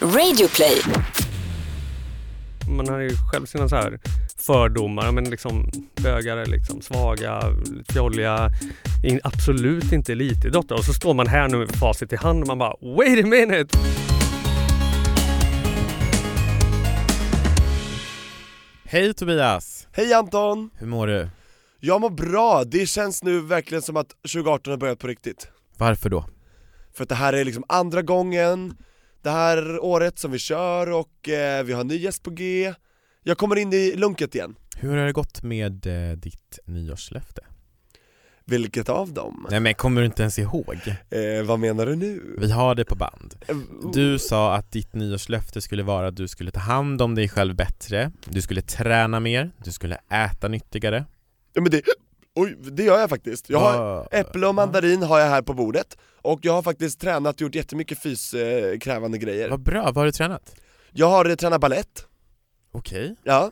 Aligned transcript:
Radioplay. 0.00 0.82
Man 2.68 2.88
har 2.88 2.98
ju 2.98 3.10
själv 3.32 3.46
sina 3.46 3.68
så 3.68 3.76
här 3.76 4.00
fördomar, 4.36 5.12
men 5.12 5.24
liksom 5.24 5.70
bögar 6.02 6.36
är 6.36 6.46
liksom 6.46 6.80
svaga, 6.82 7.42
fjolliga, 7.88 8.50
in, 9.04 9.20
absolut 9.24 9.92
inte 9.92 10.12
elitidrottare. 10.12 10.78
Och 10.78 10.84
så 10.84 10.92
står 10.92 11.14
man 11.14 11.26
här 11.26 11.48
nu 11.48 11.56
med 11.56 11.70
facit 11.70 12.12
i 12.12 12.16
hand 12.16 12.42
och 12.42 12.46
man 12.48 12.58
bara 12.58 12.74
wait 12.96 13.24
a 13.24 13.26
minute! 13.26 13.78
Hej 18.84 19.14
Tobias! 19.14 19.88
Hej 19.92 20.14
Anton! 20.14 20.70
Hur 20.74 20.86
mår 20.86 21.06
du? 21.06 21.28
Jag 21.80 22.00
mår 22.00 22.10
bra, 22.10 22.64
det 22.64 22.86
känns 22.86 23.22
nu 23.22 23.40
verkligen 23.40 23.82
som 23.82 23.96
att 23.96 24.08
2018 24.08 24.70
har 24.70 24.78
börjat 24.78 24.98
på 24.98 25.06
riktigt. 25.06 25.48
Varför 25.76 26.10
då? 26.10 26.24
För 26.94 27.02
att 27.02 27.08
det 27.08 27.14
här 27.14 27.32
är 27.32 27.44
liksom 27.44 27.64
andra 27.68 28.02
gången 28.02 28.76
det 29.26 29.32
här 29.32 29.78
året 29.84 30.18
som 30.18 30.30
vi 30.30 30.38
kör 30.38 30.90
och 30.92 31.28
eh, 31.28 31.64
vi 31.64 31.72
har 31.72 31.84
ny 31.84 31.96
gäst 31.96 32.22
på 32.22 32.30
G. 32.30 32.74
Jag 33.22 33.38
kommer 33.38 33.56
in 33.56 33.72
i 33.72 33.92
lunket 33.96 34.34
igen. 34.34 34.54
Hur 34.76 34.96
har 34.96 35.06
det 35.06 35.12
gått 35.12 35.42
med 35.42 35.86
eh, 35.86 36.16
ditt 36.16 36.58
nyårslöfte? 36.64 37.40
Vilket 38.44 38.88
av 38.88 39.12
dem? 39.12 39.46
Nej 39.50 39.60
men 39.60 39.74
kommer 39.74 40.00
du 40.00 40.06
inte 40.06 40.22
ens 40.22 40.38
ihåg? 40.38 40.76
Eh, 41.10 41.44
vad 41.46 41.58
menar 41.58 41.86
du 41.86 41.96
nu? 41.96 42.36
Vi 42.38 42.50
har 42.50 42.74
det 42.74 42.84
på 42.84 42.94
band. 42.94 43.34
Eh, 43.48 43.56
Du 43.92 44.18
sa 44.18 44.54
att 44.54 44.72
ditt 44.72 44.94
nyårslöfte 44.94 45.60
skulle 45.60 45.82
vara 45.82 46.06
att 46.08 46.16
du 46.16 46.28
skulle 46.28 46.50
ta 46.50 46.60
hand 46.60 47.02
om 47.02 47.14
dig 47.14 47.28
själv 47.28 47.54
bättre, 47.56 48.12
du 48.24 48.42
skulle 48.42 48.62
träna 48.62 49.20
mer, 49.20 49.50
du 49.64 49.72
skulle 49.72 49.98
äta 50.10 50.48
nyttigare. 50.48 51.04
Ja 51.52 51.62
men 51.62 51.70
det, 51.70 51.82
oj, 52.36 52.56
det 52.72 52.82
gör 52.82 52.98
jag 52.98 53.10
faktiskt. 53.10 53.50
Jag 53.50 53.58
har 53.58 53.78
Vad- 53.78 54.08
äpple 54.10 54.46
och 54.46 54.54
mandarin 54.54 55.02
har 55.02 55.18
jag 55.18 55.26
här 55.28 55.42
på 55.42 55.54
bordet 55.54 55.96
och 56.22 56.38
jag 56.42 56.52
har 56.52 56.62
faktiskt 56.62 57.00
tränat, 57.00 57.40
gjort 57.40 57.54
jättemycket 57.54 58.02
fyskrävande 58.02 59.18
grejer. 59.18 59.48
Vad 59.50 59.60
bra, 59.62 59.82
vad 59.82 59.96
har 59.96 60.04
du 60.04 60.12
tränat? 60.12 60.54
Jag 60.92 61.08
har 61.08 61.24
eh, 61.24 61.34
tränat 61.34 61.60
ballett, 61.60 62.06
Okej. 62.72 63.16
ja, 63.24 63.50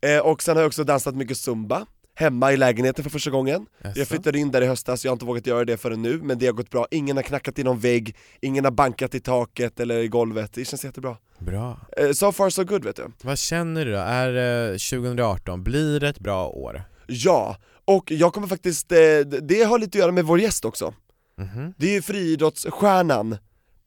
eh, 0.00 0.18
och 0.18 0.42
sen 0.42 0.56
har 0.56 0.62
jag 0.62 0.68
också 0.68 0.84
dansat 0.84 1.14
mycket 1.14 1.36
zumba 1.36 1.86
Hemma 2.14 2.52
i 2.52 2.56
lägenheten 2.56 3.04
för 3.04 3.10
första 3.10 3.30
gången. 3.30 3.66
Jaså? 3.84 3.98
Jag 3.98 4.08
flyttade 4.08 4.38
in 4.38 4.50
där 4.50 4.62
i 4.62 4.66
höstas, 4.66 5.04
jag 5.04 5.10
har 5.10 5.12
inte 5.14 5.24
vågat 5.24 5.46
göra 5.46 5.64
det 5.64 5.76
förrän 5.76 6.02
nu, 6.02 6.20
men 6.22 6.38
det 6.38 6.46
har 6.46 6.52
gått 6.52 6.70
bra. 6.70 6.86
Ingen 6.90 7.16
har 7.16 7.22
knackat 7.22 7.58
i 7.58 7.64
någon 7.64 7.78
vägg, 7.78 8.16
ingen 8.40 8.64
har 8.64 8.72
bankat 8.72 9.14
i 9.14 9.20
taket 9.20 9.80
eller 9.80 9.98
i 9.98 10.08
golvet, 10.08 10.52
det 10.54 10.64
känns 10.64 10.84
jättebra. 10.84 11.16
Bra. 11.38 11.80
Eh, 11.96 12.10
So 12.12 12.32
far 12.32 12.50
so 12.50 12.64
good 12.64 12.84
vet 12.84 12.96
du. 12.96 13.04
Vad 13.22 13.38
känner 13.38 13.84
du 13.84 13.92
då? 13.92 13.98
Är 13.98 14.68
eh, 14.70 14.72
2018, 14.72 15.62
blir 15.64 16.00
det 16.00 16.08
ett 16.08 16.18
bra 16.18 16.46
år? 16.48 16.82
Ja, 17.06 17.56
och 17.96 18.10
jag 18.10 18.34
kommer 18.34 18.46
faktiskt, 18.46 18.92
eh, 18.92 18.98
det 19.42 19.62
har 19.62 19.78
lite 19.78 19.98
att 19.98 20.00
göra 20.00 20.12
med 20.12 20.24
vår 20.24 20.40
gäst 20.40 20.64
också. 20.64 20.94
Mhm. 21.38 21.74
Det 21.76 21.86
är 21.86 21.92
ju 21.92 22.02
friidrottsstjärnan 22.02 23.36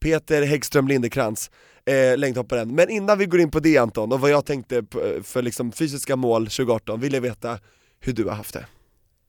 Peter 0.00 0.42
Häggström 0.42 0.88
Lindekrantz, 0.88 1.50
eh, 1.86 2.18
längdhopparen. 2.18 2.74
Men 2.74 2.90
innan 2.90 3.18
vi 3.18 3.26
går 3.26 3.40
in 3.40 3.50
på 3.50 3.60
det 3.60 3.78
Anton, 3.78 4.12
och 4.12 4.20
vad 4.20 4.30
jag 4.30 4.46
tänkte 4.46 4.82
på, 4.82 5.20
för 5.22 5.42
liksom 5.42 5.72
fysiska 5.72 6.16
mål 6.16 6.42
2018, 6.42 7.00
vill 7.00 7.14
jag 7.14 7.20
veta 7.20 7.58
hur 8.00 8.12
du 8.12 8.24
har 8.24 8.34
haft 8.34 8.54
det. 8.54 8.66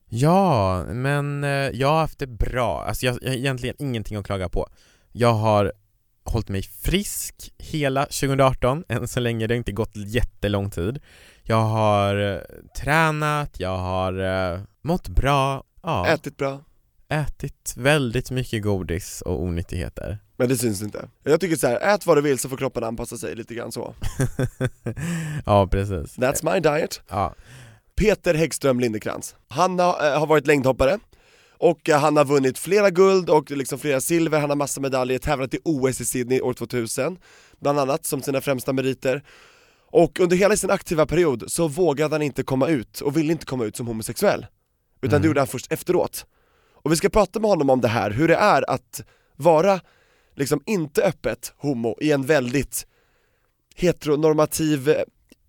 Ja, 0.09 0.83
men 0.85 1.43
eh, 1.43 1.49
jag 1.49 1.87
har 1.87 1.99
haft 1.99 2.19
det 2.19 2.27
bra. 2.27 2.83
Alltså 2.87 3.05
jag, 3.05 3.17
jag 3.21 3.29
har 3.29 3.35
egentligen 3.35 3.75
ingenting 3.79 4.17
att 4.17 4.25
klaga 4.25 4.49
på. 4.49 4.67
Jag 5.11 5.33
har 5.33 5.73
hållit 6.23 6.49
mig 6.49 6.61
frisk 6.61 7.53
hela 7.57 8.05
2018, 8.05 8.83
än 8.89 9.07
så 9.07 9.19
länge, 9.19 9.47
det 9.47 9.53
har 9.53 9.57
inte 9.57 9.71
gått 9.71 9.95
jättelång 9.95 10.69
tid. 10.69 10.99
Jag 11.47 11.63
har 11.63 12.33
eh, 12.33 12.39
tränat, 12.81 13.59
jag 13.59 13.77
har 13.77 14.19
eh, 14.53 14.59
mått 14.81 15.07
bra, 15.07 15.63
ja, 15.83 16.07
Ätit 16.07 16.37
bra, 16.37 16.61
ätit 17.09 17.73
väldigt 17.77 18.31
mycket 18.31 18.63
godis 18.63 19.21
och 19.21 19.41
onyttigheter. 19.41 20.19
men 20.37 20.49
det 20.49 20.57
syns 20.57 20.81
inte. 20.81 21.09
Jag 21.23 21.39
tycker 21.39 21.55
så 21.55 21.67
här, 21.67 21.95
ät 21.95 22.05
vad 22.05 22.17
du 22.17 22.21
vill 22.21 22.39
så 22.39 22.49
får 22.49 22.57
kroppen 22.57 22.83
anpassa 22.83 23.17
sig 23.17 23.35
lite 23.35 23.53
grann 23.55 23.71
så. 23.71 23.93
ja, 25.45 25.67
precis. 25.67 26.17
That's 26.17 26.53
my 26.53 26.59
diet. 26.59 27.01
Ja, 27.09 27.35
Peter 27.95 28.33
Häggström 28.33 28.79
Lindekrantz. 28.79 29.35
Han 29.47 29.79
har, 29.79 30.07
eh, 30.07 30.19
har 30.19 30.27
varit 30.27 30.47
längdhoppare, 30.47 30.99
och 31.57 31.89
han 31.89 32.17
har 32.17 32.25
vunnit 32.25 32.57
flera 32.57 32.89
guld 32.89 33.29
och 33.29 33.51
liksom 33.51 33.79
flera 33.79 34.01
silver, 34.01 34.39
han 34.39 34.49
har 34.49 34.57
massa 34.57 34.81
medaljer, 34.81 35.19
tävlat 35.19 35.53
i 35.53 35.59
OS 35.63 36.01
i 36.01 36.05
Sydney 36.05 36.41
år 36.41 36.53
2000, 36.53 37.17
bland 37.59 37.79
annat 37.79 38.05
som 38.05 38.21
sina 38.21 38.41
främsta 38.41 38.73
meriter. 38.73 39.23
Och 40.03 40.19
under 40.19 40.37
hela 40.37 40.57
sin 40.57 40.69
aktiva 40.71 41.05
period 41.05 41.43
så 41.47 41.67
vågade 41.67 42.15
han 42.15 42.21
inte 42.21 42.43
komma 42.43 42.67
ut, 42.67 42.99
och 43.01 43.17
ville 43.17 43.31
inte 43.31 43.45
komma 43.45 43.65
ut 43.65 43.75
som 43.75 43.87
homosexuell. 43.87 44.45
Utan 45.01 45.09
det 45.09 45.15
Mm. 45.15 45.27
gjorde 45.27 45.39
han 45.39 45.47
först 45.47 45.71
efteråt. 45.71 46.25
Och 46.83 46.91
vi 46.91 46.95
ska 46.95 47.09
prata 47.09 47.39
med 47.39 47.49
honom 47.49 47.69
om 47.69 47.81
det 47.81 47.87
här, 47.87 48.11
hur 48.11 48.27
det 48.27 48.35
är 48.35 48.69
att 48.69 49.03
vara 49.35 49.79
liksom 50.35 50.61
inte 50.65 51.03
öppet 51.03 51.53
homo 51.57 51.97
i 52.01 52.11
en 52.11 52.25
väldigt 52.25 52.87
heteronormativ 53.75 54.89
eh, 54.89 54.95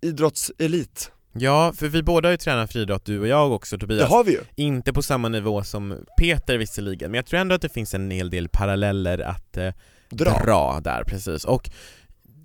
idrottselit. 0.01 1.11
ja, 1.33 1.73
för 1.75 1.87
vi 1.87 2.03
båda 2.03 2.27
har 2.27 2.31
ju 2.31 2.37
tränat 2.37 2.71
friidrott, 2.71 3.05
du 3.05 3.19
och 3.19 3.27
jag 3.27 3.51
också 3.51 3.77
Det 3.77 3.81
Tobias. 3.81 4.09
har 4.09 4.23
vi 4.23 4.31
ju! 4.31 4.39
Inte 4.55 4.93
på 4.93 5.01
samma 5.03 5.29
nivå 5.29 5.63
som 5.63 6.05
Peter 6.19 6.57
visserligen, 6.57 7.11
men 7.11 7.15
jag 7.17 7.25
tror 7.25 7.39
ändå 7.39 7.55
att 7.55 7.61
det 7.61 7.69
finns 7.69 7.93
en 7.93 8.11
hel 8.11 8.29
del 8.29 8.49
paralleller 8.49 9.19
att 9.19 9.57
eh, 9.57 9.73
Dra. 10.09 10.43
dra 10.45 10.79
där, 10.83 11.03
precis. 11.03 11.45
Och 11.45 11.69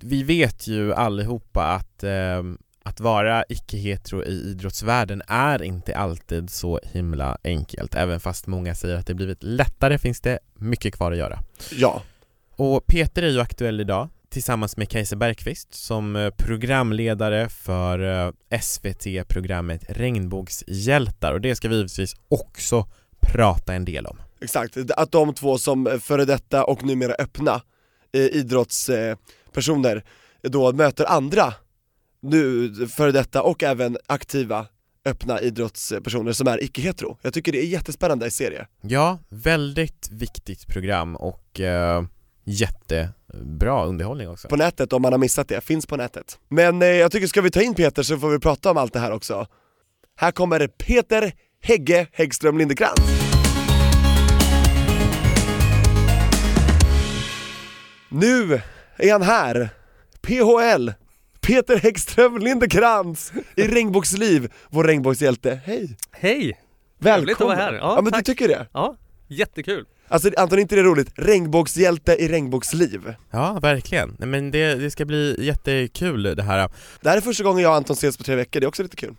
vi 0.03 0.23
vet 0.23 0.67
ju 0.67 0.93
allihopa 0.93 1.63
att, 1.63 2.03
eh, 2.03 2.43
att 2.83 2.99
vara 2.99 3.43
icke-hetero 3.49 4.23
i 4.23 4.31
idrottsvärlden 4.31 5.21
är 5.27 5.63
inte 5.63 5.97
alltid 5.97 6.49
så 6.49 6.79
himla 6.83 7.37
enkelt. 7.43 7.95
Även 7.95 8.19
fast 8.19 8.47
många 8.47 8.75
säger 8.75 8.95
att 8.95 9.07
det 9.07 9.13
blivit 9.13 9.43
lättare 9.43 9.97
finns 9.97 10.21
det 10.21 10.39
mycket 10.53 10.95
kvar 10.95 11.11
att 11.11 11.17
göra. 11.17 11.39
Ja, 11.71 12.01
Och 12.55 12.85
Peter 12.85 13.23
är 13.23 13.29
ju 13.29 13.39
aktuell 13.39 13.79
idag 13.79 14.09
tillsammans 14.29 14.77
med 14.77 14.89
Kajsa 14.89 15.15
Bergqvist 15.15 15.73
som 15.73 16.15
eh, 16.15 16.29
programledare 16.29 17.49
för 17.49 18.25
eh, 18.27 18.59
SVT-programmet 18.61 19.83
Regnbågshjältar 19.89 21.33
och 21.33 21.41
det 21.41 21.55
ska 21.55 21.69
vi 21.69 21.75
givetvis 21.75 22.15
också 22.27 22.87
prata 23.19 23.73
en 23.73 23.85
del 23.85 24.05
om. 24.05 24.17
exakt. 24.41 24.77
Att 24.97 25.11
de 25.11 25.33
två 25.33 25.57
som 25.57 25.99
före 26.01 26.25
detta 26.25 26.63
och 26.63 26.83
numera 26.83 27.13
öppna 27.13 27.61
eh, 28.13 28.37
idrottspersoner 29.53 30.03
då 30.41 30.71
möter 30.73 31.05
andra 31.05 31.53
nu 32.21 32.73
före 32.87 33.11
detta 33.11 33.41
och 33.41 33.63
även 33.63 33.97
aktiva 34.07 34.67
öppna 35.05 35.41
idrottspersoner 35.41 36.33
som 36.33 36.47
är 36.47 36.63
icke-hetero. 36.63 37.17
Jag 37.21 37.33
tycker 37.33 37.51
det 37.51 37.59
är 37.59 37.65
jättespännande 37.65 38.27
i 38.27 38.31
serie. 38.31 38.67
Ja, 38.81 39.19
väldigt 39.29 40.09
viktigt 40.11 40.67
program 40.67 41.15
och 41.15 41.59
eh, 41.59 42.03
jättebra 42.45 43.85
underhållning 43.85 44.29
också. 44.29 44.47
På 44.47 44.55
nätet 44.55 44.93
om 44.93 45.01
man 45.01 45.13
har 45.13 45.19
missat 45.19 45.47
det, 45.47 45.61
finns 45.61 45.85
på 45.85 45.97
nätet. 45.97 46.39
Men 46.49 46.81
eh, 46.81 46.87
jag 46.87 47.11
tycker 47.11 47.27
ska 47.27 47.41
vi 47.41 47.51
ta 47.51 47.61
in 47.61 47.73
Peter 47.73 48.03
så 48.03 48.17
får 48.17 48.29
vi 48.29 48.39
prata 48.39 48.71
om 48.71 48.77
allt 48.77 48.93
det 48.93 48.99
här 48.99 49.11
också. 49.11 49.47
Här 50.15 50.31
kommer 50.31 50.67
Peter 50.67 51.33
Hägge 51.61 52.07
Häggström 52.11 52.57
Lindekrantz. 52.57 53.01
Nu 58.09 58.61
är 58.97 59.11
han 59.11 59.21
här, 59.21 59.69
PHL, 60.21 60.89
Peter 61.41 61.77
Häggström 61.77 62.37
Lindekrantz 62.37 63.31
i 63.55 63.67
Regnbågsliv, 63.67 64.51
vår 64.69 64.83
regnbågshjälte. 64.83 65.59
Hej! 65.65 65.97
Hej! 66.11 66.59
Välkommen! 66.99 67.25
Trevligt 67.25 67.41
att 67.41 67.47
vara 67.47 67.55
här. 67.55 67.73
Ja, 67.73 67.95
Ja, 67.95 68.01
men 68.01 68.11
tack. 68.13 68.25
du 68.25 68.31
tycker 68.33 68.47
det? 68.47 68.67
Ja, 68.73 68.97
jättekul. 69.27 69.85
Alltså 70.07 70.29
Anton, 70.37 70.59
inte 70.59 70.75
det 70.75 70.83
roligt? 70.83 71.09
Regnbågshjälte 71.15 72.15
i 72.15 72.27
regnbågsliv. 72.27 73.15
Ja, 73.31 73.59
verkligen. 73.61 74.15
Nej, 74.19 74.27
men 74.29 74.51
det, 74.51 74.75
det 74.75 74.91
ska 74.91 75.05
bli 75.05 75.35
jättekul 75.45 76.23
det 76.23 76.43
här. 76.43 76.69
Det 77.01 77.09
här 77.09 77.17
är 77.17 77.21
första 77.21 77.43
gången 77.43 77.63
jag 77.63 77.69
och 77.69 77.75
Anton 77.75 77.93
ses 77.93 78.17
på 78.17 78.23
tre 78.23 78.35
veckor, 78.35 78.59
det 78.59 78.65
är 78.65 78.67
också 78.67 78.83
lite 78.83 78.95
kul. 78.95 79.15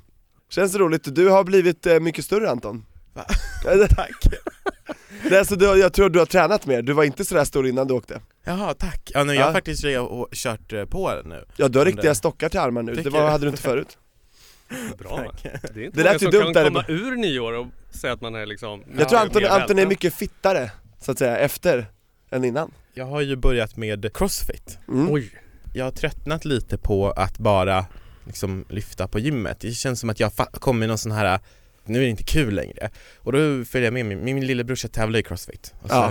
Känns 0.50 0.72
det 0.72 0.78
roligt? 0.78 1.14
Du 1.14 1.28
har 1.28 1.44
blivit 1.44 1.86
eh, 1.86 2.00
mycket 2.00 2.24
större 2.24 2.50
Anton. 2.50 2.84
Va? 3.14 3.24
Tack! 3.96 4.10
Är 5.22 5.44
så 5.44 5.54
du, 5.54 5.64
jag 5.66 5.92
tror 5.92 6.10
du 6.10 6.18
har 6.18 6.26
tränat 6.26 6.66
mer, 6.66 6.82
du 6.82 6.92
var 6.92 7.04
inte 7.04 7.24
sådär 7.24 7.44
stor 7.44 7.66
innan 7.68 7.86
du 7.86 7.94
åkte. 7.94 8.20
Jaha, 8.44 8.74
tack. 8.74 9.10
Ja, 9.14 9.24
nu, 9.24 9.34
jag 9.34 9.40
har 9.42 9.48
Ja. 9.48 9.52
faktiskt 9.52 9.84
re- 9.84 9.96
och 9.98 10.28
kört 10.32 10.72
eh, 10.72 10.84
på 10.84 11.12
nu. 11.24 11.44
Ja 11.56 11.68
du 11.68 11.78
har 11.78 11.86
riktiga 11.86 12.10
det- 12.10 12.14
stockar 12.14 12.48
till 12.48 12.60
armar 12.60 12.82
nu, 12.82 12.92
det 12.92 12.96
Tycker 12.98 13.10
var, 13.10 13.20
du? 13.24 13.30
hade 13.30 13.44
du 13.44 13.48
inte 13.50 13.62
förut. 13.62 13.98
Bra. 14.98 15.16
Tack. 15.16 15.42
Det 15.42 15.80
är 15.80 15.84
inte 15.84 16.02
Det 16.02 16.02
många 16.04 16.12
ju 16.12 16.18
som 16.18 16.30
dumt 16.30 16.42
kan 16.44 16.52
där 16.52 16.62
i 16.62 16.66
komma 16.66 16.84
ur 16.88 17.16
nyår 17.16 17.52
och 17.52 17.66
säga 17.90 18.12
att 18.12 18.20
man 18.20 18.34
är 18.34 18.46
liksom 18.46 18.82
Jag 18.98 19.08
tror 19.08 19.18
Anton, 19.20 19.42
mer 19.42 19.48
Anton 19.48 19.54
är 19.54 19.58
vältränad. 19.66 19.88
mycket 19.88 20.14
fittare, 20.14 20.70
så 21.00 21.12
att 21.12 21.18
säga, 21.18 21.36
efter 21.38 21.86
än 22.30 22.44
innan. 22.44 22.70
Jag 22.94 23.04
har 23.04 23.20
ju 23.20 23.36
börjat 23.36 23.76
med 23.76 24.16
crossfit. 24.16 24.78
Mm. 24.88 25.12
Oj, 25.12 25.30
Jag 25.74 25.84
har 25.84 25.90
tröttnat 25.92 26.44
lite 26.44 26.78
på 26.78 27.10
att 27.10 27.38
bara 27.38 27.86
liksom 28.26 28.64
lyfta 28.68 29.08
på 29.08 29.18
gymmet. 29.18 29.60
Det 29.60 29.72
känns 29.72 30.00
som 30.00 30.10
att 30.10 30.20
jag 30.20 30.32
fa- 30.32 30.58
kommer 30.58 30.84
i 30.84 30.88
någon 30.88 30.98
sån 30.98 31.12
här 31.12 31.40
nu 31.84 31.98
är 31.98 32.02
det 32.02 32.08
inte 32.08 32.24
kul 32.24 32.54
längre. 32.54 32.90
Och 33.18 33.32
då 33.32 33.64
följer 33.64 33.86
jag 33.86 33.92
med 33.92 34.06
min, 34.06 34.24
min 34.24 34.46
lillebrorsa 34.46 34.88
tävlar 34.88 35.18
i 35.18 35.22
crossfit. 35.22 35.74
Och 35.82 35.88
så 35.90 35.94
Ja. 35.96 36.10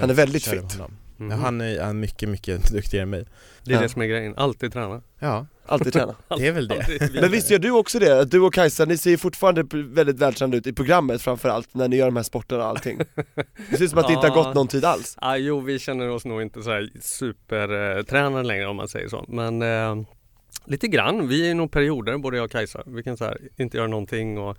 Han 0.00 0.10
är 0.10 0.14
väldigt 0.14 0.44
fit. 0.46 0.78
Mhm. 1.16 1.30
Han 1.30 1.60
är, 1.60 1.80
han 1.80 1.88
är 1.90 1.94
mycket, 1.94 2.28
mycket 2.28 2.70
duktigare 2.72 3.02
än 3.02 3.10
mig 3.10 3.24
Det 3.64 3.70
är 3.72 3.74
Ja. 3.76 3.82
det 3.82 3.88
som 3.88 4.02
är 4.02 4.06
grejen, 4.06 4.34
alltid 4.36 4.72
träna. 4.72 5.02
Ja, 5.18 5.46
Alltid 5.66 5.92
träna. 5.92 6.14
det 6.38 6.46
är 6.46 6.52
väl 6.52 6.68
det. 6.68 7.10
Men 7.20 7.30
visst 7.30 7.50
gör 7.50 7.58
du 7.58 7.70
också 7.70 7.98
det? 7.98 8.24
Du 8.24 8.40
och 8.40 8.54
Kajsa, 8.54 8.84
ni 8.84 8.96
ser 8.96 9.10
ju 9.10 9.18
fortfarande 9.18 9.64
väldigt 9.72 10.16
vältränade 10.18 10.56
ut 10.56 10.66
i 10.66 10.72
programmet 10.72 11.22
framförallt 11.22 11.74
när 11.74 11.88
ni 11.88 11.96
gör 11.96 12.06
de 12.06 12.16
här 12.16 12.22
sporterna 12.22 12.62
och 12.62 12.68
allting 12.68 12.98
Det 13.70 13.76
ser 13.76 13.84
ut 13.84 13.90
som 13.90 13.98
att 13.98 14.06
det 14.06 14.12
inte 14.14 14.28
har 14.28 14.34
gått 14.44 14.54
någon 14.54 14.68
tid 14.68 14.84
alls 14.84 15.14
Ah, 15.20 15.36
jo, 15.36 15.60
vi 15.60 15.78
känner 15.78 16.08
oss 16.08 16.24
nog 16.24 16.42
inte 16.42 16.62
så 16.62 16.70
här 16.70 16.90
supertränade 17.00 18.42
längre 18.48 18.66
om 18.66 18.76
man 18.76 18.88
säger 18.88 19.08
så. 19.08 19.24
Men 19.28 19.62
eh, 19.62 20.02
lite 20.64 20.88
grann. 20.88 21.28
Vi 21.28 21.50
är 21.50 21.54
nog 21.54 21.70
perioder, 21.70 22.18
både 22.18 22.36
jag 22.36 22.44
och 22.44 22.50
Kajsa. 22.50 22.82
Vi 22.86 23.02
kan 23.02 23.16
så 23.16 23.24
här, 23.24 23.38
inte 23.56 23.76
göra 23.76 23.86
någonting 23.88 24.38
och, 24.38 24.56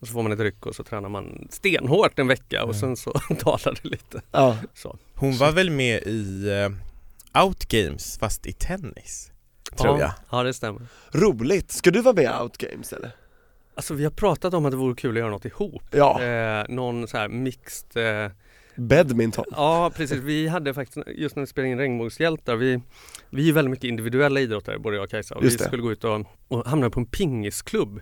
och 0.00 0.06
så 0.06 0.12
får 0.12 0.22
man 0.22 0.32
ett 0.32 0.40
ryck 0.40 0.66
och 0.66 0.74
så 0.74 0.84
tränar 0.84 1.08
man 1.08 1.48
stenhårt 1.50 2.18
en 2.18 2.28
vecka 2.28 2.64
och 2.64 2.76
sen 2.76 2.96
så 2.96 3.12
dalar 3.44 3.78
det 3.82 3.88
lite. 3.88 4.22
Ja, 4.30 4.56
Så. 4.74 4.96
Hon 5.14 5.36
var 5.36 5.52
väl 5.52 5.70
med 5.70 6.02
i 6.02 6.50
uh, 7.34 7.42
Outgames 7.44 8.18
fast 8.18 8.46
i 8.46 8.52
tennis? 8.52 9.32
Tror 9.78 10.00
ja, 10.00 10.00
jag 10.00 10.12
Ja, 10.38 10.42
det 10.42 10.54
stämmer. 10.54 10.82
roligt! 11.12 11.72
Ska 11.72 11.90
du 11.90 12.00
vara 12.02 12.14
med 12.14 12.24
i 12.24 12.42
Outgames 12.42 12.92
eller? 12.92 13.10
Alltså 13.74 13.94
vi 13.94 14.04
har 14.04 14.10
pratat 14.10 14.54
om 14.54 14.64
att 14.64 14.70
det 14.70 14.76
vore 14.76 14.94
kul 14.94 15.16
att 15.16 15.18
göra 15.20 15.30
något 15.30 15.44
ihop. 15.44 15.82
Ja, 15.90 16.22
Eh, 16.22 16.64
någon 16.68 17.08
så 17.08 17.16
här 17.16 17.28
mixed 17.28 18.24
eh, 18.24 18.30
badminton. 18.76 19.44
Ja 19.50 19.92
precis, 19.96 20.18
vi 20.18 20.48
hade 20.48 20.74
faktiskt 20.74 21.06
just 21.14 21.36
när 21.36 21.40
vi 21.40 21.46
spelade 21.46 21.72
in 21.72 21.78
Regnbågshjältar, 21.78 22.56
vi, 22.56 22.80
vi 23.30 23.48
är 23.48 23.52
väldigt 23.52 23.70
mycket 23.70 23.84
individuella 23.84 24.40
idrottare 24.40 24.78
både 24.78 24.96
jag 24.96 25.04
och 25.04 25.10
Kajsa. 25.10 25.34
Och 25.34 25.44
vi 25.44 25.50
skulle 25.50 25.82
gå 25.82 25.92
ut 25.92 26.04
och, 26.04 26.26
och 26.48 26.66
hamna 26.66 26.90
på 26.90 27.00
en 27.00 27.06
pingisklubb. 27.06 28.00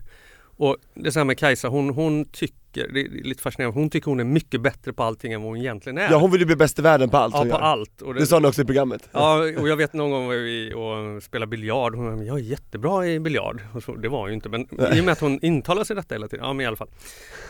Och 0.56 0.76
det 0.94 1.06
är 1.06 1.11
så 1.11 1.19
här 1.19 1.25
med 1.25 1.38
Kajsa, 1.38 1.69
hon, 1.69 1.90
hon 1.90 2.25
tycker, 2.25 2.60
det 2.72 3.00
är 3.00 3.25
lite 3.25 3.43
fascinerande, 3.43 3.81
hon 3.81 3.90
tycker 3.90 4.06
hon 4.11 4.20
är 4.20 4.25
mycket 4.25 4.61
bättre 4.61 4.93
på 4.93 5.02
allting 5.02 5.32
än 5.32 5.43
vad 5.43 5.50
hon 5.50 5.58
egentligen 5.58 5.99
är. 5.99 6.11
Ja 6.11 6.19
hon 6.19 6.31
vill 6.31 6.40
ju 6.40 6.46
bli 6.46 6.56
bäst 6.56 6.78
i 6.78 6.82
världen 6.82 7.11
på 7.11 7.17
allt 7.17 7.34
ja 7.34 7.38
hon 7.38 7.49
på 7.49 7.56
gör 7.56 7.62
allt. 7.62 8.02
Och 8.02 8.14
Det 8.14 8.26
sa 8.26 8.38
ni 8.38 8.49
också 8.49 8.62
i 8.62 8.64
programmet 8.64 9.08
Ja, 9.12 9.38
och 9.58 9.69
jag 9.69 9.76
vet 9.76 9.93
någon 9.93 10.11
gång 10.11 10.26
var 10.26 10.34
vi 10.34 10.72
och 10.75 11.22
spelade 11.22 11.50
biljard. 11.50 11.94
Hon 11.94 12.19
sa, 12.19 12.25
jag 12.25 12.38
är 12.38 12.43
jättebra 12.43 13.06
i 13.06 13.20
biljard. 13.20 13.61
Så, 13.84 13.94
det 13.94 14.08
var 14.08 14.19
hon 14.19 14.28
ju 14.28 14.34
inte, 14.34 14.49
men 14.49 14.67
Nej. 14.70 14.99
i 14.99 15.00
och 15.00 15.05
med 15.05 15.12
att 15.12 15.20
hon 15.20 15.38
intalar 15.43 15.84
sig 15.84 15.96
detta 15.96 16.14
hela 16.14 16.28
tiden. 16.28 16.46
Ja, 16.46 16.52
men 16.52 16.64
i 16.64 16.67
alla 16.67 16.76
fall. 16.76 16.88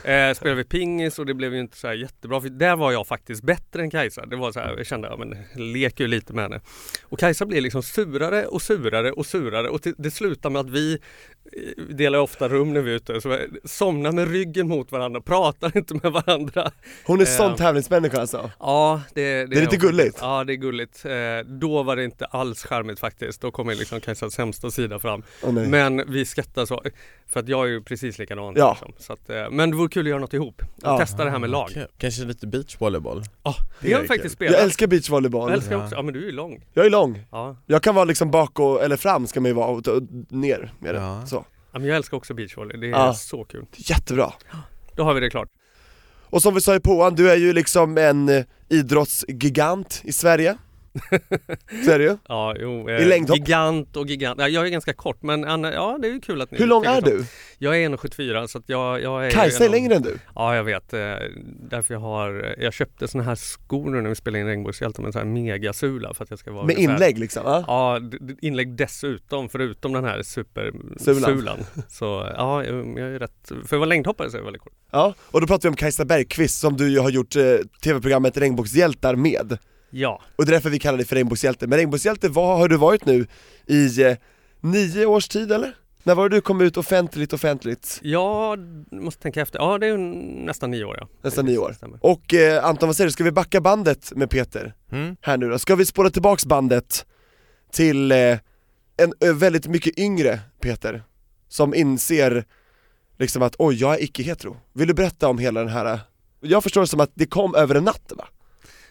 Eh, 0.04 0.34
spelade 0.34 0.54
vi 0.54 0.64
pingis 0.64 1.18
och 1.18 1.26
det 1.26 1.34
blev 1.34 1.54
ju 1.54 1.60
inte 1.60 1.76
så 1.76 1.86
här 1.86 1.94
jättebra. 1.94 2.40
För 2.40 2.48
där 2.48 2.76
var 2.76 2.92
jag 2.92 3.06
faktiskt 3.06 3.42
bättre 3.42 3.82
än 3.82 3.90
Kajsa. 3.90 4.26
Det 4.26 4.36
var 4.36 4.52
så 4.52 4.60
här, 4.60 4.74
jag 4.76 4.86
kände, 4.86 5.08
ja 5.08 5.16
men 5.16 5.36
leker 5.72 6.04
ju 6.04 6.08
lite 6.08 6.32
med 6.32 6.44
henne. 6.44 6.60
Och 7.04 7.18
Kajsa 7.18 7.46
blir 7.46 7.60
liksom 7.60 7.82
surare 7.82 8.46
och 8.46 8.62
surare 8.62 9.12
och 9.12 9.26
surare 9.26 9.68
och 9.68 9.80
det 9.98 10.10
slutar 10.10 10.50
med 10.50 10.60
att 10.60 10.70
vi 10.70 10.92
eh, 10.92 11.94
delar 11.94 12.18
ofta 12.18 12.48
rum 12.48 12.72
när 12.72 12.80
vi 12.80 12.90
är 12.90 12.96
ute. 12.96 13.20
Så 13.20 13.38
somnar 13.64 14.12
med 14.12 14.30
ryggen 14.30 14.68
mot 14.68 14.92
varandra, 14.92 15.09
pratar 15.20 15.76
inte 15.76 15.94
med 16.02 16.12
varandra. 16.12 16.70
Hon 17.06 17.20
är 17.20 17.24
sån 17.24 17.50
Eh. 17.50 17.56
tävlingsmänniska 17.56 18.20
alltså 18.20 18.50
Ja, 18.60 19.02
det, 19.14 19.22
det, 19.22 19.46
Det 19.46 19.56
är 19.56 19.60
lite 19.60 19.76
gulligt. 19.76 20.18
Ja, 20.20 20.44
det 20.44 20.52
är 20.52 20.56
gulligt. 20.56 21.04
Eh, 21.04 21.12
då 21.46 21.82
var 21.82 21.96
det 21.96 22.04
inte 22.04 22.24
alls 22.26 22.64
charmigt 22.64 23.00
faktiskt. 23.00 23.40
Då 23.40 23.50
kommer 23.50 23.74
liksom 23.74 24.00
Kajsas 24.00 24.34
sämsta 24.34 24.70
sida 24.70 24.98
fram. 24.98 25.22
Nej. 25.48 25.66
Men 25.68 26.02
vi 26.12 26.24
skrattar 26.24 26.66
så. 26.66 26.82
För 27.26 27.40
att 27.40 27.48
jag 27.48 27.64
är 27.66 27.68
ju 27.70 27.82
precis 27.82 28.18
likadan. 28.18 28.54
Ja. 28.56 28.70
Liksom. 28.80 28.92
Så 28.98 29.12
att, 29.12 29.30
eh, 29.30 29.50
men 29.50 29.70
det 29.70 29.76
vore 29.76 29.88
kul 29.88 30.06
att 30.06 30.10
göra 30.10 30.20
något 30.20 30.34
ihop. 30.34 30.62
Ja. 30.82 30.98
Testa 30.98 31.24
det 31.24 31.30
här 31.30 31.38
med 31.38 31.50
lag. 31.50 31.68
Kul. 31.74 31.86
Kanske 31.98 32.24
lite 32.24 32.46
beachvolleyboll? 32.46 33.22
Ja, 33.42 33.54
Det 33.80 33.86
det 33.86 33.92
har 33.92 33.98
är 33.98 34.02
vi 34.02 34.08
faktiskt 34.08 34.34
spelat. 34.34 34.54
Jag 34.54 34.62
älskar 34.62 34.86
beachvolleyboll 34.86 35.50
Jag 35.50 35.56
älskar 35.56 35.76
också. 35.84 35.94
Ja 35.94 36.02
men 36.02 36.14
du 36.14 36.20
är 36.20 36.26
ju 36.26 36.32
lång. 36.32 36.64
Jag 36.74 36.86
är 36.86 36.90
lång, 36.90 37.24
Ja. 37.30 37.56
jag 37.66 37.82
kan 37.82 37.94
vara 37.94 38.04
liksom 38.04 38.30
bak 38.30 38.58
och, 38.58 38.82
eller 38.82 38.96
fram 38.96 39.26
ska 39.26 39.40
man 39.40 39.48
ju 39.48 39.54
vara 39.54 39.66
och, 39.68 39.88
och 39.88 40.02
ner 40.28 40.72
med 40.78 40.94
det, 40.94 41.00
Ja. 41.00 41.26
så 41.26 41.44
ja 41.72 41.78
men 41.78 41.88
jag 41.88 41.96
älskar 41.96 42.16
också 42.16 42.34
beachvolley. 42.34 42.76
Det 42.76 42.86
är 42.86 42.90
Ja. 42.90 43.14
så 43.14 43.44
kul. 43.44 43.66
Jättebra! 43.76 44.32
Då 45.00 45.04
har 45.04 45.14
vi 45.14 45.20
det 45.20 45.30
klart. 45.30 45.48
Och 46.30 46.42
som 46.42 46.54
vi 46.54 46.60
sa 46.60 46.74
i 46.74 46.80
påan, 46.80 47.14
du 47.14 47.30
är 47.30 47.36
ju 47.36 47.52
liksom 47.52 47.98
en 47.98 48.28
eh, 48.28 48.44
idrottsgigant 48.68 50.00
i 50.04 50.12
Sverige 50.12 50.56
Ju. 51.98 52.16
Ja, 52.28 52.54
jo. 52.58 52.90
I 52.90 53.04
längdhopp? 53.04 53.36
Gigant 53.36 53.96
och 53.96 54.06
gigant. 54.06 54.40
Ja, 54.40 54.48
jag 54.48 54.66
är 54.66 54.70
ganska 54.70 54.92
kort 54.92 55.22
men 55.22 55.44
Anna, 55.44 55.72
ja 55.72 55.98
det 56.02 56.08
är 56.08 56.12
ju 56.12 56.20
kul 56.20 56.40
att 56.42 56.50
ni 56.50 56.58
Hur 56.58 56.66
lång 56.66 56.84
är 56.84 57.00
du? 57.00 57.24
Jag 57.58 57.76
är 57.82 57.88
1,74 57.88 58.46
så 58.46 58.58
att 58.58 58.64
jag, 58.68 59.02
jag 59.02 59.26
är 59.26 59.30
Kajsa 59.30 59.56
är 59.58 59.60
en 59.60 59.66
av- 59.68 59.72
längre 59.74 59.94
än 59.94 60.02
du 60.02 60.18
Ja 60.34 60.56
jag 60.56 60.64
vet, 60.64 60.92
eh, 60.92 61.00
därför 61.70 61.94
jag 61.94 62.00
har, 62.00 62.54
jag 62.58 62.72
köpte 62.72 63.08
såna 63.08 63.24
här 63.24 63.34
skor 63.34 63.90
nu 63.90 64.00
när 64.00 64.08
vi 64.08 64.14
spelade 64.14 64.40
in 64.40 64.46
Regnbågshjältar 64.46 65.02
med 65.02 65.12
sån 65.12 65.18
här 65.20 65.26
megasula 65.28 66.14
för 66.14 66.24
att 66.24 66.30
jag 66.30 66.38
ska 66.38 66.52
vara 66.52 66.64
med 66.66 66.76
ungefär- 66.76 66.94
inlägg 66.94 67.18
liksom, 67.18 67.42
ja. 67.46 67.64
Ja, 67.66 68.00
inlägg 68.40 68.76
dessutom, 68.76 69.48
förutom 69.48 69.92
den 69.92 70.04
här 70.04 70.22
Sulan. 70.22 70.46
supersulan. 70.98 71.58
Så 71.88 72.04
ja, 72.36 72.64
jag 72.64 72.98
jag 72.98 73.08
är 73.08 73.18
rätt, 73.18 73.48
för 73.48 73.56
att 73.62 73.70
vara 73.72 73.84
längdhoppare 73.84 74.30
så 74.30 74.36
är 74.36 74.38
jag 74.38 74.44
väldigt 74.44 74.62
kort. 74.62 74.72
ja. 74.92 75.14
Och 75.30 75.40
då 75.40 75.46
pratar 75.46 75.62
vi 75.62 75.68
om 75.68 75.76
Kajsa 75.76 76.04
Bergqvist 76.04 76.60
som 76.60 76.76
du 76.76 76.88
ju 76.92 76.98
har 76.98 77.10
gjort 77.10 77.36
eh, 77.36 77.42
tv-programmet 77.82 78.36
Regnbågshjältar 78.36 79.16
med 79.16 79.58
Ja, 79.90 80.22
Och 80.36 80.44
det 80.46 80.50
är 80.50 80.52
därför 80.52 80.70
vi 80.70 80.78
kallar 80.78 80.98
dig 80.98 81.06
för 81.06 81.16
Regnbågshjälte. 81.16 81.66
Men 81.66 81.78
Regnbågshjälte, 81.78 82.28
vad 82.28 82.58
har 82.58 82.68
du 82.68 82.76
varit 82.76 83.06
nu 83.06 83.26
i 83.66 84.02
eh, 84.02 84.16
nio 84.60 85.06
års 85.06 85.28
tid 85.28 85.52
eller? 85.52 85.74
När 86.02 86.14
var 86.14 86.28
det 86.28 86.36
du 86.36 86.40
kom 86.40 86.60
ut 86.60 86.76
offentligt, 86.76 87.32
offentligt? 87.32 87.98
jag 88.02 88.58
måste 88.92 89.22
tänka 89.22 89.40
efter. 89.40 89.58
Ja, 89.58 89.78
det 89.78 89.86
är 89.86 89.96
nästan 90.46 90.70
nio 90.70 90.84
år 90.84 90.96
ja. 91.00 91.08
Nästan 91.22 91.44
nio 91.46 91.58
år. 91.58 91.76
Och 92.00 92.34
eh, 92.34 92.64
Anton, 92.64 92.88
vad 92.88 92.96
säger 92.96 93.06
du? 93.08 93.12
Ska 93.12 93.24
vi 93.24 93.32
backa 93.32 93.60
bandet 93.60 94.12
med 94.16 94.30
Peter 94.30 94.74
Mm? 94.92 95.16
här 95.20 95.36
nu 95.36 95.48
då? 95.48 95.58
Ska 95.58 95.74
vi 95.76 95.86
spåra 95.86 96.10
tillbaks 96.10 96.46
bandet 96.46 97.06
till 97.72 98.12
eh, 98.12 98.18
en 98.96 99.12
eh, 99.24 99.34
väldigt 99.34 99.66
mycket 99.66 99.98
yngre 99.98 100.40
Peter? 100.60 101.02
Som 101.48 101.74
inser 101.74 102.44
liksom 103.18 103.42
att 103.42 103.54
oj, 103.58 103.74
jag 103.80 103.94
är 103.94 104.02
icke-hetero. 104.04 104.56
Vill 104.72 104.88
du 104.88 104.94
berätta 104.94 105.28
om 105.28 105.38
hela 105.38 105.60
den 105.60 105.68
här, 105.68 105.92
eh, 105.92 105.98
jag 106.40 106.62
förstår 106.62 106.80
det 106.80 106.86
som 106.86 107.00
att 107.00 107.10
det 107.14 107.26
kom 107.26 107.54
över 107.54 107.74
en 107.74 107.84
natt 107.84 108.12
va? 108.16 108.24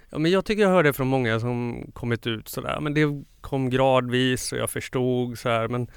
Ja, 0.09 0.17
men 0.17 0.31
jag 0.31 0.45
tycker 0.45 0.61
jag 0.63 0.69
hörde 0.69 0.93
från 0.93 1.07
många 1.07 1.39
som 1.39 1.85
kommit 1.93 2.27
ut 2.27 2.47
sådär, 2.47 2.79
men 2.81 2.93
det 2.93 3.23
kom 3.41 3.69
gradvis 3.69 4.51
och 4.51 4.57
jag 4.57 4.69
förstod 4.69 5.39
så 5.39 5.49
här, 5.49 5.67
men 5.67 5.87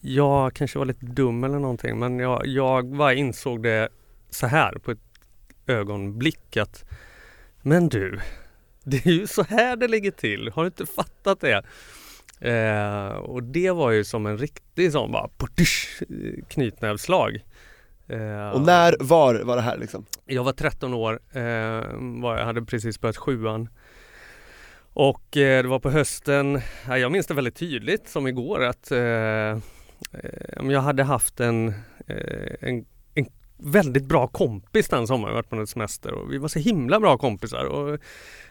jag 0.00 0.54
kanske 0.54 0.78
var 0.78 0.86
lite 0.86 1.06
dum 1.06 1.44
eller 1.44 1.58
någonting, 1.58 1.98
men 1.98 2.18
jag, 2.18 2.46
jag 2.46 2.96
bara 2.96 3.14
insåg 3.14 3.62
det 3.62 3.88
så 4.30 4.46
här 4.46 4.72
på 4.72 4.90
ett 4.90 4.98
ögonblick 5.66 6.56
att 6.56 6.84
men 7.62 7.88
du, 7.88 8.20
det 8.84 9.06
är 9.06 9.10
ju 9.10 9.26
så 9.26 9.42
här 9.42 9.76
det 9.76 9.88
ligger 9.88 10.10
till, 10.10 10.50
har 10.54 10.62
du 10.62 10.66
inte 10.66 10.86
fattat 10.86 11.40
det? 11.40 11.62
Eh, 12.40 13.08
och 13.08 13.42
det 13.42 13.70
var 13.70 13.90
ju 13.90 14.04
som 14.04 14.26
en 14.26 14.38
riktig 14.38 14.92
sån 14.92 15.12
bara 15.12 15.24
eh, 15.24 16.44
knytnävsslag. 16.48 17.44
Eh, 18.08 18.50
Och 18.50 18.60
när, 18.60 18.96
var 19.00 19.34
var 19.34 19.56
det 19.56 19.62
här 19.62 19.76
liksom? 19.78 20.06
jag 20.24 20.44
var 20.44 20.52
13 20.52 20.94
år, 20.94 21.20
eh, 21.32 21.42
var, 22.22 22.38
jag 22.38 22.44
hade 22.44 22.62
precis 22.62 23.00
börjat 23.00 23.16
sjuan. 23.16 23.68
Och 24.92 25.36
eh, 25.36 25.62
det 25.62 25.68
var 25.68 25.78
på 25.78 25.90
hösten, 25.90 26.60
ja, 26.88 26.98
jag 26.98 27.12
minns 27.12 27.26
det 27.26 27.34
väldigt 27.34 27.56
tydligt 27.56 28.08
som 28.08 28.26
igår 28.26 28.64
att 28.64 28.90
eh, 28.90 28.98
eh, 28.98 29.58
jag 30.62 30.80
hade 30.80 31.02
haft 31.04 31.40
en, 31.40 31.68
eh, 32.06 32.54
en, 32.60 32.86
en 33.14 33.26
väldigt 33.56 34.04
bra 34.04 34.26
kompis 34.26 34.88
den 34.88 35.06
sommaren, 35.06 35.34
vi 35.34 35.36
varit 35.36 35.50
på 35.50 35.56
en 35.56 35.66
semester 35.66 36.12
och 36.12 36.32
vi 36.32 36.38
var 36.38 36.48
så 36.48 36.58
himla 36.58 37.00
bra 37.00 37.18
kompisar. 37.18 37.64
Och, 37.64 37.98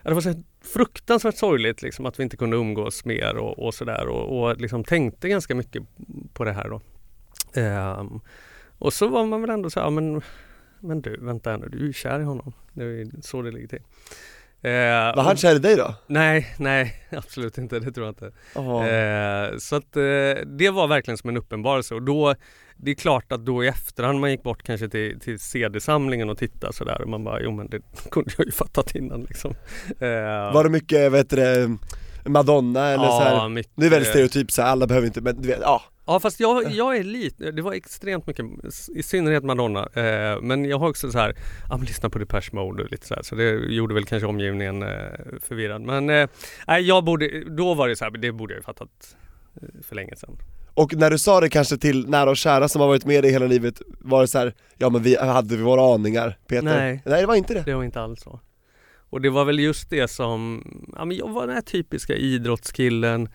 det 0.04 0.14
var 0.14 0.22
så 0.22 0.34
fruktansvärt 0.74 1.38
sorgligt 1.38 1.82
liksom, 1.82 2.06
att 2.06 2.20
vi 2.20 2.24
inte 2.24 2.38
kunde 2.38 2.58
umgås 2.58 3.06
mer 3.06 3.38
och, 3.38 3.60
och 3.66 3.74
sådär 3.74 4.08
och, 4.08 4.42
och 4.42 4.58
liksom 4.58 4.84
tänkte 4.84 5.30
ganska 5.30 5.56
mycket 5.56 5.84
på 6.34 6.44
det 6.44 6.54
här 6.54 6.70
då. 6.70 6.82
Och 8.86 8.94
så 8.94 9.08
var 9.08 9.26
man 9.26 9.42
väl 9.42 9.50
ändå 9.50 9.70
så 9.70 9.80
här, 9.80 9.88
ja, 9.88 9.90
men 9.90 10.22
men 10.80 11.02
du, 11.02 11.18
vänta 11.22 11.50
här 11.50 11.58
nu, 11.58 11.68
du 11.70 11.78
är 11.78 11.84
ju 11.84 11.94
kär 11.94 12.20
i 12.20 12.24
honom. 12.24 12.54
Det 12.74 12.84
är 12.84 13.22
så 13.22 13.42
det 13.42 13.52
ligger 13.52 13.68
till. 13.68 13.82
Eh, 14.62 15.16
Var 15.16 15.24
han 15.24 15.38
kär 15.38 15.56
i 15.56 15.60
dig 15.60 15.76
då? 15.76 15.96
Nej, 16.08 16.56
nej, 16.60 16.94
absolut 17.12 17.58
inte. 17.58 17.80
Det 17.80 17.92
tror 17.92 18.06
jag 18.06 18.12
inte. 18.12 18.32
Ja. 18.56 18.88
Eh, 18.88 19.58
så 19.58 19.76
att 19.76 19.96
eh, 19.96 20.02
det 20.46 20.70
var 20.70 20.88
verkligen 20.88 21.18
som 21.18 21.30
en 21.30 21.38
uppenbarelse 21.38 21.96
och 21.96 22.02
då 22.02 22.36
det 22.78 22.92
är 22.92 22.96
klart 22.96 23.32
att 23.32 23.46
då 23.46 23.64
i 23.64 23.68
efterhand 23.68 24.20
man 24.20 24.32
gick 24.32 24.44
bort 24.44 24.64
kanske 24.64 24.90
till, 24.90 25.20
till 25.20 25.40
CD-samlingen 25.40 26.30
och 26.30 26.38
tittade 26.38 26.74
sådär 26.74 27.02
och 27.02 27.10
man 27.10 27.24
bara, 27.24 27.42
jo 27.42 27.52
men 27.52 27.68
det 27.70 27.80
kunde 28.12 28.32
jag 28.38 28.46
ju 28.46 28.52
fattat 28.52 28.96
innan 28.96 29.22
liksom. 29.22 29.52
Eh, 30.00 30.54
Var 30.54 30.64
det 30.64 30.70
mycket, 30.70 31.12
vet 31.12 31.30
du 31.30 31.36
det, 31.36 31.78
Madonna 32.30 32.88
eller 32.88 33.08
så 33.08 33.20
här? 33.20 33.50
mycket, 33.50 33.72
Det 33.76 33.86
är 33.86 33.90
väldigt 33.90 34.10
stereotyp 34.10 34.52
så 34.52 34.62
här, 34.62 34.70
alla 34.70 34.88
behöver 34.88 35.08
inte, 35.08 35.22
men 35.22 35.42
du 35.42 35.48
vet, 35.48 35.60
ja 35.62 35.82
Ja 36.08 36.20
fast 36.20 36.40
jag, 36.40 36.72
jag 36.72 36.98
är 36.98 37.04
lite, 37.04 37.52
det 37.52 37.62
var 37.62 37.74
extremt 37.74 38.28
mycket, 38.28 38.46
i 38.96 39.04
synnerhet 39.04 39.44
Madonna, 39.44 39.90
eh, 39.94 40.42
men 40.42 40.66
jag 40.66 40.80
har 40.80 40.90
också 40.90 41.12
så 41.12 41.18
här, 41.18 41.36
ja 41.70 41.78
men 41.78 41.86
lyssna 41.86 42.10
på 42.10 42.20
Depeche 42.20 42.50
Mode 42.52 42.84
och 42.84 42.92
lite 42.92 43.08
så 43.08 43.16
här, 43.16 43.24
så 43.24 43.36
det 43.36 43.52
gjorde 43.52 43.94
väl 43.94 44.06
kanske 44.06 44.28
omgivningen 44.28 44.84
eh, 44.84 44.90
förvirrad. 45.42 45.82
Men 45.82 46.10
eh, 46.10 46.78
jag 46.80 47.04
borde, 47.04 47.44
då 47.44 47.74
var 47.74 47.88
det 47.88 47.96
så 47.96 48.04
här, 48.04 48.12
det 48.12 48.32
borde 48.32 48.54
jag 48.54 48.60
ju 48.60 48.64
fattat 48.64 49.18
eh, 49.62 49.68
för 49.84 49.96
länge 49.96 50.16
sedan. 50.16 50.38
Och 50.74 50.96
när 50.96 51.12
du 51.12 51.18
sa 51.18 51.40
det 51.40 51.50
kanske 51.50 51.78
till 51.78 52.10
nära 52.10 52.30
och 52.30 52.38
kära 52.38 52.68
som 52.68 52.82
har 52.82 52.88
varit 52.88 53.06
med 53.06 53.24
dig 53.24 53.32
hela 53.32 53.48
livet, 53.48 53.82
var 54.00 54.22
det 54.22 54.28
så 54.28 54.38
här, 54.38 54.54
ja 54.78 54.90
men 54.90 55.04
vi 55.04 55.16
hade 55.16 55.58
vi 55.58 55.64
våra 55.64 55.96
aningar 55.96 56.38
Peter? 56.48 56.64
Nej. 56.64 57.02
Nej 57.06 57.22
det 57.22 57.28
var 57.28 57.36
inte 57.36 57.54
det. 57.54 57.64
Det 57.66 57.74
var 57.74 57.84
inte 57.84 58.02
alls 58.02 58.22
så. 58.22 58.40
Och 59.10 59.22
det 59.22 59.30
var 59.30 59.46
väl 59.46 59.60
just 59.60 59.90
det 59.90 60.08
som, 60.08 60.64
ja 60.96 61.06
men 61.06 61.18
jag 61.18 61.30
var 61.30 61.48
den 61.48 61.56
här 61.56 61.62
typiska 61.62 62.16
idrottskillen, 62.16 63.30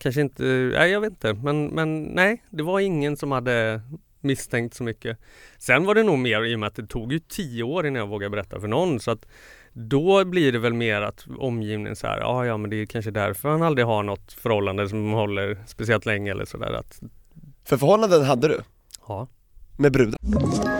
kanske 0.00 0.20
inte, 0.20 0.42
nej 0.42 0.90
jag 0.90 1.00
vet 1.00 1.10
inte, 1.10 1.34
men, 1.34 1.66
men 1.66 2.02
nej, 2.02 2.42
det 2.50 2.62
var 2.62 2.80
ingen 2.80 3.16
som 3.16 3.32
hade 3.32 3.80
misstänkt 4.20 4.74
så 4.74 4.84
mycket. 4.84 5.18
Sen 5.58 5.84
var 5.84 5.94
det 5.94 6.02
nog 6.02 6.18
mer 6.18 6.44
i 6.44 6.54
och 6.54 6.58
med 6.58 6.66
att 6.66 6.74
det 6.74 6.86
tog 6.86 7.12
ju 7.12 7.18
tio 7.18 7.62
år 7.62 7.86
innan 7.86 8.00
jag 8.00 8.06
vågade 8.08 8.30
berätta 8.30 8.60
för 8.60 8.68
någon 8.68 9.00
så 9.00 9.10
att 9.10 9.26
då 9.72 10.24
blir 10.24 10.52
det 10.52 10.58
väl 10.58 10.74
mer 10.74 11.02
att 11.02 11.26
omgivningen 11.38 11.96
så 11.96 12.06
här, 12.06 12.20
ah, 12.20 12.46
ja 12.46 12.56
men 12.56 12.70
det 12.70 12.76
är 12.76 12.86
kanske 12.86 13.10
därför 13.10 13.48
han 13.48 13.62
aldrig 13.62 13.86
har 13.86 14.02
något 14.02 14.32
förhållande 14.32 14.88
som 14.88 15.12
håller 15.12 15.58
speciellt 15.66 16.06
länge 16.06 16.30
eller 16.30 16.44
sådär 16.44 16.72
att, 16.72 17.00
För 17.64 17.76
förhållanden 17.76 18.24
hade 18.24 18.48
du, 18.48 18.60
ja. 19.08 19.28
med 19.76 19.92
brudar. 19.92 20.79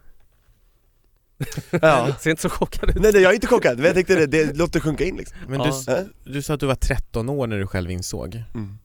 Ja. 1.81 2.15
Ser 2.19 2.29
inte 2.29 2.41
så 2.41 2.49
chockad 2.49 2.89
ut. 2.89 2.95
Nej, 3.01 3.11
nej 3.13 3.21
jag 3.21 3.29
är 3.31 3.35
inte 3.35 3.47
chockad, 3.47 3.77
men 3.77 3.85
jag 3.85 3.95
tänkte 3.95 4.15
det, 4.15 4.25
det 4.25 4.57
låter 4.57 4.79
sjunka 4.79 5.03
in 5.03 5.15
liksom. 5.17 5.37
Men 5.47 5.59
Ja. 5.59 5.73
du, 6.25 6.31
du 6.33 6.41
sa 6.41 6.53
att 6.53 6.59
du 6.59 6.65
var 6.65 6.75
13 6.75 7.29
år 7.29 7.47
när 7.47 7.59
du 7.59 7.67
själv 7.67 7.91
insåg. 7.91 8.43
Mm. 8.53 8.77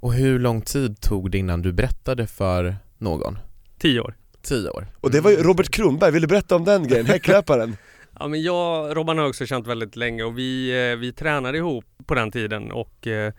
Och 0.00 0.14
hur 0.14 0.38
lång 0.38 0.62
tid 0.62 1.00
tog 1.00 1.30
det 1.30 1.38
innan 1.38 1.62
du 1.62 1.72
berättade 1.72 2.26
för 2.26 2.76
någon? 2.98 3.38
Tio 3.78 4.00
år. 4.00 4.14
10 4.42 4.70
år? 4.70 4.86
Och 5.00 5.10
det 5.10 5.20
var 5.20 5.30
ju 5.30 5.36
Robert 5.36 5.68
Kronberg, 5.70 6.12
vill 6.12 6.22
du 6.22 6.28
berätta 6.28 6.56
om 6.56 6.64
den 6.64 6.88
grejen? 6.88 7.06
Häcklöparen? 7.06 7.76
Ja 8.18 8.28
men 8.28 8.42
jag, 8.42 8.96
Robban 8.96 9.18
har 9.18 9.28
också 9.28 9.46
känt 9.46 9.66
väldigt 9.66 9.96
länge 9.96 10.22
och 10.24 10.38
vi, 10.38 10.70
eh, 10.92 10.96
vi 10.96 11.12
tränade 11.12 11.58
ihop 11.58 11.84
på 12.06 12.14
den 12.14 12.30
tiden 12.30 12.72
och 12.72 13.06
eh, 13.06 13.32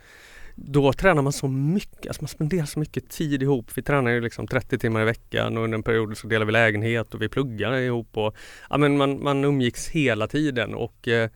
då 0.60 0.94
tränar 0.94 1.22
man 1.22 1.34
så 1.34 1.48
mycket, 1.48 2.08
alltså 2.08 2.24
man 2.24 2.28
spenderar 2.28 2.66
så 2.66 2.80
mycket 2.80 3.10
tid 3.10 3.44
ihop. 3.44 3.72
Vi 3.76 3.82
tränar 3.82 4.12
ju 4.12 4.22
liksom 4.22 4.48
30 4.48 4.78
timmar 4.78 5.02
i 5.02 5.06
veckan 5.06 5.58
och 5.58 5.64
under 5.64 5.78
en 5.78 5.84
period 5.84 6.18
så 6.18 6.28
delar 6.28 6.46
vi 6.46 6.52
lägenhet 6.52 7.14
och 7.14 7.22
vi 7.22 7.30
pluggar 7.30 7.74
ihop 7.74 8.18
och 8.18 8.36
ja 8.70 8.78
men 8.78 8.98
man, 8.98 9.24
man 9.24 9.46
umgicks 9.46 9.88
hela 9.88 10.28
tiden 10.28 10.74
och 10.76 11.08
eh, 11.08 11.30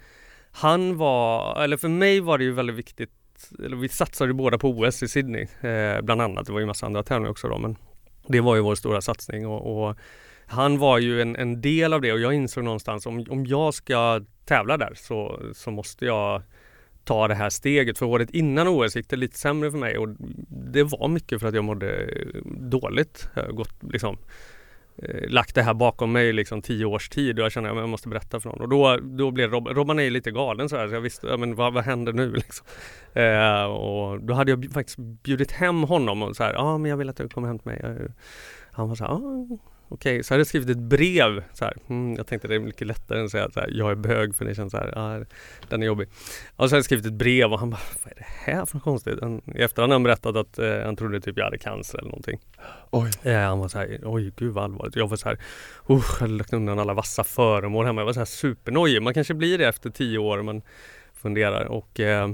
han 0.52 0.98
var, 0.98 1.64
eller 1.64 1.78
för 1.78 1.88
mig 1.88 2.20
var 2.20 2.38
det 2.38 2.44
ju 2.44 2.52
väldigt 2.52 2.76
viktigt, 2.76 3.12
eller 3.66 3.78
vi 3.78 3.90
satsade 3.90 4.30
ju 4.30 4.34
båda 4.34 4.58
på 4.58 4.70
OS 4.70 5.04
i 5.04 5.08
Sydney 5.08 5.48
eh, 5.62 6.02
bland 6.02 6.22
annat. 6.22 6.46
Det 6.46 6.54
var 6.54 6.60
ju 6.60 6.66
massa 6.66 6.86
andra 6.86 7.04
tävlingar 7.04 7.32
också 7.32 7.48
då 7.48 7.58
men 7.58 7.76
det 8.28 8.42
var 8.42 8.56
ju 8.56 8.62
vår 8.62 8.76
stora 8.76 9.02
satsning 9.02 9.48
och, 9.48 9.88
och 9.88 9.98
han 10.46 10.78
var 10.78 10.98
ju 10.98 11.22
en, 11.22 11.36
en 11.36 11.62
del 11.62 11.94
av 11.94 12.02
det 12.02 12.14
och 12.14 12.20
jag 12.20 12.34
insåg 12.34 12.64
någonstans 12.64 13.06
om, 13.06 13.26
om 13.30 13.46
jag 13.46 13.74
ska 13.74 14.22
tävla 14.46 14.78
där 14.78 14.94
så, 14.96 15.40
så 15.54 15.72
måste 15.72 16.06
jag 16.06 16.42
ta 17.04 17.28
det 17.28 17.36
här 17.36 17.50
steget. 17.50 17.98
För 17.98 18.06
året 18.06 18.30
innan 18.30 18.68
OS 18.68 18.96
gick 18.96 19.10
det 19.10 19.16
lite 19.16 19.38
sämre 19.38 19.72
för 19.72 19.78
mig 19.78 19.98
och 19.98 20.10
det 20.50 20.84
var 20.84 21.08
mycket 21.08 21.40
för 21.40 21.48
att 21.48 21.56
jag 21.56 21.64
mådde 21.64 22.10
dåligt. 22.46 23.30
Jag 23.36 23.44
har 23.44 23.52
gått, 23.52 23.84
liksom, 23.84 24.18
eh, 24.98 25.30
lagt 25.30 25.56
det 25.56 25.64
här 25.64 25.74
bakom 25.74 26.12
mig 26.12 26.34
liksom 26.34 26.62
tio 26.62 26.86
års 26.86 27.10
tid 27.10 27.40
och 27.40 27.46
jag 27.46 27.52
kände 27.52 27.72
att 27.72 27.78
jag 27.78 27.90
måste 27.90 28.10
berätta 28.10 28.40
för 28.40 28.50
någon. 28.50 28.62
Och 28.62 28.70
då, 28.70 28.98
då 28.98 29.32
blev 29.32 29.52
Rob, 29.52 29.68
Robban 29.68 30.00
är 30.00 30.10
lite 30.10 30.32
galen 30.32 30.70
så 30.70 30.78
här 30.78 30.88
så 30.88 30.94
jag 30.94 31.02
visste, 31.02 31.28
ja, 31.28 31.38
men 31.38 31.56
vad, 31.56 31.74
vad 31.74 31.84
händer 31.84 32.14
nu 32.14 32.32
liksom? 32.36 32.66
Eh, 33.14 33.64
och 33.64 34.24
då 34.24 34.34
hade 34.34 34.52
jag 34.52 34.72
faktiskt 34.74 34.98
bjudit 34.98 35.52
hem 35.52 35.84
honom 35.84 36.24
och 36.24 36.36
så 36.36 36.44
här, 36.44 36.54
ja 36.54 36.60
ah, 36.60 36.78
men 36.78 36.90
jag 36.90 36.98
vill 36.98 37.10
att 37.10 37.18
du 37.18 37.30
kommer 37.30 37.48
hem 37.48 37.60
till 37.60 37.72
mig. 37.72 38.08
Han 38.72 38.90
var 38.90 38.96
så 38.96 39.04
här, 39.04 39.12
ah, 39.12 39.58
Okej, 39.94 40.24
så 40.24 40.34
hade 40.34 40.40
jag 40.40 40.48
skrivit 40.48 40.70
ett 40.70 40.78
brev. 40.78 41.44
Så 41.54 41.66
här. 41.66 41.74
Mm, 41.90 42.16
jag 42.16 42.28
tänkte 42.28 42.48
det 42.48 42.56
är 42.56 42.60
mycket 42.60 42.88
lättare 42.88 43.20
än 43.20 43.26
att 43.26 43.32
säga 43.32 43.46
att 43.46 43.56
jag 43.70 43.92
är 43.92 43.96
bög 43.96 44.36
för 44.36 44.46
det 44.46 44.56
känns 44.56 44.72
så 44.72 44.78
här, 44.78 44.98
ah, 44.98 45.26
den 45.70 45.82
är 45.82 45.88
jobbig. 45.88 46.08
Och 46.56 46.70
så 46.70 46.76
hade 46.76 46.78
jag 46.78 46.86
skrivit 46.86 47.06
ett 47.06 47.14
brev 47.14 47.54
och 47.54 47.60
han 47.60 47.70
bara, 47.70 47.82
vad 48.04 48.12
är 48.12 48.18
det 48.18 48.52
här 48.52 48.66
för 48.66 48.76
något 48.76 48.84
konstigt? 48.84 49.18
Han, 49.22 49.42
I 49.56 49.62
efterhand 49.62 49.92
har 49.92 49.96
han 49.96 50.04
berättat 50.04 50.36
att 50.36 50.60
eh, 50.60 50.80
han 50.86 50.96
trodde 50.96 51.22
typ 51.22 51.38
jag 51.38 51.46
hade 51.46 51.58
cancer 51.58 51.98
eller 51.98 52.10
någonting. 52.10 52.40
Oj. 52.90 53.12
Eh, 53.24 53.40
han 53.40 53.60
var 53.60 53.68
så 53.68 53.78
här, 53.78 54.00
oj 54.04 54.34
gud 54.36 54.54
vad 54.54 54.64
allvarligt. 54.64 54.96
Jag 54.96 55.08
var 55.08 55.18
så 55.18 55.30
här, 55.30 55.38
usch, 55.90 56.16
jag 56.20 56.28
hade 56.28 56.34
lagt 56.34 56.54
undan 56.54 56.80
alla 56.80 56.94
vassa 56.94 57.24
föremål 57.24 57.86
hemma. 57.86 58.02
Jag 58.02 58.06
var 58.06 58.14
så 58.14 58.20
här 58.20 58.26
supernojig. 58.26 59.02
Man 59.02 59.14
kanske 59.14 59.34
blir 59.34 59.58
det 59.58 59.68
efter 59.68 59.90
tio 59.90 60.18
år. 60.18 60.42
Man 60.42 60.62
funderar 61.14 61.66
och 61.66 62.00
eh, 62.00 62.32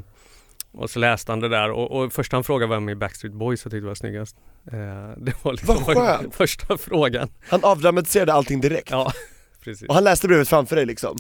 och 0.78 0.90
så 0.90 1.00
läste 1.00 1.32
han 1.32 1.40
det 1.40 1.50
där 1.50 1.72
och, 1.72 1.92
och 1.92 2.14
först 2.14 2.32
han 2.32 2.44
frågade 2.44 2.70
vem 2.74 2.90
i 2.90 2.96
Backstreet 2.96 3.34
Boys 3.34 3.66
jag 3.66 3.72
tyckte 3.72 3.88
var 3.88 3.96
snyggast. 3.96 4.36
Eh, 4.72 4.78
det 5.18 5.34
var 5.44 5.52
liksom 5.52 5.84
Vad 5.86 6.34
första 6.34 6.78
frågan. 6.78 7.30
Han 7.50 7.64
avdramatiserade 7.64 8.34
allting 8.34 8.62
direkt. 8.62 8.92
Ja, 8.92 9.12
precis. 9.64 9.88
Och 9.90 9.96
han 9.96 10.04
läste 10.04 10.28
brevet 10.28 10.48
framför 10.50 10.76
dig 10.76 10.86
liksom. 10.86 11.18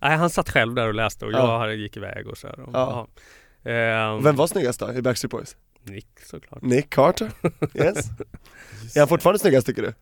Nej, 0.00 0.16
han 0.16 0.30
satt 0.30 0.50
själv 0.50 0.74
där 0.74 0.88
och 0.88 0.94
läste 0.94 1.24
och 1.26 1.32
Ja. 1.32 1.66
jag 1.66 1.76
gick 1.76 1.96
iväg 1.96 2.26
och 2.26 2.38
så 2.38 2.46
här. 2.46 2.60
Och, 2.60 2.70
Ja. 2.72 3.08
ja. 3.64 3.70
Eh, 3.72 4.10
Och 4.10 4.26
vem 4.26 4.36
var 4.36 4.46
snyggast 4.46 4.80
då 4.80 4.92
i 4.92 5.02
Backstreet 5.02 5.30
Boys? 5.30 5.56
Nick 5.84 6.08
såklart. 6.26 6.62
Nick 6.62 6.90
Carter? 6.90 7.30
Yes. 7.74 8.06
Är 8.94 8.98
han 8.98 9.08
fortfarande 9.08 9.38
snyggast 9.38 9.66
tycker 9.66 9.82
du? 9.82 9.94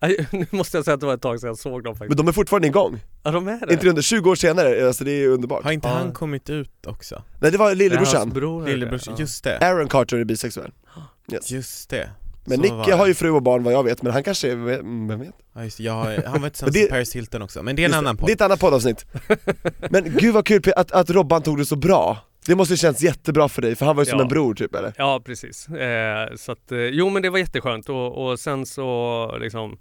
Nu 0.30 0.46
måste 0.50 0.76
jag 0.76 0.84
säga 0.84 0.94
att 0.94 1.00
det 1.00 1.06
var 1.06 1.14
ett 1.14 1.22
tag 1.22 1.40
sedan 1.40 1.48
jag 1.48 1.58
såg 1.58 1.84
dem 1.84 1.94
faktiskt. 1.94 2.08
Men 2.08 2.16
de 2.26 2.28
är 2.28 2.32
fortfarande 2.32 2.68
igång. 2.68 3.00
Ja, 3.22 3.30
de 3.30 3.48
är 3.48 3.66
det. 3.66 3.72
Inte 3.72 3.88
under 3.88 4.02
20 4.02 4.30
år 4.30 4.34
senare, 4.34 4.86
alltså 4.86 5.04
det 5.04 5.10
är 5.10 5.28
underbart. 5.28 5.64
Har 5.64 5.72
inte 5.72 5.88
Ja. 5.88 5.94
han 5.94 6.12
kommit 6.12 6.50
ut 6.50 6.86
också? 6.86 7.22
Nej 7.40 7.50
det 7.52 7.58
var 7.58 7.74
lillebrorsan. 7.74 8.30
bror. 8.30 8.66
Lillebrorsan, 8.66 9.14
Ja. 9.16 9.20
just 9.20 9.44
det, 9.44 9.58
Aaron 9.58 9.88
Carter 9.88 10.16
är 10.16 10.24
bisexuell. 10.24 10.70
Yes. 11.32 11.50
just 11.50 11.90
det 11.90 12.10
Men 12.44 12.56
Så 12.56 12.62
Nick 12.62 12.72
var 12.72 12.86
det. 12.86 12.92
har 12.94 13.06
ju 13.06 13.14
fru 13.14 13.30
och 13.30 13.42
barn 13.42 13.62
vad 13.62 13.72
jag 13.72 13.84
vet, 13.84 14.02
men 14.02 14.12
han 14.12 14.22
kanske 14.24 14.50
är, 14.52 14.56
vem 14.56 15.20
vet? 15.20 15.28
Ja 15.54 15.64
just 15.64 15.80
jag, 15.80 15.92
har- 15.92 16.22
han 16.24 16.32
var 16.32 16.38
Men 16.40 16.50
tillsammans 16.50 16.74
det- 16.74 16.80
med 16.80 16.90
Paris 16.90 17.16
Hilton 17.16 17.42
också, 17.42 17.62
men 17.62 17.76
det 17.76 17.82
är 17.82 17.84
en 17.84 17.90
Just 17.90 17.98
annan 17.98 18.16
podd 18.16 18.26
det 18.28 18.32
är 18.32 18.34
ett 18.34 18.40
annat 18.40 18.60
poddavsnitt. 18.60 19.06
Men 19.90 20.04
gud 20.18 20.34
vad 20.34 20.46
kul 20.46 20.62
att, 20.76 20.92
att 20.92 21.10
Robban 21.10 21.42
tog 21.42 21.58
det 21.58 21.64
så 21.66 21.76
bra. 21.76 22.18
Det 22.46 22.54
måste 22.56 22.74
ju 22.74 22.78
känts 22.78 23.02
jättebra 23.02 23.48
för 23.48 23.62
dig, 23.62 23.76
för 23.76 23.86
han 23.86 23.96
var 23.96 24.02
ju 24.02 24.06
som 24.10 24.18
Ja. 24.18 24.22
en 24.24 24.28
bror 24.28 24.54
typ 24.54 24.74
eller? 24.74 24.92
Ja 24.96 25.22
precis. 25.24 25.68
Eh, 25.68 26.34
så 26.36 26.52
att, 26.52 26.72
eh, 26.72 26.78
jo 26.78 27.08
men 27.10 27.22
det 27.22 27.30
var 27.30 27.38
jätteskönt 27.38 27.88
och, 27.88 28.26
och 28.30 28.40
sen 28.40 28.66
så 28.66 29.36
liksom 29.40 29.78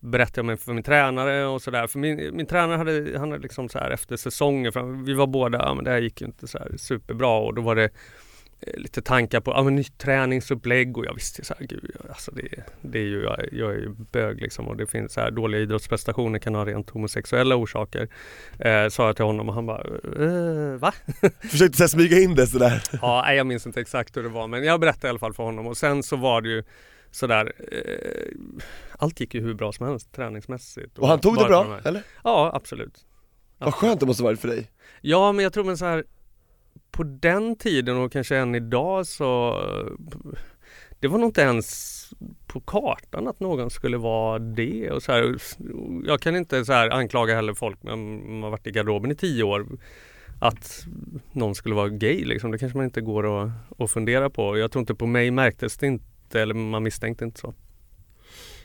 berättade 0.00 0.48
jag 0.52 0.60
för 0.60 0.72
min 0.72 0.82
tränare 0.84 1.46
och 1.46 1.62
sådär. 1.62 1.86
För 1.86 1.98
min, 1.98 2.36
min 2.36 2.46
tränare 2.46 2.76
hade, 2.78 3.18
han 3.18 3.30
hade 3.30 3.42
liksom 3.42 3.68
så 3.68 3.78
här 3.78 3.90
efter 3.90 4.16
säsonger, 4.16 4.70
för 4.70 5.04
vi 5.06 5.14
var 5.14 5.26
båda, 5.26 5.58
ja 5.58 5.74
men 5.74 5.84
det 5.84 5.90
här 5.90 5.98
gick 5.98 6.20
ju 6.20 6.26
inte 6.26 6.46
så 6.46 6.58
superbra 6.76 7.38
och 7.38 7.54
då 7.54 7.62
var 7.62 7.74
det 7.74 7.90
lite 8.60 9.02
tankar 9.02 9.40
på 9.40 9.50
ja, 9.50 9.62
men 9.62 9.74
nytt 9.74 9.98
träningsupplägg 9.98 10.98
och 10.98 11.06
jag 11.06 11.14
visste 11.14 11.44
så 11.44 11.54
här, 11.58 11.66
gud, 11.66 11.96
alltså 12.08 12.30
det, 12.30 12.48
det 12.80 12.98
är 12.98 13.04
ju, 13.04 13.22
jag, 13.22 13.48
jag 13.52 13.70
är 13.70 13.78
ju 13.78 13.94
bög 14.12 14.40
liksom 14.40 14.68
och 14.68 14.76
det 14.76 14.86
finns 14.86 15.12
så 15.12 15.20
här 15.20 15.30
dåliga 15.30 15.60
idrottsprestationer 15.60 16.38
kan 16.38 16.54
ha 16.54 16.64
rent 16.64 16.90
homosexuella 16.90 17.56
orsaker. 17.56 18.08
Eh, 18.58 18.88
sa 18.88 19.06
jag 19.06 19.16
till 19.16 19.24
honom 19.24 19.48
och 19.48 19.54
han 19.54 19.66
bara, 19.66 19.82
eh, 20.24 20.78
va? 20.78 20.92
Försökte 21.40 21.76
så 21.76 21.82
här 21.82 21.88
smyga 21.88 22.18
in 22.18 22.34
det 22.34 22.46
sådär. 22.46 22.82
Ja, 23.02 23.22
nej, 23.26 23.36
jag 23.36 23.46
minns 23.46 23.66
inte 23.66 23.80
exakt 23.80 24.16
hur 24.16 24.22
det 24.22 24.28
var 24.28 24.46
men 24.46 24.64
jag 24.64 24.80
berättade 24.80 25.06
i 25.06 25.10
alla 25.10 25.18
fall 25.18 25.34
för 25.34 25.42
honom 25.42 25.66
och 25.66 25.76
sen 25.76 26.02
så 26.02 26.16
var 26.16 26.40
det 26.40 26.48
ju 26.48 26.64
sådär 27.10 27.52
eh, 27.72 28.68
Allt 28.98 29.20
gick 29.20 29.34
ju 29.34 29.40
hur 29.40 29.54
bra 29.54 29.72
som 29.72 29.86
helst 29.86 30.12
träningsmässigt. 30.12 30.98
Och 30.98 31.08
han 31.08 31.20
tog 31.20 31.38
det 31.38 31.44
bra, 31.44 31.80
eller? 31.84 32.02
Ja, 32.24 32.50
absolut. 32.54 33.04
Vad 33.58 33.74
skönt 33.74 34.00
det 34.00 34.06
måste 34.06 34.22
varit 34.22 34.40
för 34.40 34.48
dig. 34.48 34.70
Ja, 35.00 35.32
men 35.32 35.42
jag 35.42 35.52
tror 35.52 35.64
men 35.64 35.78
så 35.78 35.84
här 35.84 36.04
på 36.90 37.02
den 37.02 37.56
tiden 37.56 37.96
och 37.96 38.12
kanske 38.12 38.36
än 38.36 38.54
idag 38.54 39.06
så 39.06 39.60
det 41.00 41.08
var 41.08 41.18
nog 41.18 41.28
inte 41.28 41.40
ens 41.40 41.98
på 42.46 42.60
kartan 42.60 43.28
att 43.28 43.40
någon 43.40 43.70
skulle 43.70 43.96
vara 43.96 44.38
det 44.38 44.90
och 44.90 45.02
så 45.02 45.12
här, 45.12 45.36
Jag 46.06 46.20
kan 46.20 46.36
inte 46.36 46.64
så 46.64 46.72
här 46.72 46.90
anklaga 46.90 47.34
heller 47.34 47.54
folk 47.54 47.80
som 47.80 48.42
har 48.42 48.50
varit 48.50 48.66
i 48.66 48.70
garderoben 48.70 49.10
i 49.10 49.14
tio 49.14 49.42
år 49.42 49.66
att 50.40 50.86
någon 51.32 51.54
skulle 51.54 51.74
vara 51.74 51.88
gay 51.88 52.24
liksom. 52.24 52.50
Det 52.50 52.58
kanske 52.58 52.78
man 52.78 52.84
inte 52.84 53.00
går 53.00 53.24
och 53.24 53.50
att 53.78 53.90
fundera 53.90 54.30
på. 54.30 54.58
Jag 54.58 54.70
tror 54.70 54.80
inte 54.80 54.94
på 54.94 55.06
mig 55.06 55.30
märktes 55.30 55.76
det 55.76 55.86
inte 55.86 56.40
eller 56.40 56.54
man 56.54 56.82
misstänkte 56.82 57.24
inte 57.24 57.40
så. 57.40 57.54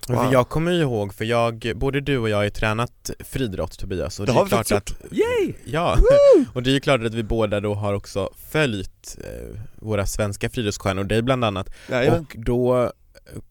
Wow. 0.07 0.17
För 0.17 0.31
jag 0.33 0.49
kommer 0.49 0.71
ju 0.71 0.81
ihåg, 0.81 1.13
för 1.13 1.25
jag, 1.25 1.71
både 1.75 2.01
du 2.01 2.17
och 2.17 2.29
jag 2.29 2.37
har 2.37 2.43
ju 2.43 2.49
tränat 2.49 3.11
friidrott 3.19 3.79
Tobias 3.79 4.19
och 4.19 4.25
Det 4.25 4.31
det, 4.31 4.35
har 4.35 4.41
är 4.41 4.45
vi 4.45 4.49
klart 4.49 4.71
att 4.71 4.93
Yay! 5.11 5.53
Ja, 5.65 5.97
och 6.53 6.63
det 6.63 6.69
är 6.69 6.73
ju 6.73 6.79
klart 6.79 7.01
att 7.03 7.13
vi 7.13 7.23
båda 7.23 7.59
då 7.59 7.73
har 7.73 7.93
också 7.93 8.29
följt 8.51 9.17
eh, 9.23 9.59
våra 9.75 10.05
svenska 10.05 10.49
friidrottsstjärnor, 10.49 11.03
dig 11.03 11.21
bland 11.21 11.45
annat 11.45 11.69
Jajamän. 11.89 12.19
Och 12.19 12.35
då, 12.37 12.91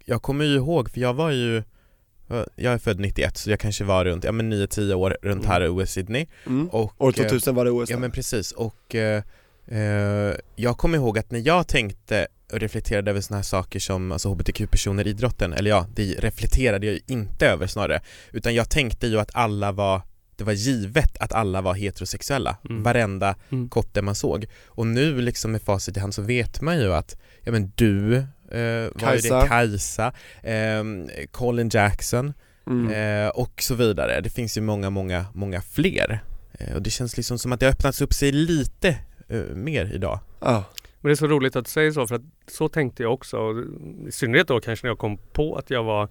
jag 0.04 0.22
kommer 0.22 0.44
ju 0.44 0.54
ihåg, 0.54 0.90
för 0.90 1.00
jag 1.00 1.14
var 1.14 1.30
ju 1.30 1.62
jag 2.56 2.72
är 2.72 2.78
född 2.78 3.00
91 3.00 3.36
så 3.36 3.50
jag 3.50 3.60
kanske 3.60 3.84
var 3.84 4.04
runt, 4.04 4.24
ja 4.24 4.32
men 4.32 4.52
9-10 4.52 4.94
år 4.94 5.16
runt 5.22 5.44
här 5.44 5.64
i 5.64 5.68
OS 5.68 5.90
Sydney 5.90 6.26
Mm. 6.46 6.68
och, 6.68 6.94
År 6.98 7.08
eh, 7.08 7.12
2000 7.12 7.54
var 7.54 7.64
det 7.64 7.70
OS 7.70 7.90
Ja 7.90 7.98
men 7.98 8.10
precis 8.10 8.52
och 8.52 8.94
eh, 8.94 9.16
eh, 9.16 9.22
jag 10.56 10.78
kommer 10.78 10.98
ihåg 10.98 11.18
att 11.18 11.30
när 11.30 11.46
jag 11.46 11.68
tänkte 11.68 12.26
och 12.52 12.60
reflekterade 12.60 13.10
över 13.10 13.20
såna 13.20 13.38
här 13.38 13.42
saker 13.44 13.80
som 13.80 14.12
alltså 14.12 14.28
hbtq-personer 14.28 15.06
i 15.06 15.10
idrotten, 15.10 15.52
eller 15.52 15.70
ja, 15.70 15.86
det 15.94 16.02
reflekterade 16.18 16.86
jag 16.86 16.94
ju 16.94 17.00
inte 17.06 17.46
över 17.46 17.66
snarare, 17.66 18.00
utan 18.32 18.54
jag 18.54 18.70
tänkte 18.70 19.06
ju 19.06 19.20
att 19.20 19.30
alla 19.34 19.72
var 19.72 20.02
det 20.36 20.44
var 20.44 20.52
givet 20.52 21.16
att 21.20 21.32
alla 21.32 21.60
var 21.60 21.74
heterosexuella, 21.74 22.56
Mm. 22.70 22.82
varenda 22.82 23.34
Mm. 23.50 23.68
kotte 23.68 24.02
man 24.02 24.14
såg. 24.14 24.46
Och 24.66 24.86
nu 24.86 25.20
liksom 25.20 25.52
med 25.52 25.62
facit 25.62 25.96
i 25.96 26.00
hand 26.00 26.14
så 26.14 26.22
vet 26.22 26.60
man 26.60 26.78
ju 26.80 26.92
att, 26.94 27.16
ja 27.42 27.52
men 27.52 27.72
du 27.74 28.16
eh, 28.16 28.90
Kajsa. 28.98 29.40
det, 29.42 29.48
Kajsa, 29.48 30.12
ehm, 30.42 31.08
Colin 31.30 31.68
Jackson 31.72 32.32
Mm. 32.66 32.90
eh, 33.24 33.28
och 33.28 33.62
så 33.62 33.74
vidare. 33.74 34.20
Det 34.20 34.30
finns 34.30 34.56
ju 34.56 34.60
många, 34.60 34.90
många, 34.90 35.26
många 35.34 35.60
fler 35.60 36.20
Eh, 36.58 36.74
och 36.74 36.82
det 36.82 36.90
känns 36.90 37.16
liksom 37.16 37.38
som 37.38 37.52
att 37.52 37.60
det 37.60 37.66
har 37.66 37.72
öppnats 37.72 38.00
upp 38.00 38.12
sig 38.14 38.32
lite 38.32 38.96
eh, 39.32 39.54
mer 39.54 39.90
idag. 39.94 40.20
Ja. 40.40 40.64
Men 41.00 41.08
det 41.08 41.12
är 41.12 41.16
så 41.16 41.26
roligt 41.26 41.56
att 41.56 41.64
du 41.64 41.70
säger 41.70 41.90
så 41.90 42.06
för 42.06 42.14
att 42.14 42.22
så 42.46 42.68
tänkte 42.68 43.02
jag 43.02 43.12
också. 43.12 43.38
Och 43.38 43.64
I 44.08 44.12
synnerhet 44.12 44.48
då 44.48 44.60
kanske 44.60 44.86
när 44.86 44.90
jag 44.90 44.98
kom 44.98 45.18
på 45.32 45.56
att 45.56 45.70
jag 45.70 45.84
var 45.84 46.08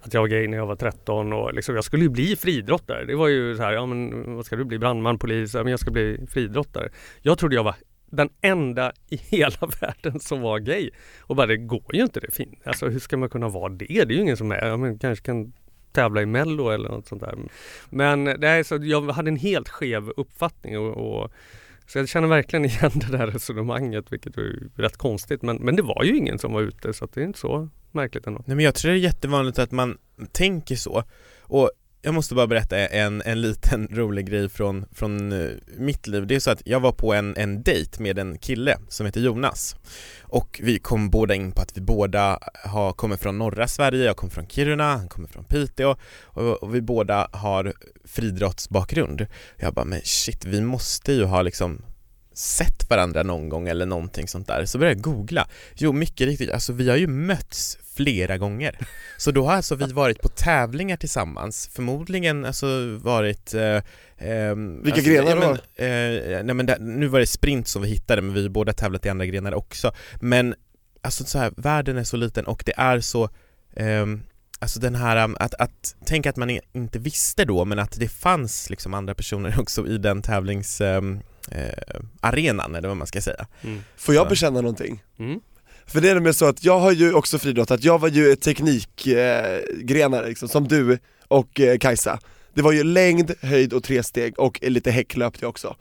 att 0.00 0.14
jag 0.14 0.20
var 0.20 0.28
gay 0.28 0.48
när 0.48 0.56
jag 0.56 0.66
var 0.66 0.76
13 0.76 1.32
och 1.32 1.54
liksom, 1.54 1.74
jag 1.74 1.84
skulle 1.84 2.02
ju 2.02 2.08
bli 2.08 2.36
friidrottare. 2.36 3.04
Det 3.04 3.14
var 3.14 3.28
ju 3.28 3.56
så 3.56 3.62
här, 3.62 3.72
ja 3.72 3.86
men 3.86 4.34
vad 4.34 4.46
ska 4.46 4.56
du 4.56 4.64
bli? 4.64 4.78
Brandman, 4.78 5.18
polis? 5.18 5.54
Ja, 5.54 5.62
men 5.62 5.70
jag 5.70 5.80
ska 5.80 5.90
bli 5.90 6.26
friidrottare. 6.30 6.88
Jag 7.22 7.38
trodde 7.38 7.54
jag 7.54 7.64
var 7.64 7.74
den 8.10 8.28
enda 8.40 8.92
i 9.08 9.16
hela 9.16 9.58
världen 9.80 10.20
som 10.20 10.40
var 10.40 10.58
gay. 10.58 10.90
Och 11.20 11.36
bara 11.36 11.46
det 11.46 11.56
går 11.56 11.94
ju 11.94 12.02
inte 12.02 12.20
det 12.20 12.30
fin. 12.30 12.56
Alltså 12.64 12.88
hur 12.88 12.98
ska 12.98 13.16
man 13.16 13.28
kunna 13.28 13.48
vara 13.48 13.68
det? 13.68 13.86
Det 13.86 14.00
är 14.00 14.16
ju 14.16 14.20
ingen 14.20 14.36
som 14.36 14.52
är, 14.52 14.66
ja, 14.66 14.76
men 14.76 14.98
kanske 14.98 15.24
kan 15.24 15.52
tävla 15.92 16.22
i 16.22 16.26
mello 16.26 16.70
eller 16.70 16.88
något 16.88 17.06
sånt 17.06 17.22
där. 17.22 17.38
Men 17.90 18.24
det 18.24 18.48
är 18.48 18.62
så, 18.62 18.78
jag 18.82 19.10
hade 19.10 19.30
en 19.30 19.36
helt 19.36 19.68
skev 19.68 20.10
uppfattning 20.16 20.78
och, 20.78 21.22
och 21.22 21.32
så 21.86 21.98
jag 21.98 22.08
känner 22.08 22.28
verkligen 22.28 22.64
igen 22.64 22.90
det 22.94 23.16
där 23.18 23.26
resonemanget 23.26 24.12
vilket 24.12 24.36
är 24.36 24.68
rätt 24.76 24.96
konstigt 24.96 25.42
men, 25.42 25.56
men 25.56 25.76
det 25.76 25.82
var 25.82 26.04
ju 26.04 26.16
ingen 26.16 26.38
som 26.38 26.52
var 26.52 26.60
ute 26.60 26.92
så 26.92 27.04
att 27.04 27.12
det 27.12 27.20
är 27.20 27.24
inte 27.24 27.38
så 27.38 27.68
märkligt 27.92 28.26
ändå. 28.26 28.42
Nej 28.46 28.56
men 28.56 28.64
jag 28.64 28.74
tror 28.74 28.90
det 28.90 28.98
är 28.98 29.00
jättevanligt 29.00 29.58
att 29.58 29.72
man 29.72 29.98
tänker 30.32 30.76
så 30.76 31.02
och 31.40 31.70
jag 32.02 32.14
måste 32.14 32.34
bara 32.34 32.46
berätta 32.46 32.78
en, 32.78 33.22
en 33.22 33.40
liten 33.40 33.88
rolig 33.92 34.26
grej 34.26 34.48
från, 34.48 34.86
från 34.92 35.32
eh, 35.32 35.50
mitt 35.76 36.06
liv. 36.06 36.26
Det 36.26 36.34
är 36.34 36.40
så 36.40 36.50
att 36.50 36.62
jag 36.64 36.80
var 36.80 36.92
på 36.92 37.14
en, 37.14 37.36
en 37.36 37.62
dejt 37.62 38.02
med 38.02 38.18
en 38.18 38.38
kille 38.38 38.78
som 38.88 39.06
heter 39.06 39.20
Jonas 39.20 39.76
och 40.20 40.60
vi 40.62 40.78
kom 40.78 41.10
båda 41.10 41.34
in 41.34 41.52
på 41.52 41.62
att 41.62 41.76
vi 41.76 41.80
båda 41.80 42.38
har, 42.64 42.92
kommer 42.92 43.16
från 43.16 43.38
norra 43.38 43.68
Sverige, 43.68 44.04
jag 44.04 44.16
kommer 44.16 44.32
från 44.32 44.48
Kiruna, 44.48 44.96
han 44.96 45.08
kommer 45.08 45.28
från 45.28 45.44
Piteå 45.44 45.96
och, 46.22 46.62
och 46.62 46.74
vi 46.74 46.80
båda 46.80 47.28
har 47.32 47.72
friidrottsbakgrund. 48.04 49.26
Jag 49.56 49.74
bara, 49.74 49.84
men 49.84 50.00
shit, 50.04 50.44
vi 50.44 50.60
måste 50.60 51.12
ju 51.12 51.24
ha 51.24 51.42
liksom 51.42 51.82
sett 52.34 52.90
varandra 52.90 53.22
någon 53.22 53.48
gång 53.48 53.68
eller 53.68 53.86
någonting 53.86 54.28
sånt 54.28 54.46
där. 54.46 54.66
Så 54.66 54.78
började 54.78 54.98
jag 54.98 55.04
googla. 55.04 55.48
Jo, 55.74 55.92
mycket 55.92 56.26
riktigt, 56.26 56.50
alltså 56.50 56.72
vi 56.72 56.88
har 56.88 56.96
ju 56.96 57.06
mötts 57.06 57.78
flera 57.96 58.38
gånger. 58.38 58.78
Så 59.16 59.30
då 59.30 59.46
har 59.46 59.52
alltså 59.52 59.74
vi 59.74 59.92
varit 59.92 60.22
på 60.22 60.28
tävlingar 60.28 60.96
tillsammans, 60.96 61.70
förmodligen 61.72 62.44
alltså 62.44 62.98
varit 63.02 63.54
eh, 63.54 63.62
eh, 63.62 64.54
Vilka 64.82 64.92
alltså, 64.92 65.10
grenar 65.10 65.36
då? 65.36 65.84
eh, 65.84 66.44
nej 66.44 66.54
men 66.54 66.66
där, 66.66 66.78
nu 66.78 67.06
var 67.06 67.20
det 67.20 67.26
sprint 67.26 67.68
som 67.68 67.82
vi 67.82 67.88
hittade 67.88 68.22
men 68.22 68.34
vi 68.34 68.42
har 68.42 68.48
båda 68.48 68.72
tävlat 68.72 69.06
i 69.06 69.08
andra 69.08 69.26
grenar 69.26 69.54
också. 69.54 69.92
Men 70.20 70.54
alltså 71.02 71.24
så 71.24 71.38
här, 71.38 71.52
världen 71.56 71.96
är 71.96 72.04
så 72.04 72.16
liten 72.16 72.46
och 72.46 72.62
det 72.66 72.74
är 72.76 73.00
så 73.00 73.28
ehm, 73.76 74.22
Alltså 74.58 74.80
den 74.80 74.94
här, 74.94 75.24
um, 75.24 75.36
att, 75.40 75.54
att 75.54 75.96
tänka 76.04 76.30
att 76.30 76.36
man 76.36 76.58
inte 76.72 76.98
visste 76.98 77.44
då 77.44 77.64
men 77.64 77.78
att 77.78 78.00
det 78.00 78.08
fanns 78.08 78.70
liksom 78.70 78.94
andra 78.94 79.14
personer 79.14 79.54
också 79.60 79.86
i 79.86 79.98
den 79.98 80.22
tävlings 80.22 80.80
um, 80.80 81.20
eh, 81.50 82.00
arenan 82.20 82.74
eller 82.74 82.88
vad 82.88 82.96
man 82.96 83.06
ska 83.06 83.20
säga. 83.20 83.46
Mm. 83.62 83.82
Får 83.96 84.14
jag 84.14 84.28
bekänna 84.28 84.60
någonting? 84.60 85.02
Mm. 85.18 85.40
För 85.86 86.00
det 86.00 86.10
är 86.10 86.14
nämligen 86.14 86.34
så 86.34 86.46
att 86.46 86.64
jag 86.64 86.78
har 86.78 86.92
ju 86.92 87.12
också 87.12 87.38
friidrottat, 87.38 87.84
jag 87.84 87.98
var 87.98 88.08
ju 88.08 88.36
teknikgrenare 88.36 90.22
eh, 90.22 90.28
liksom, 90.28 90.48
som 90.48 90.68
du 90.68 90.98
och 91.28 91.60
eh, 91.60 91.78
Kajsa. 91.78 92.18
Det 92.54 92.62
var 92.62 92.72
ju 92.72 92.84
längd, 92.84 93.32
höjd 93.40 93.72
och 93.72 93.82
tresteg 93.82 94.38
och 94.38 94.58
lite 94.62 94.90
häck 94.90 95.16
löpte 95.16 95.44
jag 95.44 95.48
också. 95.48 95.76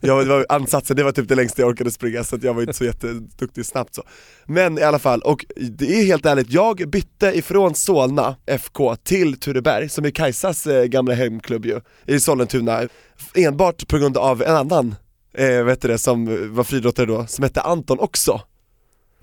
Jag, 0.00 0.26
det 0.26 0.28
var 0.28 0.46
ansatsen, 0.48 0.96
det 0.96 1.02
var 1.02 1.12
typ 1.12 1.28
det 1.28 1.34
längsta 1.34 1.62
jag 1.62 1.68
orkade 1.68 1.90
springa 1.90 2.24
så 2.24 2.36
att 2.36 2.42
jag 2.42 2.54
var 2.54 2.62
inte 2.62 2.74
så 2.74 2.84
jätteduktig 2.84 3.66
snabbt 3.66 3.94
så. 3.94 4.02
Men 4.46 4.78
i 4.78 4.82
alla 4.82 4.98
fall, 4.98 5.20
och 5.20 5.46
det 5.56 6.00
är 6.00 6.04
helt 6.04 6.26
ärligt, 6.26 6.50
jag 6.50 6.90
bytte 6.90 7.26
ifrån 7.26 7.74
Solna 7.74 8.36
FK 8.46 8.96
till 8.96 9.40
Tureberg, 9.40 9.88
som 9.88 10.04
är 10.04 10.10
Kajsas 10.10 10.66
eh, 10.66 10.84
gamla 10.84 11.14
hemklubb 11.14 11.66
ju, 11.66 11.80
i 12.06 12.20
Sollentuna. 12.20 12.88
Enbart 13.34 13.88
på 13.88 13.98
grund 13.98 14.16
av 14.16 14.42
en 14.42 14.56
annan, 14.56 14.94
eh, 15.34 15.64
vet 15.64 15.82
du 15.82 15.88
det, 15.88 15.98
som 15.98 16.54
var 16.54 16.64
friidrottare 16.64 17.06
då, 17.06 17.26
som 17.26 17.42
hette 17.44 17.60
Anton 17.60 17.98
också. 17.98 18.40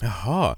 Jaha, 0.01 0.55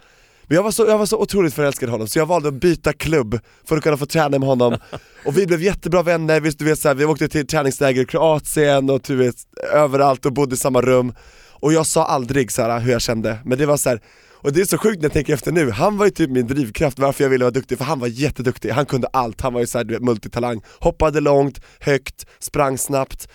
men 0.50 0.56
jag 0.56 0.64
var, 0.64 0.72
så, 0.72 0.86
jag 0.88 0.98
var 0.98 1.06
så 1.06 1.18
otroligt 1.18 1.54
förälskad 1.54 1.90
i 1.90 1.92
honom, 1.92 2.08
så 2.08 2.20
jag 2.20 2.26
valde 2.26 2.48
att 2.48 2.54
byta 2.54 2.94
klubb 2.94 3.40
för 3.66 3.78
att 3.78 3.84
kunna 3.84 3.98
få 3.98 4.06
träna 4.06 4.40
med 4.40 4.50
honom. 4.50 4.78
Och 5.26 5.38
vi 5.38 5.48
blev 5.48 5.62
jättebra 5.62 6.04
vänner, 6.04 6.40
vi, 6.40 6.50
du 6.50 6.66
vet, 6.66 6.80
så 6.80 6.88
här, 6.88 6.96
vi 6.96 7.06
åkte 7.06 7.28
till 7.28 7.48
träningsläger 7.48 8.02
i 8.02 8.06
Kroatien 8.06 8.90
och 8.90 9.02
du 9.08 9.16
vet, 9.16 9.36
överallt 9.74 10.26
och 10.26 10.34
bodde 10.34 10.54
i 10.54 10.58
samma 10.58 10.82
rum. 10.82 11.14
Och 11.52 11.74
jag 11.74 11.86
sa 11.86 12.06
aldrig 12.06 12.52
så 12.52 12.62
här, 12.62 12.80
hur 12.80 12.92
jag 12.92 13.02
kände, 13.02 13.38
men 13.46 13.58
det 13.58 13.66
var 13.66 13.78
så 13.78 13.90
här, 13.90 14.02
och 14.42 14.54
det 14.54 14.62
är 14.62 14.66
så 14.66 14.78
sjukt 14.78 14.98
när 14.98 15.06
jag 15.06 15.14
tänker 15.14 15.34
efter 15.34 15.52
nu, 15.52 15.72
han 15.72 15.98
var 15.98 16.06
ju 16.06 16.12
typ 16.12 16.30
min 16.30 16.48
drivkraft 16.48 17.00
varför 17.00 17.24
jag 17.24 17.30
ville 17.30 17.46
vara 17.46 17.52
duktig, 17.52 17.78
för 17.78 17.86
han 17.86 18.00
var 18.00 18.08
jätteduktig, 18.08 18.70
han 18.70 18.86
kunde 18.86 19.08
allt, 19.08 19.42
han 19.42 19.54
var 19.54 19.62
ju 19.62 19.68
såhär 19.68 19.86
du 19.86 19.94
vet, 19.94 20.04
multitalang, 20.04 20.62
hoppade 20.80 21.20
långt, 21.20 21.62
högt, 21.80 22.26
sprang 22.40 22.78
snabbt. 22.78 23.28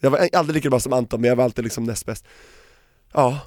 Jag 0.00 0.10
var 0.10 0.28
aldrig 0.32 0.54
lika 0.54 0.70
bra 0.70 0.80
som 0.80 0.92
Anton, 0.92 1.20
men 1.20 1.28
jag 1.28 1.36
var 1.36 1.44
alltid 1.44 1.64
liksom 1.64 1.84
näst 1.84 2.06
bäst. 2.06 2.24
Ja, 3.12 3.38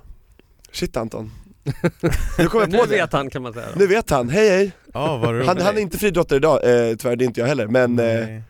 shit 0.72 0.98
Anton 0.98 1.32
Nu 2.38 2.47
kom 2.47 2.60
jag 2.60 2.69
Nu 2.71 2.78
på 2.78 2.86
det, 2.86 2.91
vet 2.91 3.13
han 3.13 3.30
kan 3.30 3.41
man 3.41 3.54
säga. 3.54 3.65
Då. 3.73 3.80
nu 3.80 3.88
vet 3.88 4.10
han, 4.10 4.30
hej 4.30 4.49
hej! 4.49 4.71
ja 4.93 5.17
vad 5.17 5.30
roligt. 5.36 5.47
Han, 5.47 5.62
han 5.62 5.78
är 5.78 5.82
inte 5.82 5.97
friidrottare 5.97 6.38
idag, 6.38 6.56
eh, 6.63 6.95
tyvärr 6.95 7.15
det 7.15 7.23
är 7.23 7.25
inte 7.25 7.39
jag 7.39 7.47
heller, 7.47 7.67
men 7.67 7.99
eh, 7.99 8.06
Nej. 8.06 8.41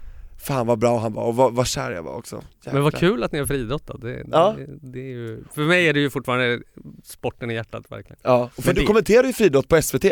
Fan 0.46 0.68
vad 0.68 0.80
bra 0.80 1.00
han 1.00 1.14
var 1.14 1.24
och 1.24 1.36
vad, 1.36 1.54
vad 1.54 1.68
kär 1.68 1.92
jag 1.92 2.04
var 2.04 2.14
också 2.16 2.42
Men 2.66 2.84
vad 2.84 2.94
kul 2.96 3.24
att 3.24 3.32
ni 3.32 3.40
har 3.40 3.46
friidrottat. 3.46 4.02
Det, 4.02 4.24
Ja. 4.32 4.56
det, 4.58 4.92
det 4.92 5.00
är 5.00 5.14
ju, 5.14 5.44
för 5.56 5.62
mig 5.62 5.88
är 5.90 5.94
det 5.94 6.00
ju 6.00 6.10
fortfarande 6.10 6.60
sporten 7.04 7.52
i 7.52 7.54
hjärtat 7.54 7.92
verkligen. 7.92 8.18
Ja, 8.22 8.50
för 8.56 8.64
Men 8.66 8.76
du 8.76 8.82
det- 8.82 8.88
kommenterar 8.88 9.28
ju 9.28 9.34
friidrott 9.34 9.68
på 9.68 9.82
SVT, 9.82 10.06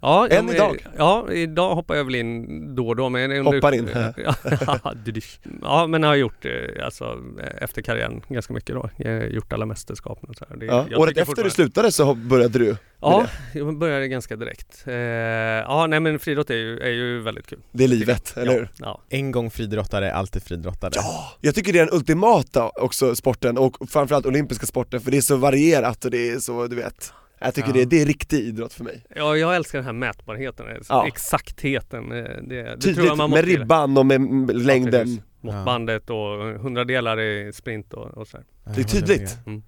Ja, 0.00 0.28
Än 0.28 0.46
men- 0.46 0.54
idag? 0.54 0.86
Ja, 0.98 1.32
idag 1.32 1.74
hoppar 1.74 1.94
jag 1.94 2.04
väl 2.04 2.14
in 2.14 2.74
då 2.74 2.88
och 2.88 2.96
då. 2.96 3.08
Men 3.08 3.46
Hoppar 3.46 3.74
in. 3.74 3.88
ja, 5.62 5.86
men 5.86 6.02
jag 6.02 6.08
har 6.10 6.16
gjort 6.16 6.44
eh, 6.44 6.84
alltså, 6.84 7.18
efter 7.58 7.82
karriären 7.82 8.22
ganska 8.28 8.52
mycket 8.54 8.74
då. 8.74 8.90
Jag 8.96 9.10
har 9.20 9.26
gjort 9.26 9.52
alla 9.52 9.66
mästerskapen 9.66 10.28
och 10.30 10.36
så 10.36 10.44
här. 10.48 10.56
Det, 10.56 10.66
ja. 10.66 10.86
året 10.96 11.16
efter 11.16 11.44
du 11.44 11.50
slutade 11.50 11.92
så 11.92 12.14
började 12.14 12.58
du 12.58 12.76
Ja, 13.10 13.26
jag 13.54 13.78
började 13.78 14.08
ganska 14.08 14.36
direkt. 14.36 14.84
Eh, 14.86 14.94
ja, 14.94 15.86
nej 15.86 16.00
men 16.00 16.18
friidrott 16.18 16.50
är 16.50 16.54
ju, 16.54 16.78
är 16.78 16.90
ju 16.90 17.20
väldigt 17.20 17.46
kul. 17.46 17.60
Det 17.72 17.84
är 17.84 17.88
livet, 17.88 18.36
eller 18.36 18.52
ja, 18.52 18.58
hur? 18.58 18.68
Ja. 18.78 19.00
En 19.08 19.30
gång 19.32 19.50
friidrottare, 19.50 20.12
alltid 20.12 20.42
friidrottare. 20.42 20.90
Ja, 20.94 21.32
jag 21.40 21.54
tycker 21.54 21.72
det 21.72 21.78
är 21.78 21.86
den 21.86 21.94
ultimata 21.94 22.68
också 22.68 23.14
sporten 23.14 23.58
och 23.58 23.90
framförallt 23.90 24.26
olympiska 24.26 24.66
sporten 24.66 25.00
för 25.00 25.10
det 25.10 25.16
är 25.16 25.20
så 25.20 25.36
varierat 25.36 26.04
och 26.04 26.10
det 26.10 26.30
är 26.30 26.38
så, 26.38 26.66
du 26.66 26.76
vet 26.76 27.12
Jag 27.38 27.54
tycker 27.54 27.68
Ja. 27.68 27.74
det, 27.74 27.84
det 27.84 28.02
är 28.02 28.06
riktig 28.06 28.38
idrott 28.40 28.72
för 28.72 28.84
mig 28.84 29.04
Ja, 29.16 29.36
jag 29.36 29.56
älskar 29.56 29.78
den 29.78 29.86
här 29.86 29.92
mätbarheten, 29.92 30.66
eh, 30.68 30.76
Ja. 30.88 31.06
exaktheten. 31.06 32.12
eh, 32.12 32.18
Det, 32.22 32.40
det 32.42 32.64
tror 32.64 32.76
Tydligt 32.80 33.04
jag 33.04 33.16
man 33.16 33.30
med 33.30 33.44
ribban 33.44 33.96
och 33.98 34.06
med 34.06 34.16
m- 34.16 34.48
Ja, 34.52 34.58
längden. 34.58 35.22
Måttbandet 35.40 36.10
och 36.10 36.60
hundradelar 36.60 37.20
i 37.20 37.52
sprint 37.52 37.92
och, 37.94 38.18
och 38.18 38.26
så 38.28 38.36
här. 38.36 38.46
Det 38.74 38.80
är 38.80 38.84
tydligt. 38.84 39.38
Mm. 39.46 39.62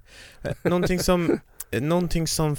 Någonting 0.63 0.99
som, 0.99 1.41
någonting 1.81 2.27
som 2.27 2.57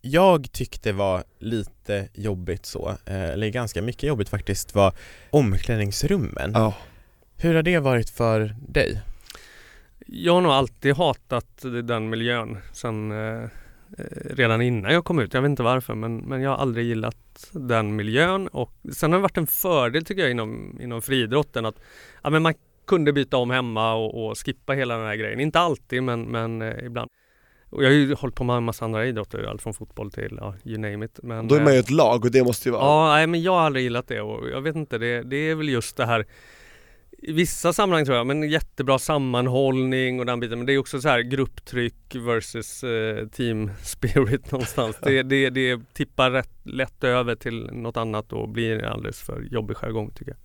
jag 0.00 0.52
tyckte 0.52 0.92
var 0.92 1.24
lite 1.38 2.08
jobbigt 2.14 2.66
så, 2.66 2.88
eh, 3.06 3.30
eller 3.30 3.48
ganska 3.48 3.82
mycket 3.82 4.02
jobbigt 4.02 4.28
faktiskt, 4.28 4.74
var 4.74 4.92
omklädningsrummen. 5.30 6.50
Ja, 6.54 6.74
Hur 7.36 7.54
har 7.54 7.62
det 7.62 7.78
varit 7.78 8.10
för 8.10 8.54
dig? 8.68 9.00
Jag 10.06 10.34
har 10.34 10.40
nog 10.40 10.52
alltid 10.52 10.94
hatat 10.94 11.62
den 11.84 12.08
miljön 12.10 12.58
sen 12.72 13.12
eh, 13.12 13.42
eh, 13.42 13.48
redan 14.30 14.62
innan 14.62 14.92
jag 14.92 15.04
kom 15.04 15.18
ut. 15.18 15.34
Jag 15.34 15.42
vet 15.42 15.48
inte 15.48 15.62
varför 15.62 15.94
men, 15.94 16.16
men 16.16 16.42
jag 16.42 16.50
har 16.50 16.56
aldrig 16.56 16.86
gillat 16.86 17.48
den 17.52 17.96
miljön 17.96 18.48
och 18.48 18.72
sen 18.92 19.12
har 19.12 19.18
det 19.18 19.22
varit 19.22 19.36
en 19.38 19.46
fördel 19.46 20.04
tycker 20.04 20.22
jag 20.22 20.30
inom, 20.30 20.78
inom 20.80 21.02
friidrotten 21.02 21.66
att 21.66 21.80
ja, 22.22 22.30
men 22.30 22.42
man 22.42 22.54
kunde 22.86 23.12
byta 23.12 23.36
om 23.36 23.50
hemma 23.50 23.94
och, 23.94 24.26
och 24.26 24.38
skippa 24.38 24.72
hela 24.72 24.96
den 24.96 25.06
här 25.06 25.16
grejen. 25.16 25.40
Inte 25.40 25.60
alltid 25.60 26.02
men, 26.02 26.22
men 26.22 26.62
eh, 26.62 26.84
ibland. 26.84 27.10
Och 27.70 27.84
jag 27.84 27.88
har 27.88 27.94
ju 27.94 28.14
hållit 28.14 28.34
på 28.34 28.44
med 28.44 28.56
en 28.56 28.64
massa 28.64 28.84
andra 28.84 29.06
idrotter, 29.06 29.42
allt 29.42 29.62
från 29.62 29.74
fotboll 29.74 30.10
till 30.10 30.38
ja, 30.40 30.54
you 30.64 30.78
name 30.78 31.04
it. 31.04 31.18
Men, 31.22 31.48
då 31.48 31.54
är 31.54 31.60
man 31.60 31.72
ju 31.72 31.78
eh, 31.78 31.84
ett 31.84 31.90
lag 31.90 32.24
och 32.24 32.30
det 32.30 32.44
måste 32.44 32.68
ju 32.68 32.72
vara 32.72 32.82
Ja, 32.82 33.14
nej, 33.14 33.26
men 33.26 33.42
jag 33.42 33.52
har 33.52 33.60
aldrig 33.60 33.82
gillat 33.82 34.08
det 34.08 34.20
och 34.20 34.48
jag 34.48 34.60
vet 34.60 34.76
inte, 34.76 34.98
det, 34.98 35.22
det 35.22 35.36
är 35.36 35.54
väl 35.54 35.68
just 35.68 35.96
det 35.96 36.06
här 36.06 36.26
i 37.18 37.32
vissa 37.32 37.72
sammanhang 37.72 38.04
tror 38.04 38.16
jag, 38.16 38.26
men 38.26 38.50
jättebra 38.50 38.98
sammanhållning 38.98 40.20
och 40.20 40.26
den 40.26 40.40
biten. 40.40 40.58
Men 40.58 40.66
det 40.66 40.72
är 40.72 40.78
också 40.78 41.00
så 41.00 41.08
här 41.08 41.20
grupptryck 41.20 42.14
versus 42.14 42.84
eh, 42.84 43.28
team 43.28 43.70
spirit 43.82 44.52
någonstans. 44.52 44.96
Det, 45.02 45.22
det, 45.22 45.50
det 45.50 45.80
tippar 45.92 46.30
rätt 46.30 46.50
lätt 46.62 47.04
över 47.04 47.34
till 47.34 47.70
något 47.72 47.96
annat 47.96 48.32
och 48.32 48.48
blir 48.48 48.84
alldeles 48.84 49.20
för 49.20 49.42
jobbig 49.50 49.76
jargong 49.76 50.10
tycker 50.10 50.32
jag. 50.32 50.38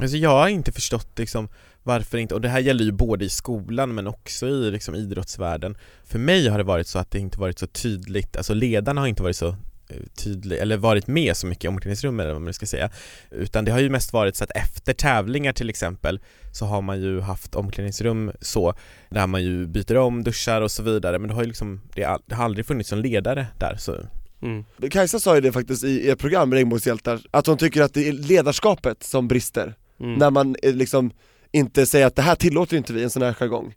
Alltså 0.00 0.16
jag 0.16 0.30
har 0.30 0.48
inte 0.48 0.72
förstått 0.72 1.18
liksom 1.18 1.48
varför 1.86 2.18
inte, 2.18 2.34
och 2.34 2.40
det 2.40 2.48
här 2.48 2.60
gäller 2.60 2.84
ju 2.84 2.92
både 2.92 3.24
i 3.24 3.28
skolan 3.28 3.94
men 3.94 4.06
också 4.06 4.48
i 4.48 4.70
liksom 4.70 4.94
idrottsvärlden. 4.94 5.76
För 6.04 6.18
mig 6.18 6.48
har 6.48 6.58
det 6.58 6.64
varit 6.64 6.86
så 6.86 6.98
att 6.98 7.10
det 7.10 7.18
inte 7.18 7.40
varit 7.40 7.58
så 7.58 7.66
tydligt, 7.66 8.36
alltså 8.36 8.54
ledarna 8.54 9.00
har 9.00 9.08
inte 9.08 9.22
varit 9.22 9.36
så 9.36 9.48
eh, 9.48 10.02
tydlig, 10.24 10.58
eller 10.58 10.76
varit 10.76 11.06
med 11.06 11.36
så 11.36 11.46
mycket 11.46 11.64
i 11.64 11.68
omklädningsrummet 11.68 12.24
eller 12.24 12.32
vad 12.32 12.42
man 12.42 12.54
ska 12.54 12.66
säga. 12.66 12.90
Utan 13.30 13.64
det 13.64 13.72
har 13.72 13.78
ju 13.78 13.90
mest 13.90 14.12
varit 14.12 14.36
så 14.36 14.44
att 14.44 14.50
efter 14.50 14.92
tävlingar 14.92 15.52
till 15.52 15.70
exempel 15.70 16.20
så 16.52 16.66
har 16.66 16.82
man 16.82 17.00
ju 17.00 17.20
haft 17.20 17.54
omklädningsrum 17.54 18.32
så 18.40 18.74
Där 19.10 19.26
man 19.26 19.42
ju 19.42 19.66
byter 19.66 19.96
om, 19.96 20.24
duschar 20.24 20.62
och 20.62 20.70
så 20.70 20.82
vidare. 20.82 21.18
Men 21.18 21.28
det 21.28 21.34
har 21.34 21.42
ju 21.42 21.48
liksom, 21.48 21.80
det 21.94 22.02
har, 22.02 22.20
det 22.26 22.34
har 22.34 22.44
aldrig 22.44 22.66
funnits 22.66 22.92
någon 22.92 23.02
ledare 23.02 23.46
där 23.58 23.76
så. 23.78 23.96
Mm. 24.42 24.64
Kajsa 24.90 25.20
sa 25.20 25.34
ju 25.34 25.40
det 25.40 25.52
faktiskt 25.52 25.84
i 25.84 26.10
ett 26.10 26.18
program, 26.18 26.54
Regnbågshjältar, 26.54 27.20
att 27.30 27.46
hon 27.46 27.58
tycker 27.58 27.82
att 27.82 27.94
det 27.94 28.08
är 28.08 28.12
ledarskapet 28.12 29.02
som 29.02 29.28
brister 29.28 29.74
Mm. 30.00 30.14
När 30.14 30.30
man 30.30 30.56
eh, 30.62 30.74
liksom 30.74 31.10
inte 31.52 31.86
säga 31.86 32.06
att 32.06 32.16
det 32.16 32.22
här 32.22 32.34
tillåter 32.34 32.76
inte 32.76 32.92
vi, 32.92 33.02
en 33.02 33.10
sån 33.10 33.22
här 33.22 33.32
jargong? 33.32 33.74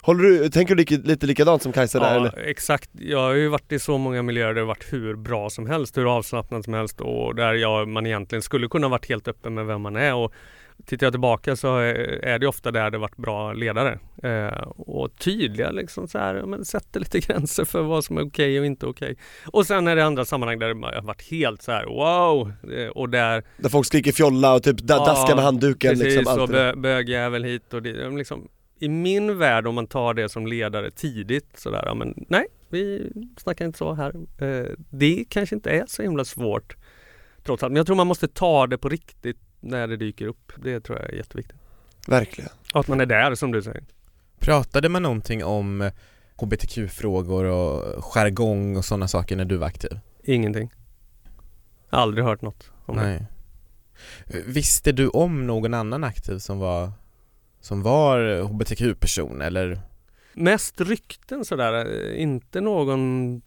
Håller 0.00 0.22
du, 0.24 0.48
tänker 0.50 0.74
du 0.74 0.78
lika, 0.78 0.94
lite 0.94 1.26
likadant 1.26 1.62
som 1.62 1.72
Kajsa 1.72 2.00
där 2.00 2.14
Ja, 2.14 2.16
eller? 2.16 2.38
exakt. 2.38 2.90
Jag 2.92 3.18
har 3.18 3.34
ju 3.34 3.48
varit 3.48 3.72
i 3.72 3.78
så 3.78 3.98
många 3.98 4.22
miljöer 4.22 4.46
där 4.46 4.54
det 4.54 4.60
har 4.60 4.66
varit 4.66 4.92
hur 4.92 5.16
bra 5.16 5.50
som 5.50 5.66
helst, 5.66 5.96
hur 5.96 6.16
avslappnat 6.16 6.64
som 6.64 6.74
helst 6.74 7.00
och 7.00 7.34
där 7.34 7.54
jag, 7.54 7.88
man 7.88 8.06
egentligen 8.06 8.42
skulle 8.42 8.68
kunna 8.68 8.88
varit 8.88 9.08
helt 9.08 9.28
öppen 9.28 9.54
med 9.54 9.66
vem 9.66 9.80
man 9.82 9.96
är. 9.96 10.14
Och 10.14 10.32
tittar 10.86 11.06
jag 11.06 11.12
tillbaka 11.12 11.56
så 11.56 11.76
är 11.76 12.38
det 12.38 12.46
ofta 12.46 12.70
där 12.70 12.90
det 12.90 12.98
varit 12.98 13.16
bra 13.16 13.52
ledare. 13.52 13.98
Eh, 14.22 14.62
och 14.68 15.16
tydliga 15.18 15.70
liksom 15.70 16.08
så 16.08 16.18
här, 16.18 16.42
men 16.42 16.64
sätter 16.64 17.00
lite 17.00 17.20
gränser 17.26 17.64
för 17.64 17.82
vad 17.82 18.04
som 18.04 18.18
är 18.18 18.26
okej 18.26 18.60
och 18.60 18.66
inte 18.66 18.86
okej. 18.86 19.16
Och 19.46 19.66
sen 19.66 19.88
är 19.88 19.96
det 19.96 20.04
andra 20.04 20.24
sammanhang 20.24 20.58
där 20.58 20.74
det 20.74 20.86
har 20.96 21.02
varit 21.02 21.30
helt 21.30 21.62
så 21.62 21.72
här 21.72 21.84
wow! 21.84 22.52
Eh, 22.72 22.88
och 22.88 23.08
där 23.08 23.44
Där 23.56 23.68
folk 23.68 23.86
skriker 23.86 24.12
fjolla 24.12 24.54
och 24.54 24.62
typ 24.62 24.76
Ja, 24.80 24.98
daskar 24.98 25.34
med 25.34 25.44
handduken 25.44 25.90
Precis, 25.90 26.16
liksom, 26.16 26.38
där. 26.38 26.46
bö, 26.46 26.80
bögjävel 26.80 27.44
hit 27.44 27.74
och 27.74 27.82
dit. 27.82 27.96
Liksom, 28.12 28.48
I 28.78 28.88
min 28.88 29.38
värld 29.38 29.66
om 29.66 29.74
man 29.74 29.86
tar 29.86 30.14
det 30.14 30.28
som 30.28 30.46
ledare 30.46 30.90
tidigt 30.90 31.50
sådär, 31.54 31.82
ja, 31.86 31.94
men 31.94 32.24
nej, 32.28 32.46
vi 32.68 33.12
snackar 33.36 33.64
inte 33.64 33.78
så 33.78 33.94
här. 33.94 34.12
Eh, 34.38 34.66
det 34.90 35.24
kanske 35.28 35.54
inte 35.54 35.70
är 35.70 35.84
så 35.86 36.02
himla 36.02 36.24
svårt 36.24 36.76
trots 37.44 37.62
allt. 37.62 37.72
Men 37.72 37.76
jag 37.76 37.86
tror 37.86 37.96
man 37.96 38.06
måste 38.06 38.28
ta 38.28 38.66
det 38.66 38.78
på 38.78 38.88
riktigt 38.88 39.38
när 39.60 39.86
det 39.86 39.96
dyker 39.96 40.26
upp. 40.26 40.52
Det 40.56 40.80
tror 40.80 40.98
jag 40.98 41.10
är 41.10 41.14
jätteviktigt. 41.16 41.58
Verkligen. 42.08 42.50
Och 42.74 42.80
att 42.80 42.88
man 42.88 43.00
är 43.00 43.06
där 43.06 43.34
som 43.34 43.52
du 43.52 43.62
säger. 43.62 43.84
Pratade 44.38 44.88
man 44.88 45.02
någonting 45.02 45.44
om 45.44 45.90
hbtq-frågor 46.36 47.44
och 47.44 48.04
jargong 48.04 48.76
och 48.76 48.84
sådana 48.84 49.08
saker 49.08 49.36
när 49.36 49.44
du 49.44 49.56
var 49.56 49.66
aktiv? 49.66 49.98
Ingenting. 50.24 50.70
Aldrig 51.90 52.24
hört 52.24 52.42
något 52.42 52.70
om 52.86 52.96
det. 52.96 53.02
Nej. 53.02 53.26
Visste 54.46 54.92
du 54.92 55.08
om 55.08 55.46
någon 55.46 55.74
annan 55.74 56.04
aktiv 56.04 56.38
som 56.38 56.58
var, 56.58 56.92
som 57.60 57.82
var 57.82 58.42
hbtq-person 58.42 59.42
eller? 59.42 59.80
Mest 60.34 60.80
rykten 60.80 61.44
sådär. 61.44 61.74
eh, 61.74 62.22
Inte 62.22 62.60
någon, 62.60 63.42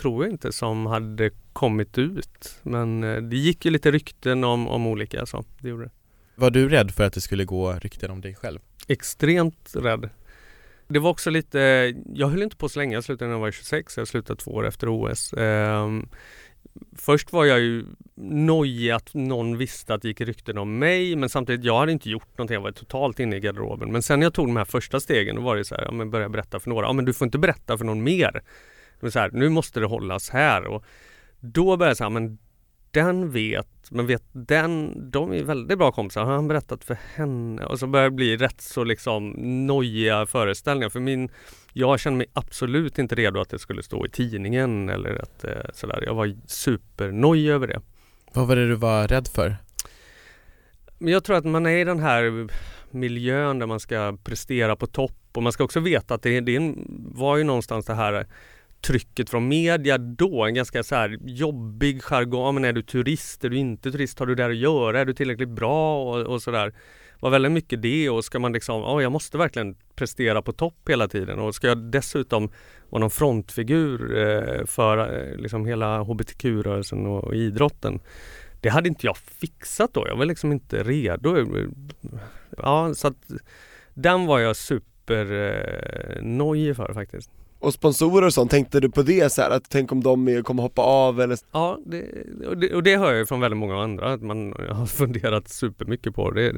tror 0.00 0.24
jag 0.24 0.32
inte, 0.32 0.52
som 0.52 0.86
hade 0.86 1.30
kommit 1.52 1.98
ut. 1.98 2.58
Men 2.62 3.04
eh, 3.04 3.22
det 3.22 3.36
gick 3.36 3.64
ju 3.64 3.70
lite 3.70 3.90
rykten 3.90 4.44
om, 4.44 4.68
om 4.68 4.86
olika 4.86 5.26
så. 5.26 5.44
Det 5.58 5.68
gjorde 5.68 5.84
det. 5.84 5.90
Var 6.34 6.50
du 6.50 6.68
rädd 6.68 6.90
för 6.90 7.04
att 7.04 7.12
det 7.12 7.20
skulle 7.20 7.44
gå 7.44 7.72
rykten 7.72 8.10
om 8.10 8.20
dig 8.20 8.34
själv? 8.34 8.60
extremt 8.88 9.72
rädd. 9.74 10.10
Det 10.88 10.98
var 10.98 11.10
också 11.10 11.30
lite, 11.30 11.94
jag 12.14 12.28
höll 12.28 12.42
inte 12.42 12.56
på 12.56 12.68
så 12.68 12.78
länge, 12.78 12.94
jag 12.94 13.04
slutade 13.04 13.28
när 13.28 13.34
jag 13.34 13.40
var 13.40 13.50
26, 13.50 13.96
jag 13.96 14.08
slutade 14.08 14.40
två 14.40 14.50
år 14.50 14.66
efter 14.66 14.88
OS. 14.88 15.32
Ehm, 15.32 16.08
först 16.96 17.32
var 17.32 17.44
jag 17.44 17.60
ju 17.60 17.84
nojig 18.14 18.90
att 18.90 19.14
någon 19.14 19.58
visste 19.58 19.94
att 19.94 20.02
det 20.02 20.08
gick 20.08 20.20
rykten 20.20 20.58
om 20.58 20.78
mig 20.78 21.16
men 21.16 21.28
samtidigt, 21.28 21.64
jag 21.64 21.78
hade 21.78 21.92
inte 21.92 22.10
gjort 22.10 22.38
någonting, 22.38 22.54
jag 22.54 22.60
var 22.60 22.72
totalt 22.72 23.20
inne 23.20 23.36
i 23.36 23.40
garderoben. 23.40 23.92
Men 23.92 24.02
sen 24.02 24.20
när 24.20 24.26
jag 24.26 24.34
tog 24.34 24.46
de 24.46 24.56
här 24.56 24.64
första 24.64 25.00
stegen, 25.00 25.36
då 25.36 25.42
var 25.42 25.56
det 25.56 25.64
så 25.64 25.74
här, 25.74 25.84
ja 25.84 25.92
men 25.92 26.10
börja 26.10 26.28
berätta 26.28 26.60
för 26.60 26.70
några, 26.70 26.86
ja 26.86 26.92
men 26.92 27.04
du 27.04 27.12
får 27.12 27.24
inte 27.24 27.38
berätta 27.38 27.78
för 27.78 27.84
någon 27.84 28.02
mer. 28.02 28.42
Det 29.00 29.10
så 29.10 29.18
här, 29.18 29.30
nu 29.32 29.48
måste 29.48 29.80
det 29.80 29.86
hållas 29.86 30.30
här 30.30 30.66
och 30.66 30.84
då 31.40 31.76
började 31.76 31.90
jag 31.90 31.96
säga, 31.96 32.10
men 32.10 32.38
den 32.90 33.30
vet, 33.30 33.90
men 33.90 34.06
vet 34.06 34.22
den, 34.32 34.94
de 35.10 35.32
är 35.32 35.42
väldigt 35.42 35.78
bra 35.78 35.92
kompisar, 35.92 36.24
har 36.24 36.34
han 36.34 36.48
berättat 36.48 36.84
för 36.84 36.98
henne? 37.14 37.64
Och 37.64 37.78
så 37.78 37.86
börjar 37.86 38.04
det 38.04 38.16
bli 38.16 38.36
rätt 38.36 38.60
så 38.60 38.84
liksom 38.84 39.30
nojiga 39.66 40.26
föreställningar. 40.26 40.88
För 40.88 41.00
min, 41.00 41.28
jag 41.72 42.00
kände 42.00 42.16
mig 42.18 42.26
absolut 42.32 42.98
inte 42.98 43.14
redo 43.14 43.40
att 43.40 43.50
det 43.50 43.58
skulle 43.58 43.82
stå 43.82 44.06
i 44.06 44.08
tidningen 44.08 44.88
eller 44.88 45.22
att 45.22 45.44
eh, 45.44 45.50
sådär. 45.72 46.02
Jag 46.06 46.14
var 46.14 46.36
supernojig 46.46 47.50
över 47.50 47.66
det. 47.66 47.80
Vad 48.32 48.48
var 48.48 48.56
det 48.56 48.68
du 48.68 48.74
var 48.74 49.08
rädd 49.08 49.28
för? 49.28 49.56
Men 50.98 51.12
jag 51.12 51.24
tror 51.24 51.36
att 51.36 51.44
man 51.44 51.66
är 51.66 51.76
i 51.76 51.84
den 51.84 51.98
här 51.98 52.48
miljön 52.90 53.58
där 53.58 53.66
man 53.66 53.80
ska 53.80 54.18
prestera 54.24 54.76
på 54.76 54.86
topp 54.86 55.12
och 55.32 55.42
man 55.42 55.52
ska 55.52 55.64
också 55.64 55.80
veta 55.80 56.14
att 56.14 56.22
det, 56.22 56.40
det 56.40 56.74
var 56.98 57.36
ju 57.36 57.44
någonstans 57.44 57.86
det 57.86 57.94
här 57.94 58.26
trycket 58.86 59.30
från 59.30 59.48
media 59.48 59.98
då, 59.98 60.44
en 60.44 60.54
ganska 60.54 60.82
så 60.82 60.94
här 60.94 61.18
jobbig 61.20 62.02
jargong. 62.02 62.54
Men 62.54 62.64
är 62.64 62.72
du 62.72 62.82
turist, 62.82 63.44
är 63.44 63.48
du 63.48 63.56
inte 63.56 63.92
turist, 63.92 64.18
har 64.18 64.26
du 64.26 64.34
där 64.34 64.50
att 64.50 64.56
göra, 64.56 65.00
är 65.00 65.04
du 65.04 65.14
tillräckligt 65.14 65.48
bra 65.48 66.02
och, 66.02 66.26
och 66.26 66.42
sådär. 66.42 66.66
Det 66.66 67.20
var 67.20 67.30
väldigt 67.30 67.52
mycket 67.52 67.82
det 67.82 68.10
och 68.10 68.24
ska 68.24 68.38
man 68.38 68.52
liksom, 68.52 68.80
ja 68.80 69.02
jag 69.02 69.12
måste 69.12 69.38
verkligen 69.38 69.76
prestera 69.94 70.42
på 70.42 70.52
topp 70.52 70.88
hela 70.88 71.08
tiden 71.08 71.38
och 71.38 71.54
ska 71.54 71.66
jag 71.66 71.78
dessutom 71.78 72.50
vara 72.90 73.00
någon 73.00 73.10
frontfigur 73.10 74.18
eh, 74.18 74.64
för 74.66 74.98
eh, 74.98 75.36
liksom 75.36 75.66
hela 75.66 76.02
hbtq-rörelsen 76.02 77.06
och, 77.06 77.24
och 77.24 77.34
idrotten. 77.34 78.00
Det 78.60 78.68
hade 78.68 78.88
inte 78.88 79.06
jag 79.06 79.16
fixat 79.16 79.94
då, 79.94 80.04
jag 80.08 80.16
var 80.16 80.24
liksom 80.24 80.52
inte 80.52 80.82
redo. 80.82 81.46
Ja, 82.56 82.94
så 82.94 83.08
att 83.08 83.30
den 83.94 84.26
var 84.26 84.38
jag 84.38 84.56
supernojig 84.56 86.68
eh, 86.68 86.74
för 86.74 86.94
faktiskt. 86.94 87.30
Och 87.66 87.74
sponsorer 87.74 88.26
och 88.26 88.34
sånt, 88.34 88.50
tänkte 88.50 88.80
du 88.80 88.90
på 88.90 89.02
det 89.02 89.32
så 89.32 89.42
här, 89.42 89.50
att 89.50 89.70
tänk 89.70 89.92
om 89.92 90.02
de 90.02 90.42
kommer 90.42 90.62
hoppa 90.62 90.82
av 90.82 91.20
eller? 91.20 91.38
Ja, 91.52 91.78
det, 91.86 92.04
och, 92.46 92.58
det, 92.58 92.74
och 92.74 92.82
det 92.82 92.96
hör 92.96 93.10
jag 93.10 93.18
ju 93.18 93.26
från 93.26 93.40
väldigt 93.40 93.58
många 93.58 93.82
andra 93.82 94.12
att 94.12 94.22
man 94.22 94.54
har 94.70 94.86
funderat 95.02 95.48
supermycket 95.48 96.14
på. 96.14 96.30
Det, 96.30 96.52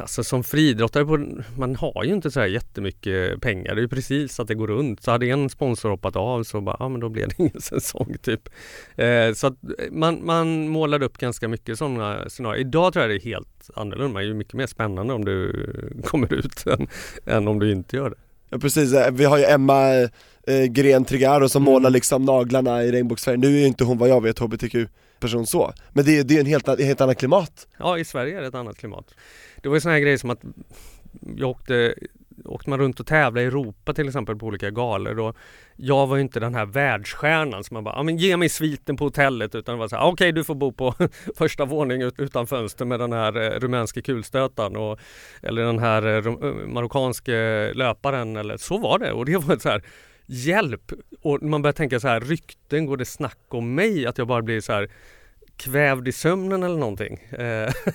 alltså 0.00 0.24
som 0.24 0.44
friidrottare, 0.44 1.04
på, 1.04 1.42
man 1.58 1.76
har 1.76 2.04
ju 2.04 2.14
inte 2.14 2.30
så 2.30 2.40
här 2.40 2.46
jättemycket 2.46 3.40
pengar. 3.40 3.74
Det 3.74 3.80
är 3.80 3.82
ju 3.82 3.88
precis 3.88 4.40
att 4.40 4.48
det 4.48 4.54
går 4.54 4.66
runt. 4.66 5.02
Så 5.02 5.10
hade 5.10 5.26
en 5.26 5.50
sponsor 5.50 5.90
hoppat 5.90 6.16
av 6.16 6.42
så 6.44 6.60
bara, 6.60 6.76
ja 6.78 6.88
men 6.88 7.00
då 7.00 7.08
blev 7.08 7.28
det 7.28 7.38
ingen 7.38 7.60
säsong 7.60 8.16
typ. 8.22 8.48
Eh, 8.96 9.32
så 9.32 9.46
att 9.46 9.64
eh, 9.64 9.90
man, 9.90 10.26
man 10.26 10.68
målade 10.68 11.06
upp 11.06 11.18
ganska 11.18 11.48
mycket 11.48 11.78
sådana 11.78 12.28
scenarier. 12.28 12.60
Idag 12.60 12.92
tror 12.92 13.02
jag 13.02 13.10
det 13.10 13.16
är 13.16 13.30
helt 13.30 13.70
annorlunda. 13.74 14.20
Det 14.20 14.24
är 14.24 14.28
ju 14.28 14.34
mycket 14.34 14.54
mer 14.54 14.66
spännande 14.66 15.14
om 15.14 15.24
du 15.24 15.66
kommer 16.04 16.32
ut 16.32 16.66
än, 16.66 16.88
än 17.26 17.48
om 17.48 17.58
du 17.58 17.72
inte 17.72 17.96
gör 17.96 18.10
det. 18.10 18.16
Ja 18.56 18.60
precis, 18.60 18.92
vi 19.12 19.24
har 19.24 19.38
ju 19.38 19.44
Emma 19.44 19.92
eh, 20.46 20.64
Gren 20.68 21.04
Trigaro 21.04 21.48
som 21.48 21.62
Mm. 21.62 21.72
målar 21.72 21.90
liksom 21.90 22.22
naglarna 22.24 22.84
i 22.84 22.92
regnbågsfärg, 22.92 23.36
nu 23.36 23.46
är 23.46 23.60
ju 23.60 23.66
inte 23.66 23.84
hon 23.84 23.98
vad 23.98 24.08
jag 24.08 24.22
vet 24.22 24.38
hbtq-person 24.38 25.46
så, 25.46 25.72
men 25.92 26.04
det, 26.04 26.18
är- 26.18 26.24
det 26.24 26.36
är 26.36 26.40
en 26.40 26.46
helt, 26.46 26.80
helt 26.80 27.00
annat 27.00 27.18
klimat. 27.18 27.66
Ja, 27.78 27.98
i 27.98 28.04
Sverige 28.04 28.36
är 28.36 28.40
det 28.40 28.46
ett 28.46 28.54
annat 28.54 28.76
klimat. 28.78 29.14
Det 29.62 29.68
var 29.68 29.76
ju 29.76 29.80
såna 29.80 29.92
här 29.94 30.00
grejer 30.00 30.16
som 30.18 30.30
att 30.30 30.40
jag 31.36 31.50
åkte, 31.50 31.94
åkte 32.46 32.70
man 32.70 32.78
runt 32.78 33.00
och 33.00 33.06
tävlade 33.06 33.42
i 33.42 33.46
Europa 33.46 33.94
till 33.94 34.06
exempel 34.06 34.36
på 34.36 34.46
olika 34.46 34.70
galor 34.70 35.18
och 35.18 35.36
Jag 35.76 36.06
var 36.06 36.16
ju 36.16 36.22
inte 36.22 36.40
den 36.40 36.54
här 36.54 36.66
världsstjärnan 36.66 37.64
som 37.64 37.74
man 37.74 37.84
bara, 37.84 37.94
ja 37.96 38.02
men 38.02 38.16
ge 38.16 38.36
mig 38.36 38.48
sviten 38.48 38.96
på 38.96 39.04
hotellet 39.04 39.54
utan 39.54 39.74
det 39.74 39.78
var 39.78 39.88
så 39.88 39.96
här, 39.96 40.06
okej 40.06 40.32
du 40.32 40.44
får 40.44 40.54
bo 40.54 40.72
på 40.72 40.94
första 41.36 41.64
våningen 41.64 42.12
utan 42.18 42.46
fönster 42.46 42.84
med 42.84 43.00
den 43.00 43.12
här 43.12 43.36
eh, 43.36 43.60
rumänske 43.60 44.02
kulstötaren 44.02 44.76
och 44.76 44.98
eller 45.42 45.62
den 45.62 45.78
här 45.78 46.06
eh, 46.06 46.16
eh, 46.16 46.54
marockanske 46.66 47.72
löparen 47.74 48.36
eller 48.36 48.56
så 48.56 48.78
var 48.78 48.98
det. 48.98 49.12
Och 49.12 49.24
det 49.24 49.36
var 49.36 49.56
så 49.56 49.68
här 49.68 49.82
hjälp. 50.26 50.92
Och 51.22 51.42
man 51.42 51.62
börjar 51.62 51.72
tänka 51.72 52.00
så 52.00 52.08
här 52.08 52.20
rykten, 52.20 52.86
går 52.86 52.96
det 52.96 53.04
snack 53.04 53.38
om 53.48 53.74
mig? 53.74 54.06
Att 54.06 54.18
jag 54.18 54.26
bara 54.26 54.42
blir 54.42 54.60
så 54.60 54.72
här 54.72 54.88
kvävd 55.56 56.08
i 56.08 56.12
sömnen 56.12 56.62
eller 56.62 56.76
någonting. 56.76 57.14
Eh, 57.30 57.38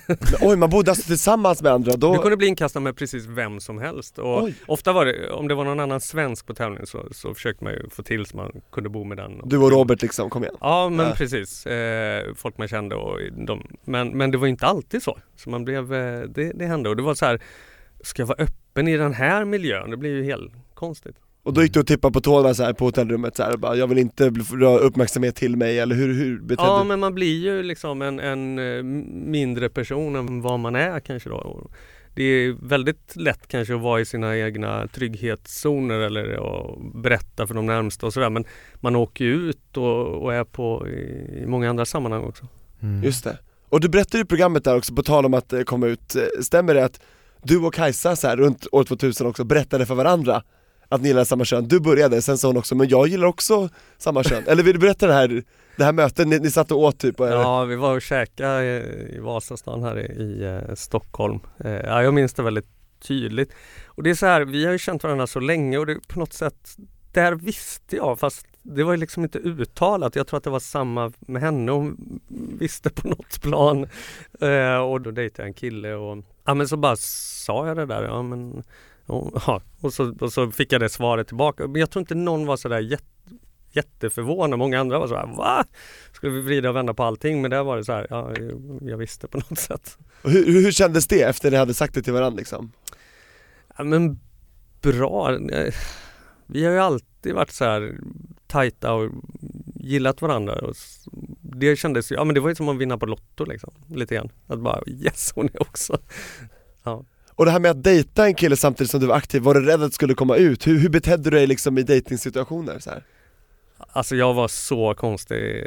Men, 0.06 0.18
oj, 0.40 0.56
man 0.56 0.70
bodde 0.70 0.90
alltså 0.90 1.06
tillsammans 1.06 1.62
med 1.62 1.72
andra, 1.72 1.90
Du 1.92 1.96
då, 1.98 2.18
kunde 2.22 2.36
bli 2.36 2.46
inkastad 2.46 2.80
med 2.80 2.96
precis 2.96 3.26
vem 3.26 3.60
som 3.60 3.78
helst. 3.78 4.18
Och 4.18 4.42
Oj. 4.42 4.54
ofta 4.66 4.92
var 4.92 5.04
det, 5.06 5.30
om 5.30 5.48
det 5.48 5.54
var 5.54 5.64
någon 5.64 5.80
annan 5.80 6.00
svensk 6.00 6.46
på 6.46 6.54
tävlingen 6.54 6.86
så, 6.86 7.08
så 7.10 7.34
försökte 7.34 7.64
man 7.64 7.72
ju 7.72 7.88
få 7.90 8.02
till 8.02 8.26
så 8.26 8.36
man 8.36 8.60
kunde 8.72 8.88
bo 8.88 9.04
med 9.04 9.16
den. 9.16 9.40
du 9.44 9.58
och 9.58 9.70
Robert 9.70 10.02
liksom, 10.02 10.30
kom 10.30 10.42
igen. 10.42 10.56
Ja 10.60 10.88
men 10.88 11.06
Ja. 11.06 11.14
precis. 11.16 11.66
Eh, 11.66 12.34
folk 12.34 12.58
man 12.58 12.68
kände 12.68 12.94
och 12.94 13.18
de, 13.46 13.66
men, 13.84 14.08
men 14.08 14.30
det 14.30 14.38
var 14.38 14.46
inte 14.46 14.66
alltid 14.66 15.02
så. 15.02 15.18
Så 15.36 15.50
man 15.50 15.64
blev, 15.64 15.94
eh, 15.94 16.20
det, 16.28 16.52
det 16.54 16.66
hände 16.66 16.88
och 16.88 16.96
det 16.96 17.02
var 17.02 17.14
så 17.14 17.26
här, 17.26 17.40
ska 18.00 18.22
jag 18.22 18.26
vara 18.26 18.42
öppen 18.42 18.88
i 18.88 18.96
den 18.96 19.12
här 19.14 19.44
miljön? 19.44 19.90
Det 19.90 19.96
blir 19.96 20.10
ju 20.16 20.24
helt 20.24 20.52
konstigt. 20.74 21.16
Och 21.44 21.52
då 21.52 21.62
gick 21.62 21.74
du 21.74 21.80
och 21.80 21.86
tippade 21.86 22.12
på 22.12 22.20
tårna 22.20 22.54
så 22.54 22.62
här 22.62 22.72
på 22.72 22.84
hotellrummet 22.84 23.36
så 23.36 23.42
här, 23.42 23.56
bara, 23.56 23.76
jag 23.76 23.86
vill 23.86 23.98
inte 23.98 24.30
dra 24.30 24.78
uppmärksamhet 24.78 25.36
till 25.36 25.56
mig, 25.56 25.78
eller 25.78 25.96
hur, 25.96 26.14
hur 26.14 26.40
betedde 26.40 26.68
Ja 26.68 26.78
du 26.78 26.88
men 26.88 27.00
man 27.00 27.14
blir 27.14 27.38
ju 27.38 27.62
liksom 27.62 28.02
en, 28.02 28.20
en 28.20 28.58
eh, 28.58 28.82
mindre 29.32 29.68
person 29.68 30.16
än 30.16 30.42
vad 30.42 30.60
man 30.60 30.76
är 30.76 31.00
kanske 31.00 31.28
då. 31.28 31.36
Och 31.36 31.72
Det 32.14 32.22
är 32.22 32.56
väldigt 32.68 33.16
lätt 33.16 33.48
kanske 33.48 33.74
att 33.74 33.80
vara 33.80 34.00
i 34.00 34.04
sina 34.04 34.38
egna 34.38 34.88
trygghetszoner 34.88 35.98
eller 35.98 36.32
att 36.32 36.94
berätta 37.02 37.46
för 37.46 37.54
de 37.54 37.66
närmsta 37.66 38.06
och 38.06 38.12
sådär 38.12 38.30
men 38.30 38.44
man 38.74 38.96
åker 38.96 39.24
ju 39.24 39.34
ut 39.34 39.76
och, 39.76 40.22
och 40.22 40.34
är 40.34 40.44
på 40.44 40.88
i, 40.88 41.42
i 41.42 41.46
många 41.46 41.70
andra 41.70 41.84
sammanhang 41.84 42.24
också. 42.24 42.46
Mm. 42.82 43.04
Just 43.04 43.24
det. 43.24 43.38
Och 43.68 43.80
du 43.80 43.88
berättade 43.88 44.22
i 44.22 44.24
programmet 44.24 44.64
där 44.64 44.76
också, 44.76 44.94
på 44.94 45.02
tal 45.02 45.26
om 45.26 45.34
att 45.34 45.52
eh, 45.52 45.62
komma 45.62 45.86
ut, 45.86 46.14
eh, 46.14 46.22
stämmer 46.42 46.74
det 46.74 46.84
att 46.84 47.00
du 47.42 47.58
och 47.58 47.74
Kajsa 47.74 48.16
så 48.16 48.28
här, 48.28 48.36
runt 48.36 48.66
år 48.72 48.84
2000 48.84 49.26
också 49.26 49.44
berättade 49.44 49.86
för 49.86 49.94
varandra 49.94 50.42
att 50.92 51.02
ni 51.02 51.08
gillar 51.08 51.24
samma 51.24 51.44
kön? 51.44 51.68
Du 51.68 51.80
började, 51.80 52.22
sen 52.22 52.38
sa 52.38 52.48
hon 52.48 52.56
också, 52.56 52.74
men 52.74 52.88
jag 52.88 53.06
gillar 53.06 53.26
också 53.26 53.68
samma 53.98 54.24
kön. 54.24 54.44
Eller 54.46 54.62
vill 54.62 54.72
du 54.72 54.78
berätta 54.78 55.06
det 55.06 55.12
här, 55.12 55.42
det 55.76 55.84
här 55.84 55.92
mötet, 55.92 56.28
ni, 56.28 56.38
ni 56.38 56.50
satt 56.50 56.70
och 56.70 56.78
åt 56.78 56.98
typ? 56.98 57.20
Och, 57.20 57.28
Ja 57.28 57.64
vi 57.64 57.76
var 57.76 57.94
och 57.94 58.02
käkade 58.02 58.64
i, 58.64 59.16
i 59.16 59.18
Vasastan 59.18 59.82
här 59.82 59.98
i, 59.98 60.22
i 60.22 60.44
eh, 60.44 60.74
Stockholm. 60.74 61.40
Eh, 61.64 61.72
ja, 61.72 62.02
jag 62.02 62.14
minns 62.14 62.34
det 62.34 62.42
väldigt 62.42 62.68
tydligt. 63.02 63.52
Och 63.86 64.02
det 64.02 64.10
är 64.10 64.14
så 64.14 64.26
här, 64.26 64.44
vi 64.44 64.64
har 64.64 64.72
ju 64.72 64.78
känt 64.78 65.02
varandra 65.02 65.26
så 65.26 65.40
länge 65.40 65.78
och 65.78 65.86
det 65.86 66.08
på 66.08 66.18
något 66.18 66.32
sätt 66.32 66.76
där 67.12 67.32
visste 67.32 67.96
jag 67.96 68.18
fast 68.18 68.46
det 68.62 68.82
var 68.82 68.92
ju 68.92 68.98
liksom 68.98 69.22
inte 69.22 69.38
uttalat. 69.38 70.16
Jag 70.16 70.26
tror 70.26 70.38
att 70.38 70.44
det 70.44 70.50
var 70.50 70.60
samma 70.60 71.12
med 71.20 71.42
henne. 71.42 71.72
Hon 71.72 72.20
visste 72.58 72.90
på 72.90 73.08
något 73.08 73.42
plan. 73.42 73.88
Eh, 74.40 74.76
och 74.76 75.00
då 75.00 75.10
dejtade 75.10 75.42
jag 75.42 75.48
en 75.48 75.54
kille 75.54 75.94
och 75.94 76.24
Ja 76.44 76.54
men 76.54 76.68
så 76.68 76.76
bara 76.76 76.96
sa 76.96 77.66
jag 77.66 77.76
det 77.76 77.86
där, 77.86 78.02
ja 78.02 78.22
men 78.22 78.62
ja, 79.46 79.62
och, 79.80 79.92
så, 79.92 80.14
och 80.20 80.32
så 80.32 80.50
fick 80.50 80.72
jag 80.72 80.80
det 80.80 80.88
svaret 80.88 81.26
tillbaka. 81.26 81.66
Men 81.66 81.80
jag 81.80 81.90
tror 81.90 82.00
inte 82.00 82.14
någon 82.14 82.46
var 82.46 82.56
sådär 82.56 82.80
jätte, 82.80 83.04
jätteförvånad. 83.72 84.58
Många 84.58 84.80
andra 84.80 84.98
var 84.98 85.08
såhär, 85.08 85.26
va? 85.26 85.64
Skulle 86.12 86.32
vi 86.32 86.40
vrida 86.40 86.68
och 86.68 86.76
vända 86.76 86.94
på 86.94 87.04
allting? 87.04 87.42
Men 87.42 87.50
där 87.50 87.62
var 87.62 87.76
det 87.76 87.84
så 87.84 87.92
här, 87.92 88.06
ja 88.10 88.34
jag 88.80 88.96
visste 88.96 89.26
på 89.28 89.38
något 89.38 89.58
sätt. 89.58 89.98
Och 90.22 90.30
hur, 90.30 90.44
hur 90.46 90.72
kändes 90.72 91.06
det 91.06 91.22
efter 91.22 91.50
ni 91.50 91.56
hade 91.56 91.74
sagt 91.74 91.94
det 91.94 92.02
till 92.02 92.12
varandra 92.12 92.38
liksom? 92.38 92.72
Ja 93.76 93.84
men 93.84 94.20
bra. 94.82 95.38
Vi 96.46 96.64
har 96.64 96.72
ju 96.72 96.78
alltid 96.78 97.34
varit 97.34 97.50
så 97.50 97.64
här 97.64 97.96
tajta 98.46 98.92
och 98.92 99.10
gillat 99.74 100.22
varandra. 100.22 100.54
Och 100.54 100.74
det 101.40 101.76
kändes 101.76 102.10
ja 102.10 102.24
men 102.24 102.34
det 102.34 102.40
var 102.40 102.48
ju 102.48 102.54
som 102.54 102.68
att 102.68 102.78
vinna 102.78 102.98
på 102.98 103.06
Lotto 103.06 103.44
liksom, 103.44 103.74
lite 103.88 104.14
grann. 104.14 104.32
Att 104.46 104.60
bara 104.60 104.82
yes 104.86 105.32
hon 105.34 105.46
är 105.54 105.62
också. 105.62 105.98
Ja. 106.82 107.04
Och 107.34 107.44
det 107.44 107.50
här 107.50 107.60
med 107.60 107.70
att 107.70 107.82
dejta 107.82 108.26
en 108.26 108.34
kille 108.34 108.56
samtidigt 108.56 108.90
som 108.90 109.00
du 109.00 109.06
var 109.06 109.16
aktiv, 109.16 109.42
var 109.42 109.54
du 109.54 109.60
rädd 109.60 109.82
att 109.82 109.90
det 109.90 109.94
skulle 109.94 110.14
komma 110.14 110.36
ut? 110.36 110.66
Hur, 110.66 110.78
hur 110.78 110.88
betedde 110.88 111.30
du 111.30 111.30
dig 111.30 111.46
liksom 111.46 111.78
i 111.78 111.82
dejtingsituationer 111.82 112.78
så 112.78 112.90
här? 112.90 113.04
Alltså 113.92 114.16
jag 114.16 114.34
var 114.34 114.48
så 114.48 114.94
konstig. 114.94 115.64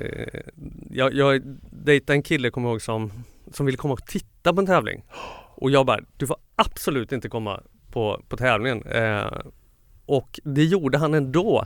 Jag, 0.89 1.13
jag 1.13 1.41
dejtade 1.71 2.17
en 2.17 2.23
kille, 2.23 2.49
kommer 2.49 2.67
jag 2.67 2.73
ihåg, 2.73 2.81
som, 2.81 3.11
som 3.53 3.65
ville 3.65 3.77
komma 3.77 3.93
och 3.93 4.05
titta 4.05 4.53
på 4.53 4.59
en 4.59 4.67
tävling. 4.67 5.03
Och 5.55 5.71
jag 5.71 5.85
bara, 5.85 5.99
du 6.17 6.27
får 6.27 6.37
absolut 6.55 7.11
inte 7.11 7.29
komma 7.29 7.61
på, 7.91 8.23
på 8.29 8.37
tävlingen. 8.37 8.83
Eh, 8.83 9.39
och 10.05 10.39
det 10.43 10.63
gjorde 10.63 10.97
han 10.97 11.13
ändå. 11.13 11.65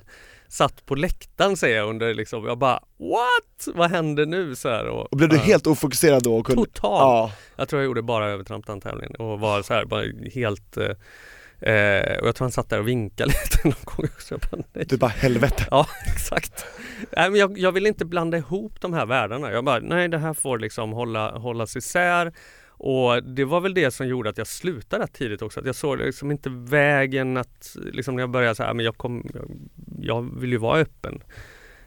Satt 0.49 0.85
på 0.85 0.95
läktaren 0.95 1.57
säger 1.57 1.77
jag 1.77 1.89
under 1.89 2.13
liksom, 2.13 2.45
jag 2.45 2.57
bara 2.57 2.79
What? 2.97 3.75
Vad 3.75 3.91
händer 3.91 4.25
nu? 4.25 4.55
Så 4.55 4.69
här, 4.69 4.88
och, 4.88 5.12
Och 5.12 5.17
blev 5.17 5.29
du 5.29 5.35
ja. 5.35 5.41
helt 5.41 5.67
ofokuserad 5.67 6.23
då? 6.23 6.43
Kunde... 6.43 6.62
Totalt! 6.62 7.01
Ja. 7.01 7.31
Jag 7.55 7.69
tror 7.69 7.81
jag 7.81 7.85
gjorde 7.85 8.01
bara 8.01 8.29
övertramp 8.29 8.67
den 8.67 8.81
tävlingen 8.81 9.15
och 9.15 9.39
var 9.39 9.62
så 9.62 9.73
här 9.73 9.85
bara 9.85 10.03
helt 10.33 10.77
eh, 10.77 11.73
eh, 11.73 12.19
och 12.19 12.27
jag 12.27 12.35
tror 12.35 12.45
han 12.45 12.51
satt 12.51 12.69
där 12.69 12.79
och 12.79 12.88
vinkade 12.88 13.29
lite 13.43 13.67
någon 13.67 13.83
gång 13.83 14.05
också. 14.15 14.33
Jag 14.33 14.41
bara, 14.51 14.63
nej. 14.73 14.85
Du 14.85 14.97
bara 14.97 15.07
helvete. 15.07 15.67
Ja, 15.71 15.88
exakt. 16.13 16.65
Nej, 17.17 17.29
men 17.29 17.39
jag, 17.39 17.57
jag 17.57 17.71
vill 17.71 17.85
inte 17.85 18.05
blanda 18.05 18.38
ihop 18.38 18.81
de 18.81 18.93
här 18.93 19.05
världarna. 19.05 19.51
Jag 19.51 19.65
bara, 19.65 19.79
nej 19.79 20.07
det 20.07 20.17
här 20.17 20.33
får 20.33 20.59
liksom 20.59 20.91
hålla, 20.91 21.38
hållas 21.38 21.75
isär. 21.75 22.33
Och 22.79 23.23
det 23.23 23.45
var 23.45 23.61
väl 23.61 23.73
det 23.73 23.91
som 23.91 24.07
gjorde 24.07 24.29
att 24.29 24.37
jag 24.37 24.47
slutade 24.47 25.03
rätt 25.03 25.13
tidigt 25.13 25.41
också. 25.41 25.59
Att 25.59 25.65
jag 25.65 25.75
såg 25.75 25.97
liksom 25.97 26.31
inte 26.31 26.49
vägen 26.49 27.37
att, 27.37 27.77
liksom 27.93 28.15
när 28.15 28.23
jag 28.23 28.29
började 28.29 28.55
så 28.55 28.63
här, 28.63 28.73
men 28.73 28.85
jag, 28.85 28.97
kom, 28.97 29.29
jag, 29.33 29.51
jag 30.01 30.39
vill 30.39 30.51
ju 30.51 30.57
vara 30.57 30.79
öppen. 30.79 31.23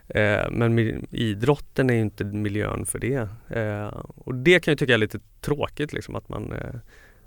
Eh, 0.08 0.50
men 0.50 0.78
idrotten 1.10 1.90
är 1.90 1.94
ju 1.94 2.00
inte 2.00 2.24
miljön 2.24 2.86
för 2.86 2.98
det. 2.98 3.28
Eh, 3.48 3.86
och 4.06 4.34
det 4.34 4.60
kan 4.60 4.72
jag 4.72 4.78
tycka 4.78 4.94
är 4.94 4.98
lite 4.98 5.20
tråkigt 5.40 5.92
liksom 5.92 6.16
att 6.16 6.28
man 6.28 6.52
eh, 6.52 6.74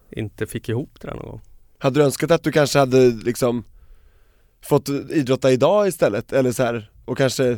inte 0.10 0.48
fick 0.48 0.70
ihop 0.70 1.02
det 1.02 1.08
där 1.08 1.16
någon 1.16 1.26
gång. 1.26 1.42
Hade 1.78 2.00
du 2.00 2.04
önskat 2.06 2.32
att 2.32 2.44
du 2.44 2.52
kanske 2.52 2.80
hade 2.80 3.08
liksom 3.10 3.64
fått 4.62 4.90
idrotta 4.90 5.52
idag 5.52 5.88
istället? 5.88 6.34
Eller 6.34 6.52
så 6.52 6.64
här, 6.64 6.92
och 7.06 7.18
kanske, 7.18 7.44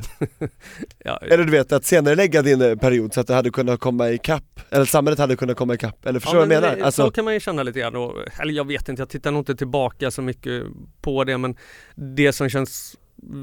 Ja, 1.04 1.18
eller 1.18 1.44
du 1.44 1.52
vet 1.52 1.72
att 1.72 1.86
senare 1.86 2.16
lägga 2.16 2.42
din 2.42 2.62
eh, 2.62 2.76
period 2.76 3.14
så 3.14 3.20
att 3.20 3.28
du 3.28 3.34
hade 3.34 3.50
kunnat 3.50 3.80
komma 3.80 4.10
ikapp, 4.10 4.60
eller 4.70 4.86
samhället 4.86 5.20
hade 5.20 5.36
kunnat 5.36 5.58
komma 5.58 5.74
ikapp, 5.74 6.06
eller 6.06 6.20
förstår 6.20 6.34
du 6.38 6.42
Ja, 6.42 6.46
vad 6.46 6.56
jag 6.56 6.62
men 6.62 6.72
menar? 6.72 6.86
Alltså, 6.86 7.06
Så 7.06 7.12
kan 7.12 7.26
man 7.26 7.34
ju 7.34 7.40
känna 7.40 7.64
lite 7.64 7.80
grann. 7.80 7.96
Och, 7.96 8.16
eller 8.40 8.54
jag 8.54 8.68
vet 8.68 8.90
inte, 8.90 9.02
jag 9.02 9.10
tittar 9.10 9.32
nog 9.32 9.42
inte 9.42 9.56
tillbaka 9.56 10.12
så 10.12 10.22
mycket 10.22 10.64
på 11.02 11.24
det 11.24 11.38
men 11.38 11.56
det 11.96 12.34
som 12.34 12.50
känns 12.50 12.98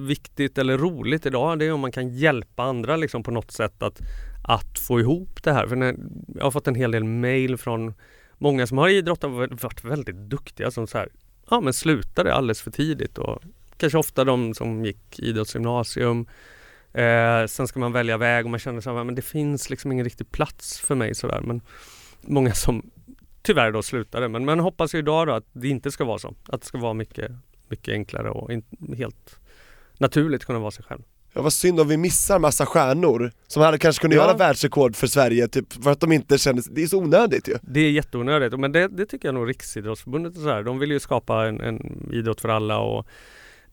viktigt 0.06 0.58
eller 0.58 0.78
roligt 0.78 1.26
idag 1.26 1.58
det 1.58 1.64
är 1.64 1.72
om 1.72 1.80
man 1.80 1.92
kan 1.92 2.08
hjälpa 2.08 2.62
andra 2.62 2.96
liksom 2.96 3.22
på 3.22 3.30
något 3.30 3.50
sätt 3.50 3.82
att, 3.82 4.00
att 4.48 4.78
få 4.78 5.00
ihop 5.00 5.42
det 5.42 5.52
här. 5.52 5.66
För 5.66 5.76
när, 5.76 5.96
jag 6.34 6.44
har 6.44 6.50
fått 6.50 6.68
en 6.68 6.74
hel 6.74 6.90
del 6.90 7.04
mail 7.04 7.56
från 7.56 7.94
många 8.38 8.66
som 8.66 8.78
har 8.78 8.88
idrottat 8.88 9.24
och 9.24 9.62
varit 9.62 9.84
väldigt 9.84 10.16
duktiga 10.16 10.70
som 10.70 10.86
så 10.86 10.98
här, 10.98 11.08
ja 11.50 11.60
men 11.60 11.72
slutade 11.72 12.34
alldeles 12.34 12.62
för 12.62 12.70
tidigt 12.70 13.18
och 13.18 13.42
kanske 13.76 13.98
ofta 13.98 14.24
de 14.24 14.54
som 14.54 14.84
gick 14.84 15.18
idrottsgymnasium 15.18 16.26
Eh, 16.94 17.46
sen 17.46 17.68
ska 17.68 17.80
man 17.80 17.92
välja 17.92 18.16
väg 18.16 18.44
och 18.44 18.50
man 18.50 18.60
känner 18.60 18.80
så 18.80 18.96
här, 18.96 19.04
men 19.04 19.14
det 19.14 19.22
finns 19.22 19.70
liksom 19.70 19.92
ingen 19.92 20.04
riktig 20.04 20.32
plats 20.32 20.80
för 20.80 20.94
mig 20.94 21.14
sådär. 21.14 21.40
Men 21.40 21.60
många 22.20 22.54
som 22.54 22.90
tyvärr 23.42 23.72
då 23.72 23.82
slutade. 23.82 24.28
Men 24.28 24.44
man 24.44 24.60
hoppas 24.60 24.94
ju 24.94 24.98
idag 24.98 25.26
då 25.26 25.32
att 25.32 25.44
det 25.52 25.68
inte 25.68 25.90
ska 25.90 26.04
vara 26.04 26.18
så. 26.18 26.34
Att 26.48 26.60
det 26.60 26.66
ska 26.66 26.78
vara 26.78 26.94
mycket, 26.94 27.32
mycket 27.68 27.92
enklare 27.92 28.30
och 28.30 28.52
in, 28.52 28.64
helt 28.96 29.38
naturligt 29.98 30.44
kunna 30.44 30.58
vara 30.58 30.70
sig 30.70 30.84
själv. 30.84 31.02
ja, 31.32 31.42
vad 31.42 31.52
synd 31.52 31.80
om 31.80 31.88
vi 31.88 31.96
missar 31.96 32.38
massa 32.38 32.66
stjärnor 32.66 33.32
som 33.46 33.62
hade 33.62 33.78
kanske 33.78 34.00
kunnat 34.00 34.16
Ja. 34.16 34.22
göra 34.26 34.36
världsrekord 34.36 34.96
för 34.96 35.06
Sverige, 35.06 35.48
typ 35.48 35.72
för 35.84 35.90
att 35.90 36.00
de 36.00 36.12
inte 36.12 36.38
känner, 36.38 36.62
det 36.70 36.82
är 36.82 36.86
så 36.86 36.98
onödigt 36.98 37.48
ju 37.48 37.54
Det 37.62 37.80
är 37.80 37.90
jätteonödigt. 37.90 38.60
Men 38.60 38.72
det, 38.72 38.88
det 38.88 39.06
tycker 39.06 39.28
jag 39.28 39.34
nog 39.34 39.48
Riksidrottsförbundet 39.48 40.36
och 40.36 40.42
så 40.42 40.48
här. 40.48 40.62
De 40.62 40.78
vill 40.78 40.90
ju 40.90 41.00
skapa 41.00 41.46
en, 41.46 41.60
en 41.60 42.08
idrott 42.12 42.40
för 42.40 42.48
alla 42.48 42.78
och 42.78 43.06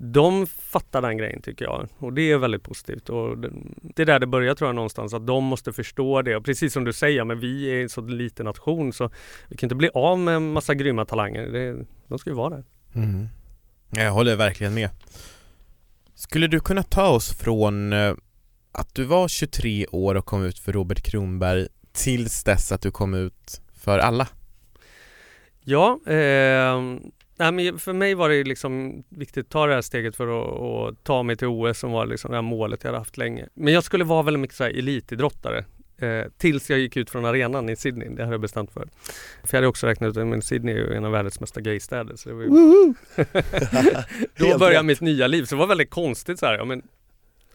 de 0.03 0.47
fattar 0.47 1.01
den 1.01 1.17
grejen 1.17 1.41
tycker 1.41 1.65
jag 1.65 1.87
och 1.97 2.13
det 2.13 2.31
är 2.31 2.37
väldigt 2.37 2.63
positivt 2.63 3.09
och 3.09 3.37
det, 3.37 4.01
är 4.01 4.05
där 4.05 4.19
det 4.19 4.27
börjar 4.27 4.55
tror 4.55 4.67
jag 4.67 4.75
någonstans 4.75 5.13
att 5.13 5.27
de 5.27 5.43
måste 5.43 5.73
förstå 5.73 6.21
det 6.21 6.35
och 6.35 6.45
precis 6.45 6.73
som 6.73 6.83
du 6.83 6.93
säger 6.93 7.23
men 7.23 7.39
vi 7.39 7.71
är 7.71 7.81
en 7.81 7.89
så 7.89 8.01
liten 8.01 8.45
nation 8.45 8.93
så 8.93 9.09
vi 9.47 9.57
kan 9.57 9.67
inte 9.67 9.75
bli 9.75 9.89
av 9.93 10.19
med 10.19 10.35
en 10.35 10.51
massa 10.51 10.73
grymma 10.73 11.05
talanger. 11.05 11.47
Det, 11.47 11.85
de 12.07 12.19
ska 12.19 12.29
ju 12.29 12.35
vara 12.35 12.49
där. 12.49 12.63
Mm. 12.95 13.27
Jag 13.89 14.11
håller 14.11 14.35
verkligen 14.35 14.73
med. 14.73 14.89
Skulle 16.15 16.47
du 16.47 16.59
kunna 16.59 16.83
ta 16.83 17.09
oss 17.09 17.33
från 17.33 17.93
eh, 17.93 18.13
att 18.71 18.95
du 18.95 19.03
var 19.03 19.27
23 19.27 19.85
år 19.91 20.15
och 20.15 20.25
kom 20.25 20.43
ut 20.43 20.59
för 20.59 20.73
Robert 20.73 21.01
Kronberg 21.01 21.67
tills 21.91 22.43
dess 22.43 22.71
att 22.71 22.81
du 22.81 22.91
kom 22.91 23.13
ut 23.13 23.61
för 23.73 23.99
alla? 23.99 24.27
Ja, 25.63 25.99
eh, 26.07 26.79
nej, 27.41 27.51
men 27.51 27.79
för 27.79 27.93
mig 27.93 28.13
var 28.13 28.29
det 28.29 28.43
liksom 28.43 29.03
viktigt 29.09 29.45
att 29.45 29.51
ta 29.51 29.67
det 29.67 29.73
här 29.73 29.81
steget 29.81 30.15
för 30.15 30.27
att, 30.27 30.61
att 30.93 31.03
ta 31.03 31.23
mig 31.23 31.35
till 31.35 31.47
OS 31.47 31.79
som 31.79 31.91
var 31.91 32.05
liksom 32.05 32.31
det 32.31 32.37
här 32.37 32.41
målet 32.41 32.83
jag 32.83 32.87
hade 32.87 32.97
haft 32.97 33.17
länge. 33.17 33.47
Men 33.53 33.73
jag 33.73 33.83
skulle 33.83 34.03
vara 34.03 34.23
väldigt 34.23 34.41
mycket 34.41 34.57
så 34.57 34.63
här 34.63 34.71
elitidrottare. 34.71 35.65
Eh, 35.97 36.25
tills 36.37 36.69
jag 36.69 36.79
gick 36.79 36.97
ut 36.97 37.09
från 37.09 37.25
arenan 37.25 37.69
i 37.69 37.75
Sydney, 37.75 38.09
det 38.09 38.23
hade 38.23 38.33
jag 38.33 38.41
bestämt 38.41 38.71
för. 38.71 38.87
För 39.43 39.49
jag 39.51 39.57
hade 39.57 39.67
också 39.67 39.87
räknat 39.87 40.17
ut 40.17 40.37
att 40.37 40.45
Sydney 40.45 40.75
är 40.75 40.79
ju 40.79 40.93
en 40.93 41.05
av 41.05 41.11
världens 41.11 41.39
mesta 41.39 41.61
gaystäder. 41.61 42.15
Så 42.15 42.29
det 42.29 42.35
var 42.35 42.43
ju... 42.43 42.49
Då 44.51 44.57
började 44.57 44.83
mitt 44.83 45.01
nya 45.01 45.27
liv, 45.27 45.43
så 45.43 45.55
det 45.55 45.59
var 45.59 45.67
väldigt 45.67 45.89
konstigt 45.89 46.39
så 46.39 46.45
här. 46.45 46.57
Ja, 46.57 46.65
men, 46.65 46.81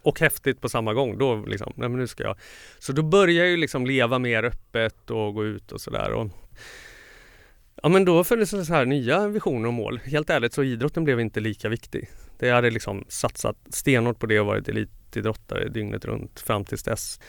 och 0.02 0.20
häftigt 0.20 0.60
på 0.60 0.68
samma 0.68 0.94
gång. 0.94 1.18
Då 1.18 1.36
liksom, 1.36 1.72
nej 1.76 1.88
men 1.88 1.98
nu 2.00 2.06
ska 2.06 2.22
jag. 2.22 2.36
Så 2.78 2.92
då 2.92 3.02
började 3.02 3.32
jag 3.32 3.48
ju 3.48 3.56
liksom 3.56 3.86
leva 3.86 4.18
mer 4.18 4.42
öppet 4.42 5.10
och 5.10 5.34
gå 5.34 5.44
ut 5.44 5.72
och 5.72 5.80
sådär. 5.80 6.30
Ja 7.82 7.88
men 7.88 8.04
då 8.04 8.24
föddes 8.24 8.50
det 8.50 8.64
så 8.64 8.74
här 8.74 8.84
nya 8.84 9.28
visioner 9.28 9.66
och 9.68 9.74
mål. 9.74 10.00
Helt 10.04 10.30
ärligt 10.30 10.52
så 10.52 10.62
idrotten 10.62 11.04
blev 11.04 11.20
inte 11.20 11.40
lika 11.40 11.68
viktig. 11.68 12.08
Det 12.38 12.50
hade 12.50 12.70
liksom 12.70 13.04
satsat 13.08 13.56
stenhårt 13.70 14.18
på 14.18 14.26
det 14.26 14.40
och 14.40 14.46
varit 14.46 14.68
elitidrottare 14.68 15.68
dygnet 15.68 16.04
runt 16.04 16.40
fram 16.40 16.64
tills 16.64 16.82
dess. 16.82 17.20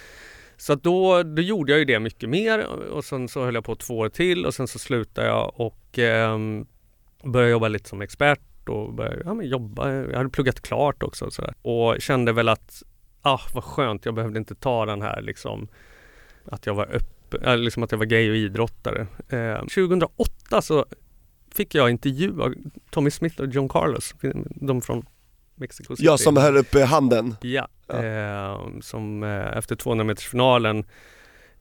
Så 0.58 0.74
att 0.74 0.84
då, 0.84 1.24
då 1.24 1.42
gjorde 1.42 1.72
jag 1.72 1.80
ju 1.80 1.86
det 1.86 2.00
mycket 2.00 2.30
mer 2.30 2.66
och 2.66 3.06
sen 3.06 3.28
så 3.28 3.46
höll 3.46 3.56
jag 3.56 3.66
på 3.66 3.76
två 3.76 3.98
år 3.98 4.10
till 4.10 4.46
och 4.46 4.54
sen 4.54 4.68
så 4.68 4.80
slutade 4.80 5.28
jag 5.28 5.54
och 5.56 6.00
eh, 6.00 6.38
började 7.24 7.52
jobba 7.52 7.68
lite 7.68 7.90
som 7.90 8.02
expert 8.02 8.70
och 8.70 8.94
började 8.94 9.22
ja, 9.26 9.34
men 9.34 9.48
jobba. 9.48 9.94
Jag 9.94 10.18
hade 10.18 10.30
pluggat 10.30 10.62
klart 10.62 11.04
också 11.04 11.26
och, 11.26 11.34
sådär. 11.34 11.54
och 11.62 12.02
kände 12.02 12.34
väl 12.34 12.50
att 12.50 12.84
ah, 13.22 13.40
vad 13.54 13.64
skönt, 13.64 14.06
jag 14.06 14.14
behövde 14.14 14.40
inte 14.40 14.56
ta 14.56 14.86
den 14.86 15.02
här 15.02 15.22
liksom 15.22 15.68
att 16.46 16.66
jag 16.66 16.74
var 16.74 16.86
öppen, 16.86 17.17
liksom 17.58 17.84
att 17.84 17.92
jag 17.92 18.00
var 18.00 18.06
gay 18.06 18.30
och 18.30 18.36
idrottare. 18.36 19.08
Eh, 19.30 19.60
2008 19.60 20.62
så 20.62 20.86
fick 21.56 21.76
jag 21.76 21.90
intervjua 21.90 22.52
Tommy 22.90 23.12
Smith 23.12 23.42
och 23.42 23.48
John 23.48 23.70
Carlos, 23.70 24.16
de 24.56 24.82
från 24.82 25.06
Mexico 25.56 25.96
City. 25.96 26.06
Jag 26.06 26.20
som 26.20 26.38
höll 26.38 26.58
upp 26.58 26.76
eh, 26.76 26.86
handen 26.86 27.36
Ja, 27.42 27.68
Ja. 27.88 28.04
Eh, 28.04 28.60
som 28.82 29.24
eh, 29.24 29.58
efter 29.58 29.76
200 29.76 30.04
metersfinalen 30.06 30.84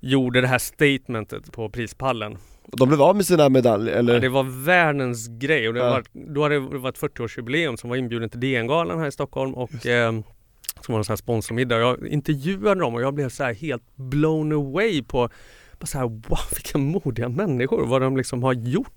gjorde 0.01 0.41
det 0.41 0.47
här 0.47 0.59
statementet 0.59 1.53
på 1.53 1.69
prispallen. 1.71 2.39
De 2.67 2.89
blev 2.89 3.03
av 3.03 3.17
med 3.17 3.27
sina 3.27 3.49
medaljer, 3.49 3.95
eller? 3.95 4.15
Ja, 4.15 4.21
det 4.21 4.29
var 4.29 4.65
världens 4.65 5.29
grej 5.29 5.69
och 5.69 5.75
det 5.75 5.81
Ja. 5.81 5.91
var, 5.91 6.05
då 6.35 6.43
hade 6.43 6.55
det 6.55 6.79
varit 6.79 6.99
40-årsjubileum 6.99 7.77
som 7.77 7.91
var 7.91 7.97
inbjuden 7.97 8.31
till 8.31 8.41
DN-galan 8.41 8.99
här 8.99 9.07
i 9.07 9.13
Stockholm 9.13 9.55
och 9.55 9.87
eh, 9.87 10.13
som 10.81 10.93
var 10.93 10.99
en 10.99 11.05
sån 11.05 11.13
här 11.13 11.17
sponsormiddag. 11.17 11.79
Jag 11.79 12.07
intervjuade 12.09 12.81
dem 12.81 12.95
och 12.95 13.03
jag 13.03 13.15
blev 13.15 13.29
så 13.29 13.45
här 13.45 13.55
helt 13.55 13.97
blown 13.97 14.53
away 14.53 15.03
på 15.03 15.29
bara 15.79 15.87
så 15.87 15.99
här, 15.99 16.05
wow 16.07 16.39
vilka 16.55 16.79
modiga 16.79 17.29
människor, 17.29 17.87
vad 17.87 18.03
de 18.03 18.17
liksom 18.17 18.43
har 18.43 18.53
gjort. 18.53 18.93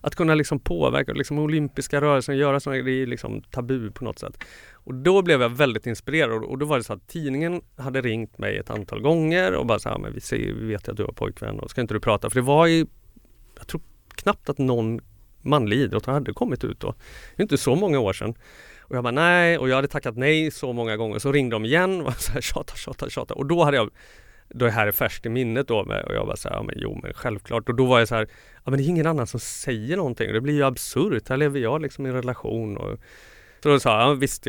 Att 0.00 0.14
kunna 0.14 0.34
liksom 0.34 0.60
påverka 0.60 1.12
liksom 1.12 1.38
olympiska 1.38 2.00
rörelsen, 2.00 2.36
göra 2.36 2.60
sådana 2.60 2.82
det 2.82 3.02
är 3.02 3.06
liksom 3.06 3.42
tabu 3.42 3.90
på 3.90 4.04
något 4.04 4.18
sätt. 4.18 4.44
Och 4.72 4.94
då 4.94 5.22
blev 5.22 5.42
jag 5.42 5.48
väldigt 5.48 5.86
inspirerad 5.86 6.30
och- 6.32 6.50
och 6.50 6.58
då 6.58 6.66
var 6.66 6.78
det 6.78 6.84
så 6.84 6.92
att 6.92 7.08
tidningen 7.08 7.62
hade 7.76 8.00
ringt 8.00 8.38
mig 8.38 8.56
ett 8.56 8.70
antal 8.70 9.00
gånger 9.00 9.54
och 9.54 9.66
bara 9.66 9.78
så 9.78 9.88
här, 9.88 9.98
men 9.98 10.12
vi, 10.14 10.20
ser, 10.20 10.36
vi 10.38 10.66
vet 10.66 10.88
ju 10.88 10.90
att 10.90 10.96
du 10.96 11.04
har 11.04 11.12
pojkvän 11.12 11.60
och 11.60 11.70
ska 11.70 11.80
inte 11.80 11.94
du 11.94 12.00
prata? 12.00 12.30
För 12.30 12.34
det 12.40 12.46
var 12.46 12.66
ju, 12.66 12.86
jag 13.58 13.66
tror 13.66 13.82
knappt 14.14 14.48
att 14.48 14.58
någon 14.58 15.00
manlig 15.42 15.76
idrottare 15.76 16.12
hade 16.12 16.32
kommit 16.32 16.64
ut 16.64 16.80
då. 16.80 16.94
Det 17.36 17.40
är 17.40 17.44
inte 17.44 17.58
så 17.58 17.74
många 17.74 17.98
år 17.98 18.12
sedan. 18.12 18.34
Och 18.90 18.96
jag 18.96 19.04
bara 19.04 19.10
nej 19.10 19.58
och 19.58 19.68
jag 19.68 19.76
hade 19.76 19.88
tackat 19.88 20.16
nej 20.16 20.50
så 20.50 20.72
många 20.72 20.96
gånger. 20.96 21.18
Så 21.18 21.32
ringde 21.32 21.54
de 21.54 21.64
igen 21.64 22.00
och 22.00 22.14
så 22.14 22.32
här, 22.32 22.40
tjata, 22.40 22.74
tjata, 22.76 23.10
tjata. 23.10 23.34
Och 23.34 23.46
då 23.46 23.64
hade 23.64 23.76
jag 23.76 23.90
då 24.48 24.64
det 24.64 24.70
här 24.70 24.86
är 24.86 24.92
färskt 24.92 25.26
i 25.26 25.28
minnet 25.28 25.68
då 25.68 25.84
med, 25.84 26.04
och 26.04 26.14
jag 26.14 26.26
bara 26.26 26.36
så 26.36 26.48
här, 26.48 26.56
ja 26.56 26.62
men 26.62 26.74
jo 26.78 27.00
men 27.02 27.12
självklart 27.14 27.68
och 27.68 27.74
då 27.74 27.86
var 27.86 27.98
jag 27.98 28.08
så 28.08 28.14
här, 28.14 28.28
ja 28.64 28.70
men 28.70 28.78
det 28.78 28.84
är 28.84 28.88
ingen 28.88 29.06
annan 29.06 29.26
som 29.26 29.40
säger 29.40 29.96
någonting 29.96 30.32
det 30.32 30.40
blir 30.40 30.54
ju 30.54 30.64
absurt, 30.64 31.28
här 31.28 31.36
lever 31.36 31.60
jag 31.60 31.82
liksom 31.82 32.06
i 32.06 32.08
en 32.08 32.14
relation 32.14 32.76
och 32.76 32.98
så 33.62 33.68
då 33.68 33.80
sa 33.80 34.00
jag, 34.00 34.10
ja 34.10 34.14
visst 34.14 34.46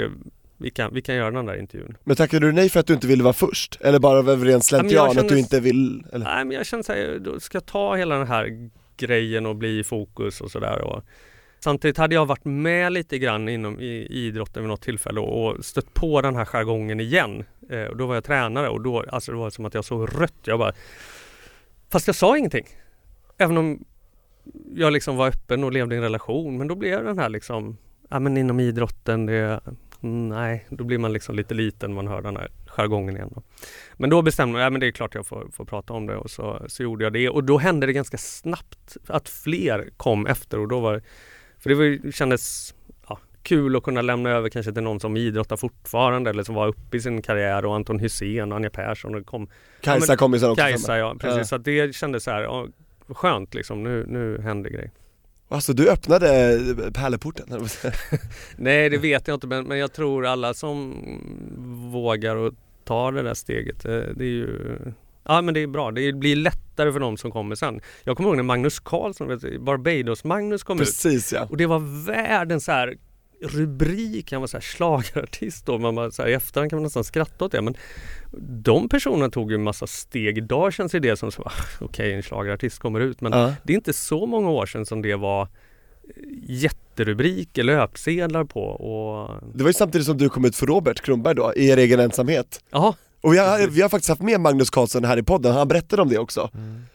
vi 0.57 0.69
kan, 0.69 0.93
vi 0.93 1.01
kan 1.01 1.15
göra 1.15 1.31
den 1.31 1.45
där 1.45 1.59
intervjun. 1.59 1.97
Men 2.03 2.15
tackade 2.15 2.45
du 2.45 2.51
nej 2.51 2.69
för 2.69 2.79
att 2.79 2.87
du 2.87 2.93
inte 2.93 3.07
ville 3.07 3.23
vara 3.23 3.33
först? 3.33 3.77
Eller 3.81 3.99
bara 3.99 4.19
av 4.19 4.45
ren 4.45 4.61
slentrian 4.61 5.17
att 5.17 5.29
du 5.29 5.39
inte 5.39 5.59
vill? 5.59 6.03
Eller? 6.13 6.25
Nej 6.25 6.45
men 6.45 6.57
jag 6.57 6.65
kände 6.65 6.83
såhär, 6.83 7.19
då 7.19 7.39
ska 7.39 7.55
jag 7.55 7.65
ta 7.65 7.95
hela 7.95 8.17
den 8.17 8.27
här 8.27 8.69
grejen 8.97 9.45
och 9.45 9.55
bli 9.55 9.79
i 9.79 9.83
fokus 9.83 10.41
och 10.41 10.51
sådär. 10.51 11.01
Samtidigt 11.63 11.97
hade 11.97 12.15
jag 12.15 12.25
varit 12.25 12.45
med 12.45 12.93
lite 12.93 13.17
grann 13.17 13.49
inom 13.49 13.79
i 13.79 14.07
idrotten 14.09 14.63
vid 14.63 14.69
något 14.69 14.81
tillfälle 14.81 15.19
och 15.19 15.41
och 15.41 15.65
stött 15.65 15.93
på 15.93 16.21
den 16.21 16.35
här 16.35 16.45
jargongen 16.45 16.99
igen. 16.99 17.43
Eh, 17.69 17.83
och 17.83 17.97
då 17.97 18.05
var 18.05 18.15
jag 18.15 18.23
tränare 18.23 18.69
och 18.69 18.81
då, 18.81 19.03
alltså 19.09 19.31
det 19.31 19.37
var 19.37 19.49
som 19.49 19.65
att 19.65 19.73
jag 19.73 19.85
såg 19.85 20.21
rött. 20.21 20.39
Jag 20.43 20.59
bara, 20.59 20.73
fast 21.89 22.07
jag 22.07 22.15
sa 22.15 22.37
ingenting. 22.37 22.65
Även 23.37 23.57
om 23.57 23.85
jag 24.75 24.93
liksom 24.93 25.17
var 25.17 25.27
öppen 25.27 25.63
och 25.63 25.71
levde 25.71 25.95
i 25.95 25.97
en 25.97 26.03
relation. 26.03 26.57
Men 26.57 26.67
då 26.67 26.75
blev 26.75 27.03
den 27.03 27.19
här 27.19 27.29
liksom, 27.29 27.77
ja 28.09 28.19
men 28.19 28.37
inom 28.37 28.59
idrotten, 28.59 29.25
det, 29.25 29.61
nej, 29.99 30.65
då 30.69 30.83
blir 30.83 30.97
man 30.97 31.13
liksom 31.13 31.35
lite 31.35 31.53
liten 31.53 31.93
man 31.93 32.07
hör 32.07 32.21
den 32.21 32.37
här 32.37 32.51
jargongen 32.65 33.15
igen. 33.15 33.31
Då. 33.35 33.43
Men 33.97 34.09
då 34.09 34.21
bestämde 34.21 34.59
jag, 34.59 34.65
ja 34.65 34.69
men 34.69 34.81
det 34.81 34.87
är 34.87 34.91
klart 34.91 35.15
jag 35.15 35.27
får, 35.27 35.47
får 35.51 35.65
prata 35.65 35.93
om 35.93 36.07
det 36.07 36.15
och 36.15 36.31
så, 36.31 36.65
så 36.67 36.83
gjorde 36.83 37.03
jag 37.03 37.13
det. 37.13 37.29
Och 37.29 37.43
då 37.43 37.57
hände 37.57 37.87
det 37.87 37.93
ganska 37.93 38.17
snabbt 38.17 38.97
att 39.07 39.29
fler 39.29 39.89
kom 39.97 40.27
efter 40.27 40.59
och 40.59 40.67
då 40.67 40.79
var 40.79 41.01
för 41.63 41.69
det 41.69 41.75
var, 41.75 41.83
ju- 41.83 42.11
kändes 42.11 42.73
ja, 43.09 43.19
kul 43.43 43.75
att 43.75 43.83
kunna 43.83 44.01
lämna 44.01 44.29
över 44.29 44.49
kanske 44.49 44.73
till 44.73 44.83
någon 44.83 44.99
som 44.99 45.17
idrottar 45.17 45.57
fortfarande 45.57 46.29
eller 46.29 46.43
som 46.43 46.55
var 46.55 46.67
uppe 46.67 46.97
i 46.97 47.01
sin 47.01 47.21
karriär 47.21 47.65
och 47.65 47.75
Anton 47.75 47.99
Hysén 47.99 48.51
och 48.51 48.55
Anja 48.55 48.69
Persson 48.69 49.13
och 49.13 49.19
det 49.19 49.25
kom 49.25 49.47
Kajsa 49.81 50.05
men- 50.11 50.17
kom 50.17 50.33
ju 50.33 50.39
sen 50.39 50.49
också 50.49 50.61
Kajsa 50.63 50.97
ja, 50.97 51.15
precis. 51.19 51.37
Ja. 51.37 51.43
Så 51.45 51.57
det 51.57 51.95
kändes 51.95 52.23
så 52.23 52.31
här, 52.31 52.41
ja, 52.41 52.67
skönt 53.07 53.53
liksom, 53.53 53.83
nu, 53.83 54.05
nu 54.07 54.41
händer 54.41 54.69
grejer. 54.69 54.91
Alltså 55.49 55.73
du 55.73 55.89
öppnade 55.89 56.27
pärleporten, 56.93 57.61
att 57.63 57.71
säga. 57.71 57.93
Nej 58.55 58.89
det 58.89 58.97
vet 58.97 59.27
jag 59.27 59.35
inte 59.35 59.47
men, 59.47 59.63
men 59.63 59.77
jag 59.77 59.93
tror 59.93 60.25
alla 60.25 60.53
som 60.53 60.95
vågar 61.91 62.35
och 62.35 62.53
tar 62.83 63.11
det 63.11 63.21
där 63.21 63.33
steget, 63.33 63.85
eh, 63.85 63.91
det 63.91 64.23
är 64.23 64.29
ju 64.29 64.77
Ja 65.23 65.41
men 65.41 65.53
det 65.53 65.59
är 65.59 65.67
bra, 65.67 65.91
det 65.91 66.13
blir 66.13 66.35
lättare 66.81 66.93
för 66.93 66.99
de 66.99 67.17
som 67.17 67.31
kommer 67.31 67.55
sen. 67.55 67.81
Jag 68.03 68.17
kommer 68.17 68.29
ihåg 68.29 68.37
när 68.37 68.43
Magnus 68.43 68.79
Carlsson, 68.79 69.27
Barbados-Magnus 69.59 70.63
kom 70.63 70.81
ut 70.81 70.87
Precis 70.87 71.33
ja. 71.33 71.47
och 71.49 71.57
det 71.57 71.65
var 71.65 72.05
världens 72.05 72.65
så 72.65 72.71
här 72.71 72.97
rubrik, 73.43 74.31
han 74.31 74.41
var 74.41 74.47
så 74.47 74.57
här 74.57 74.61
schlagerartist 74.61 75.65
då, 75.65 75.77
man 75.77 75.95
bara 75.95 76.11
så 76.11 76.21
här, 76.21 76.29
i 76.29 76.33
efterhand 76.33 76.69
kan 76.69 76.77
man 76.77 76.83
nästan 76.83 77.03
skratta 77.03 77.45
åt 77.45 77.51
det 77.51 77.61
men 77.61 77.75
de 78.63 78.89
personerna 78.89 79.29
tog 79.29 79.51
ju 79.51 79.55
en 79.55 79.63
massa 79.63 79.87
steg. 79.87 80.37
Idag 80.37 80.73
känns 80.73 80.91
det 80.91 81.19
som 81.19 81.31
så, 81.31 81.51
okej 81.79 82.13
en 82.13 82.21
schlagerartist 82.21 82.79
kommer 82.79 82.99
ut 82.99 83.21
men 83.21 83.31
ja. 83.31 83.53
det 83.63 83.73
är 83.73 83.77
inte 83.77 83.93
så 83.93 84.25
många 84.25 84.49
år 84.49 84.65
sedan 84.65 84.85
som 84.85 85.01
det 85.01 85.15
var 85.15 85.47
jätterubriker, 86.47 87.63
löpsedlar 87.63 88.43
på 88.43 88.61
och 88.61 89.41
Det 89.53 89.63
var 89.63 89.69
ju 89.69 89.73
samtidigt 89.73 90.07
som 90.07 90.17
du 90.17 90.29
kom 90.29 90.45
ut 90.45 90.55
för 90.55 90.67
Robert 90.67 91.01
Kronberg 91.01 91.35
då, 91.35 91.53
i 91.55 91.69
er 91.69 91.77
egen 91.77 91.99
ensamhet. 91.99 92.63
ja, 92.71 92.95
Och 93.21 93.33
vi 93.33 93.37
har, 93.37 93.67
vi 93.67 93.81
har 93.81 93.89
faktiskt 93.89 94.09
haft 94.09 94.21
med 94.21 94.39
Magnus 94.41 94.69
Karlsson 94.69 95.03
här 95.03 95.17
i 95.17 95.23
podden, 95.23 95.53
han 95.55 95.67
berättade 95.67 96.01
om 96.01 96.09
det 96.09 96.17
också. 96.17 96.49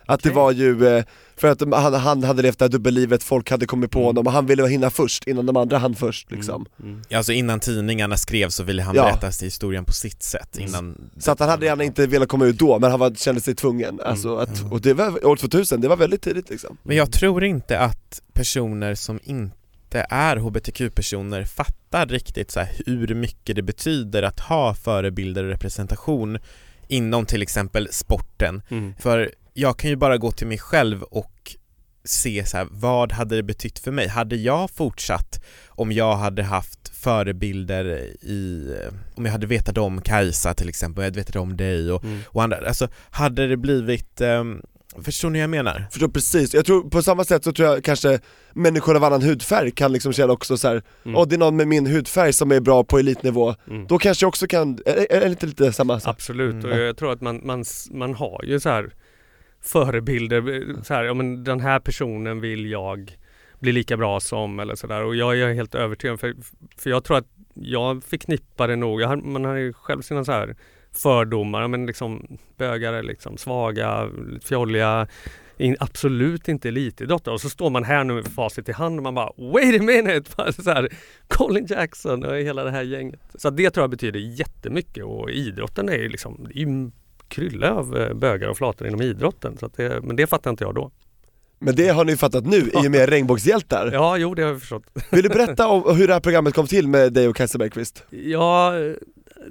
Att 0.07 0.23
det 0.23 0.29
Okej. 0.29 0.37
var 0.37 0.53
ju, 0.53 0.87
eh, 0.89 1.05
för 1.37 1.49
att 1.49 1.61
han, 1.61 1.95
han 1.95 2.25
hade 2.25 2.43
levt 2.43 2.59
det 2.59 2.65
här 2.65 2.71
dubbellivet, 2.71 3.23
folk 3.23 3.51
hade 3.51 3.67
kommit 3.67 3.91
på 3.91 3.99
Mm. 3.99 4.07
honom 4.07 4.27
och 4.27 4.33
han 4.33 4.47
ville 4.47 4.67
hinna 4.69 4.91
först 4.91 5.27
innan 5.27 5.47
de 5.47 5.57
andra 5.57 5.79
hann 5.79 5.95
först 5.95 6.31
liksom. 6.33 6.67
mm. 6.83 7.03
Alltså 7.15 7.33
innan 7.33 7.61
tidningarna 7.61 8.17
skrev 8.17 8.49
så 8.49 8.63
ville 8.63 8.83
han 8.83 8.95
Ja. 8.97 9.03
berätta 9.05 9.45
historien 9.45 9.85
på 9.85 9.93
sitt 9.93 10.23
sätt 10.23 10.59
innan 10.59 11.11
Så 11.19 11.31
att 11.33 11.41
han 11.41 11.49
hade 11.49 11.67
gärna 11.67 11.85
inte 11.85 12.07
velat 12.07 12.29
komma 12.29 12.45
ut 12.45 12.59
då, 12.59 12.79
men 12.79 12.91
han 12.91 13.01
var, 13.01 13.11
kände 13.15 13.41
sig 13.41 13.55
tvungen. 13.55 14.01
Alltså 14.05 14.37
att, 14.37 14.73
och 14.73 14.81
det 14.81 14.95
var 14.95 15.27
år 15.27 15.37
2000, 15.37 15.81
det 15.81 15.89
var 15.89 15.97
väldigt 15.97 16.23
tidigt 16.23 16.51
liksom. 16.51 16.77
Men 16.83 16.97
jag 16.97 17.13
tror 17.13 17.45
inte 17.45 17.79
att 17.81 18.21
personer 18.33 18.95
som 18.95 19.21
inte 19.25 19.57
är 19.95 20.37
hbtq-personer 20.37 21.45
fattar 21.45 22.07
riktigt 22.07 22.51
så 22.51 22.61
hur 22.61 23.15
mycket 23.15 23.57
det 23.57 23.63
betyder 23.63 24.23
att 24.23 24.41
ha 24.41 24.75
förebilder 24.75 25.45
och 25.45 25.51
representation 25.51 26.39
inom 26.89 27.27
till 27.27 27.43
exempel 27.43 27.89
sporten. 27.91 28.63
Mm. 28.69 28.95
För 28.99 29.31
jag 29.55 29.79
kan 29.79 29.91
ju 29.91 29.97
bara 29.97 30.19
gå 30.19 30.33
till 30.33 30.47
mig 30.47 30.59
själv 30.59 31.03
och 31.03 31.57
se 32.05 32.47
så 32.47 32.57
här, 32.57 32.69
vad 32.71 33.13
hade 33.13 33.37
det 33.37 33.43
betytt 33.43 33.79
för 33.79 33.93
mig? 33.93 34.09
Hade 34.09 34.37
jag 34.37 34.71
fortsatt 34.71 35.45
om 35.69 35.93
jag 35.93 36.17
hade 36.17 36.43
haft 36.43 36.89
förebilder 36.89 37.87
i, 38.23 38.75
om 39.15 39.25
jag 39.25 39.33
hade 39.33 39.47
vetat 39.47 39.79
om 39.79 40.01
Kajsa 40.01 40.55
till 40.55 40.69
exempel, 40.69 40.99
om 41.01 41.03
jag 41.05 41.11
hade 41.11 41.21
vetat 41.21 41.37
om 41.37 41.57
dig 41.57 41.93
och, 41.93 42.05
Mm. 42.05 42.21
och 42.27 42.43
andra, 42.43 42.57
alltså 42.69 42.89
hade 43.11 43.47
det 43.47 43.57
blivit, 43.57 44.21
ehm, 44.21 44.63
förstår 45.03 45.31
ni 45.31 45.39
vad 45.39 45.43
jag 45.43 45.51
menar? 45.51 45.87
Förstår 45.91 46.09
precis, 46.09 46.55
jag 46.55 46.67
tror 46.67 46.91
på 46.91 47.03
samma 47.03 47.25
sätt 47.25 47.45
så 47.45 47.53
tror 47.53 47.69
jag 47.69 47.85
kanske 47.85 48.21
människor 48.53 48.97
av 48.97 49.05
annan 49.05 49.23
hudfärg 49.23 49.71
kan 49.71 49.93
liksom 49.93 50.13
känna 50.13 50.33
också 50.33 50.57
så 50.57 50.69
här, 50.69 50.83
Mm. 51.05 51.17
åh 51.17 51.29
det 51.29 51.35
är 51.35 51.39
någon 51.39 51.57
med 51.57 51.69
min 51.69 51.87
hudfärg 51.87 52.33
som 52.33 52.53
är 52.53 52.61
bra 52.61 52.85
på 52.85 52.99
elitnivå, 52.99 53.55
Mm. 53.71 53.87
då 53.87 53.99
kanske 53.99 54.25
jag 54.25 54.29
också 54.29 54.47
kan, 54.47 54.79
är, 54.87 55.13
är 55.13 55.21
det 55.21 55.27
inte 55.27 55.47
lite 55.47 55.73
samma 55.73 56.01
sak? 56.01 56.15
Absolut, 56.15 56.55
Mm. 56.65 56.71
och 56.73 56.79
jag 56.79 56.97
tror 56.97 57.13
att 57.13 57.21
man, 57.21 57.41
man, 57.45 57.65
man 57.91 58.15
har 58.15 58.45
ju 58.45 58.61
så 58.61 58.69
här 58.69 58.91
förebilder, 59.63 60.75
så 60.85 60.95
här, 60.95 61.05
ja 61.05 61.15
men 61.15 61.45
den 61.45 61.61
här 61.61 61.81
personen 61.81 62.41
vill 62.41 62.71
jag 62.71 63.17
bli 63.61 63.73
lika 63.73 63.97
bra 63.97 64.21
som 64.21 64.61
eller 64.61 64.75
sådär 64.75 65.03
och 65.03 65.17
jag 65.17 65.39
är 65.41 65.55
helt 65.55 65.75
övertygad 65.75 66.21
för, 66.21 66.35
för 66.79 66.91
jag 66.91 67.05
tror 67.05 67.17
att 67.19 67.27
jag 67.55 68.05
förknippar 68.05 68.69
det 68.69 68.77
nog, 68.77 69.01
jag 69.01 69.09
har, 69.09 69.17
man 69.17 69.45
har 69.45 69.55
ju 69.55 69.73
själv 69.73 70.03
sina 70.03 70.25
så 70.25 70.33
här 70.33 70.57
fördomar, 70.97 71.69
men 71.69 71.87
liksom 71.87 72.39
bögar 72.57 72.93
är 72.93 73.03
liksom 73.03 73.37
svaga, 73.37 74.11
fjolliga, 74.43 75.07
in, 75.59 75.77
absolut 75.81 76.49
inte 76.49 76.69
elitidrottare 76.69 77.35
och 77.35 77.41
så 77.41 77.49
står 77.49 77.71
man 77.71 77.85
här 77.85 78.05
nu 78.05 78.15
med 78.15 78.27
facit 78.27 78.69
i 78.69 78.73
hand 78.73 78.99
och 78.99 79.03
man 79.03 79.15
bara 79.15 79.31
wait 79.37 79.81
a 79.81 79.85
minute! 79.85 80.53
Så 80.63 80.71
här, 80.71 80.89
Colin 81.29 81.67
Jackson 81.67 82.25
och 82.25 82.37
hela 82.37 82.65
det 82.65 82.71
här 82.71 82.83
gänget. 82.83 83.21
Så 83.35 83.51
det 83.51 83.71
tror 83.71 83.83
jag 83.83 83.91
betyder 83.91 84.21
jättemycket 84.21 85.05
och 85.05 85.31
idrotten 85.31 85.89
är 85.89 85.99
ju 85.99 86.09
liksom, 86.09 86.49
det 86.55 86.91
krylla 87.29 87.75
av 87.75 87.97
eh, 87.97 88.15
bögar 88.15 88.49
och 88.49 88.57
flator 88.57 88.89
inom 88.89 89.03
idrotten. 89.03 89.57
Så 89.59 89.71
det, 89.77 90.01
men 90.03 90.17
det 90.17 90.27
fattar 90.27 90.51
inte 90.51 90.65
jag 90.65 90.75
då. 90.75 90.91
Men 91.59 91.77
det 91.77 91.89
har 91.89 92.05
ni 92.05 92.17
fattat 92.17 92.47
nu 92.47 92.57
i 92.57 92.87
och 92.87 92.91
med 92.91 93.09
Regnbågshjältar. 93.09 93.91
Ja, 93.93 94.17
jo 94.17 94.35
det 94.35 94.43
har 94.43 94.51
jag 94.51 94.61
förstått. 94.61 94.85
Vill 95.11 95.23
du 95.23 95.29
berätta 95.29 95.69
om 95.69 95.97
hur 95.97 96.07
det 96.07 96.13
här 96.13 96.21
programmet 96.21 96.55
kom 96.55 96.67
till 96.67 96.89
med 96.89 97.13
dig 97.13 97.29
och 97.29 97.37
Kajsa 97.37 97.59
Bergqvist? 97.59 98.05
Ja, 98.11 98.73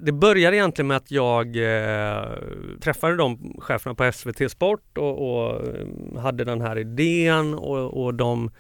det 0.02 0.12
började 0.12 0.58
egentligen 0.58 0.88
med 0.88 0.98
att 0.98 1.12
jag 1.12 1.48
eh, 1.58 2.26
träffade 2.82 3.16
de 3.16 3.56
cheferna 3.60 3.96
på 3.96 4.12
SVT 4.12 4.52
Sport 4.52 4.98
och, 4.98 5.30
och 5.30 5.68
eh, 5.68 6.22
hade 6.22 6.44
den 6.44 6.62
här 6.62 6.78
idén 6.78 7.54
och, 7.54 8.04
och 8.04 8.14
de 8.14 8.52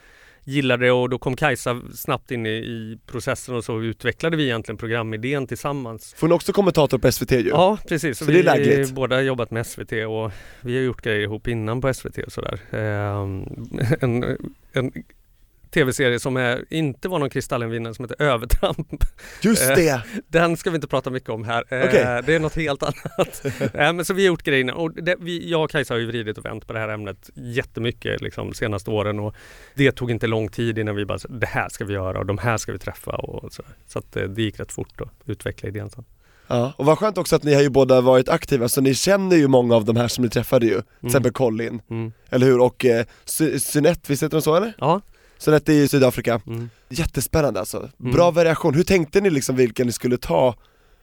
gillade 0.45 0.85
det 0.85 0.91
och 0.91 1.09
då 1.09 1.17
kom 1.17 1.35
Kajsa 1.35 1.81
snabbt 1.93 2.31
in 2.31 2.45
i, 2.45 2.49
i 2.49 2.99
processen 3.05 3.55
och 3.55 3.63
så 3.63 3.81
utvecklade 3.81 4.37
vi 4.37 4.43
egentligen 4.43 4.77
programidén 4.77 5.47
tillsammans. 5.47 6.13
För 6.13 6.21
hon 6.21 6.31
är 6.31 6.35
också 6.35 6.53
kommentator 6.53 6.97
på 6.97 7.11
SVT 7.11 7.31
ju. 7.31 7.49
Ja 7.49 7.77
precis, 7.87 8.17
Så 8.17 8.25
vi 8.25 8.47
har 8.47 8.93
båda 8.93 9.21
jobbat 9.21 9.51
med 9.51 9.67
SVT 9.67 9.91
och 9.91 10.31
vi 10.61 10.75
har 10.75 10.83
gjort 10.83 11.01
grejer 11.01 11.21
ihop 11.21 11.47
innan 11.47 11.81
på 11.81 11.93
SVT 11.93 12.17
och 12.17 12.31
sådär. 12.31 12.59
Ehm, 12.71 13.45
en, 14.01 14.37
en 14.73 14.91
tv-serie 15.79 16.19
som 16.19 16.37
är, 16.37 16.65
inte 16.69 17.07
var 17.09 17.19
någon 17.19 17.29
Kristallenvinnare 17.29 17.93
som 17.93 18.05
heter 18.05 18.21
Övertramp. 18.25 18.87
Just 19.41 19.61
Eh, 19.69 19.75
det! 19.75 20.01
Den 20.27 20.57
ska 20.57 20.69
vi 20.69 20.75
inte 20.75 20.87
prata 20.87 21.09
mycket 21.09 21.29
om 21.29 21.43
här. 21.43 21.63
Eh, 21.69 21.85
Okej. 21.87 22.21
Det 22.25 22.35
är 22.35 22.39
något 22.39 22.55
helt 22.55 22.83
annat. 22.83 23.41
Eh, 23.73 23.93
men 23.93 24.05
så 24.05 24.13
vi 24.13 24.21
har 24.23 24.27
gjort 24.27 24.43
grejerna 24.43 24.73
och 24.73 24.91
det, 25.03 25.15
vi, 25.19 25.49
jag 25.51 25.63
och 25.63 25.69
Kajsa 25.69 25.93
har 25.93 25.99
ju 25.99 26.05
vridit 26.07 26.37
och 26.37 26.45
vänt 26.45 26.67
på 26.67 26.73
det 26.73 26.79
här 26.79 26.89
ämnet 26.89 27.29
jättemycket 27.35 28.21
liksom, 28.21 28.47
de 28.49 28.53
senaste 28.55 28.89
åren 28.89 29.19
och 29.19 29.35
det 29.75 29.91
tog 29.91 30.11
inte 30.11 30.27
lång 30.27 30.49
tid 30.49 30.77
innan 30.77 30.95
vi 30.95 31.05
bara 31.05 31.19
det 31.29 31.45
här 31.47 31.69
ska 31.69 31.85
vi 31.85 31.93
göra 31.93 32.19
och 32.19 32.25
de 32.25 32.37
här 32.37 32.57
ska 32.57 32.71
vi 32.71 32.79
träffa 32.79 33.11
och 33.11 33.53
så. 33.53 33.63
Så 33.87 33.99
att 33.99 34.11
det 34.11 34.41
gick 34.41 34.59
rätt 34.59 34.71
fort 34.71 35.01
att 35.01 35.09
utveckla 35.29 35.69
idén 35.69 35.89
sen. 35.89 36.05
Ja, 36.47 36.73
och 36.77 36.85
vad 36.85 36.97
skönt 36.99 37.17
också 37.17 37.35
att 37.35 37.43
ni 37.43 37.53
har 37.53 37.61
ju 37.61 37.69
båda 37.69 38.01
varit 38.01 38.29
aktiva, 38.29 38.67
så 38.69 38.81
ni 38.81 38.93
känner 38.93 39.35
ju 39.35 39.47
många 39.47 39.75
av 39.75 39.85
de 39.85 39.95
här 39.95 40.07
som 40.07 40.23
ni 40.23 40.29
träffade 40.29 40.65
ju, 40.65 40.81
till 40.99 41.07
exempel 41.07 41.31
Colin, 41.31 41.81
Mm. 41.89 42.11
eller 42.29 42.45
hur? 42.47 42.59
Och 42.59 42.85
eh, 42.85 43.05
Sy- 43.25 43.59
Synette, 43.59 44.01
visst 44.07 44.23
heter 44.23 44.37
de 44.37 44.41
så 44.41 44.55
eller? 44.55 44.73
Ja. 44.77 45.01
Synette 45.37 45.73
är 45.73 45.77
i 45.83 45.87
Sydafrika. 45.87 46.41
Mm. 46.47 46.69
Jättespännande 46.89 47.59
alltså. 47.59 47.89
Mm. 47.99 48.11
Bra 48.11 48.31
variation. 48.31 48.73
Hur 48.73 48.83
tänkte 48.83 49.21
ni 49.21 49.29
liksom 49.29 49.55
vilken 49.55 49.85
ni 49.87 49.91
skulle 49.93 50.17
ta? 50.17 50.55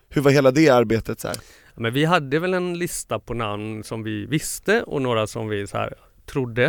Hur 0.08 0.22
var 0.22 0.30
hela 0.30 0.50
det 0.50 0.68
arbetet 0.68 1.20
så 1.20 1.28
här? 1.28 1.36
Men 1.74 1.92
vi 1.92 2.04
hade 2.04 2.38
väl 2.38 2.54
en 2.54 2.78
lista 2.78 3.18
på 3.18 3.34
namn 3.34 3.84
som 3.84 4.02
vi 4.02 4.26
visste 4.26 4.82
och 4.82 5.02
några 5.02 5.26
som 5.26 5.48
vi 5.48 5.66
så 5.66 5.76
här 5.78 5.94
trodde. 6.26 6.64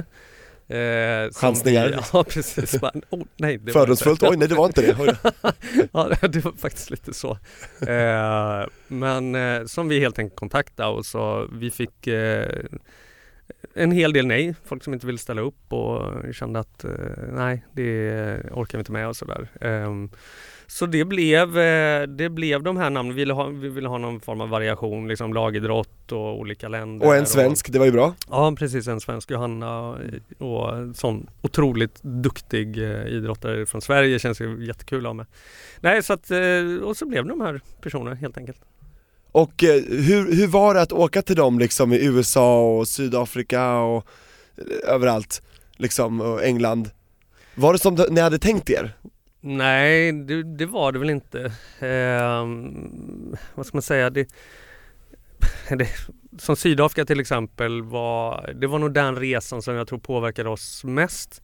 Eh, 0.67 1.32
Chansningar. 1.34 1.88
Vi, 1.88 1.95
ja 2.13 2.23
precis. 2.23 2.80
Bara, 2.82 2.91
oh, 3.10 3.23
nej, 3.38 3.58
det 3.58 3.71
var 3.74 3.82
Fördomsfullt? 3.82 4.22
inte- 4.24 4.32
Oj 4.34 4.38
nej 4.38 4.47
det 4.47 4.55
var 4.55 4.66
inte 4.66 4.82
det. 4.82 5.18
Ja 5.93 6.09
det 6.28 6.45
var 6.45 6.51
faktiskt 6.57 6.89
lite 6.89 7.14
så. 7.14 7.32
Eh, 7.88 8.68
men 8.88 9.36
eh, 9.36 9.66
som 9.66 9.88
vi 9.88 9.99
helt 9.99 10.20
enkelt 10.20 10.39
kontaktade 10.39 10.89
och 10.89 11.05
så 11.05 11.49
vi 11.53 11.72
fick 11.72 12.07
eh, 12.07 12.49
en 13.74 13.91
hel 13.91 14.14
del 14.14 14.28
nej, 14.28 14.55
folk 14.66 14.84
som 14.84 14.93
inte 14.93 15.05
ville 15.05 15.18
ställa 15.18 15.41
upp 15.41 15.74
och 15.74 16.34
kände 16.34 16.59
att 16.59 16.84
eh, 16.84 16.91
nej 17.32 17.66
det 17.74 18.09
orkar 18.51 18.78
vi 18.78 18.82
inte 18.82 18.91
med 18.91 19.07
och 19.07 19.16
sådär. 19.16 19.47
Eh, 19.61 19.91
Så 20.68 20.86
det 20.86 21.05
blev, 21.05 21.57
eh, 21.59 22.03
det 22.07 22.30
blev 22.30 22.64
de 22.64 22.78
här 22.78 22.89
namnen, 22.89 23.16
vi 23.16 23.22
ville 23.22 23.34
ha, 23.34 23.47
vi 23.47 23.70
ville 23.70 23.88
ha 23.89 23.97
någon 23.97 24.20
form 24.20 24.41
av 24.41 24.49
variation, 24.49 25.07
liksom 25.07 25.34
lagidrott 25.34 26.11
och 26.11 26.39
olika 26.39 26.68
länder. 26.68 27.07
Och 27.07 27.16
en 27.16 27.26
svensk, 27.26 27.72
det 27.72 27.80
var 27.80 27.86
ju 27.86 27.91
bra. 27.91 28.14
Ja 28.30 28.55
precis, 28.57 28.88
en 28.88 28.99
svensk 28.99 29.32
Johanna 29.32 29.97
och 30.38 30.78
en 30.78 30.93
sån 30.93 31.30
otroligt 31.41 31.99
duktig 32.03 32.78
eh, 32.78 33.05
idrottare 33.07 33.66
från 33.66 33.82
Sverige 33.82 34.20
känns 34.20 34.41
ju 34.41 34.66
jättekul 34.66 35.05
att 35.05 35.09
ha 35.09 35.14
med. 35.14 35.26
Nej 35.80 36.03
så 36.03 36.14
att, 36.14 36.32
och 36.84 36.97
så 36.97 37.05
blev 37.05 37.26
de 37.26 37.41
här 37.41 37.61
personerna 37.82 38.16
helt 38.16 38.38
enkelt. 38.38 38.61
Och 39.34 39.63
eh, 39.63 39.81
hur, 39.89 40.36
hur 40.36 40.47
var 40.47 40.73
det 40.73 40.81
att 40.81 40.91
åka 40.91 41.21
till 41.21 41.36
dem 41.36 41.59
liksom 41.59 41.93
i 41.93 42.05
USA 42.05 42.77
och 42.77 42.88
Sydafrika 42.88 43.77
och 43.77 44.07
eh, 44.57 44.93
överallt, 44.93 45.41
liksom, 45.77 46.21
och 46.21 46.43
England? 46.43 46.89
Var 47.55 47.73
det 47.73 47.79
som 47.79 48.05
ni 48.09 48.21
hade 48.21 48.39
tänkt 48.39 48.69
er? 48.69 48.93
Nej, 49.41 50.11
det, 50.11 50.43
det 50.43 50.65
var 50.65 50.91
det 50.91 50.99
väl 50.99 51.09
inte. 51.09 51.39
Eh, 51.79 52.47
vad 53.55 53.65
ska 53.65 53.77
man 53.77 53.81
säga? 53.81 54.09
Det, 54.09 54.27
det, 55.69 55.88
som 56.38 56.55
Sydafrika 56.55 57.05
till 57.05 57.19
exempel 57.19 57.84
var, 57.84 58.53
det 58.55 58.67
var 58.67 58.79
nog 58.79 58.93
den 58.93 59.15
resan 59.15 59.61
som 59.61 59.75
jag 59.75 59.88
tror 59.88 59.99
påverkade 59.99 60.49
oss 60.49 60.84
mest. 60.84 61.41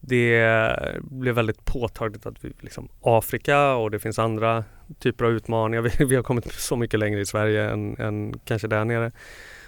Det 0.00 1.00
blev 1.00 1.34
väldigt 1.34 1.64
påtagligt 1.64 2.26
att 2.26 2.44
vi 2.44 2.52
liksom 2.60 2.88
Afrika 3.00 3.74
och 3.74 3.90
det 3.90 3.98
finns 3.98 4.18
andra 4.18 4.64
typer 4.98 5.24
av 5.24 5.30
utmaningar. 5.30 5.82
Vi, 5.98 6.04
vi 6.04 6.16
har 6.16 6.22
kommit 6.22 6.52
så 6.52 6.76
mycket 6.76 7.00
längre 7.00 7.20
i 7.20 7.26
Sverige 7.26 7.70
än, 7.70 7.96
än 7.98 8.38
kanske 8.44 8.68
där 8.68 8.84
nere. 8.84 9.12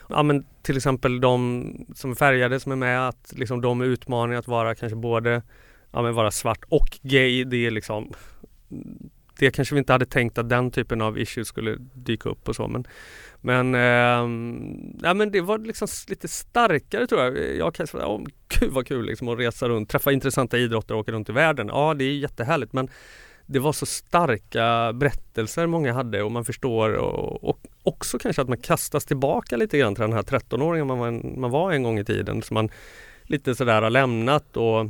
Ja 0.09 0.23
men 0.23 0.47
till 0.63 0.77
exempel 0.77 1.21
de 1.21 1.87
som 1.95 2.11
är 2.11 2.15
färgade 2.15 2.61
som 2.61 2.73
är 2.73 2.77
med, 2.77 3.09
att 3.09 3.33
liksom 3.37 3.61
de 3.61 3.81
är 3.81 3.85
utmaningar 3.85 4.39
att 4.39 4.49
vara 4.49 4.75
kanske 4.75 4.97
både 4.97 5.43
ja, 5.93 6.03
men 6.03 6.15
vara 6.15 6.31
svart 6.31 6.65
och 6.69 6.99
gay. 7.03 7.45
Det 7.45 7.67
är 7.67 7.71
liksom 7.71 8.13
det 9.43 9.51
kanske 9.51 9.75
vi 9.75 9.79
inte 9.79 9.93
hade 9.93 10.07
tänkt 10.07 10.39
att 10.39 10.49
den 10.49 10.71
typen 10.71 11.03
av 11.03 11.19
issues 11.19 11.49
skulle 11.49 11.77
dyka 11.95 12.29
upp 12.29 12.49
och 12.49 12.57
så 12.57 12.69
men 12.69 12.87
Men, 13.41 13.75
eh, 13.75 15.01
ja, 15.07 15.15
men 15.15 15.31
det 15.31 15.41
var 15.41 15.59
liksom 15.59 15.89
lite 16.09 16.29
starkare 16.29 17.07
tror 17.07 17.21
jag. 17.21 17.57
Jag 17.57 17.75
kan 17.75 17.87
säga, 17.87 18.07
oh, 18.07 18.25
gud 18.49 18.71
vad 18.71 18.87
kul 18.87 19.07
liksom 19.07 19.29
att 19.29 19.39
resa 19.39 19.69
runt, 19.69 19.89
träffa 19.89 20.13
intressanta 20.13 20.59
idrottare 20.59 20.97
och 20.97 21.01
åka 21.01 21.13
runt 21.13 21.29
i 21.29 21.33
världen. 21.33 21.69
Ja 21.69 21.95
det 21.95 22.05
är 22.05 22.13
jättehärligt 22.13 22.73
men 22.73 22.89
det 23.47 23.59
var 23.59 23.73
så 23.73 23.87
starka 23.87 24.93
berättelser 24.93 25.67
många 25.67 25.93
hade 25.93 26.23
och 26.23 26.33
man 26.33 26.45
förstår 26.45 26.93
och, 26.93 27.45
och 27.45 27.59
också 27.83 28.19
kanske 28.19 28.43
att 28.43 28.49
man 28.49 28.59
kastas 28.59 29.05
tillbaka 29.05 29.57
lite 29.57 29.79
grann 29.79 29.95
till 29.95 30.03
den 30.03 30.13
här 30.13 30.23
13-åringen 30.23 30.85
man, 30.85 30.99
var 30.99 31.09
en, 31.09 31.35
man 31.41 31.51
var 31.51 31.73
en 31.73 31.83
gång 31.83 31.99
i 31.99 32.05
tiden 32.05 32.43
som 32.43 32.55
man 32.55 32.71
lite 33.23 33.55
sådär 33.55 33.83
har 33.83 33.91
lämnat 33.91 34.57
och 34.57 34.87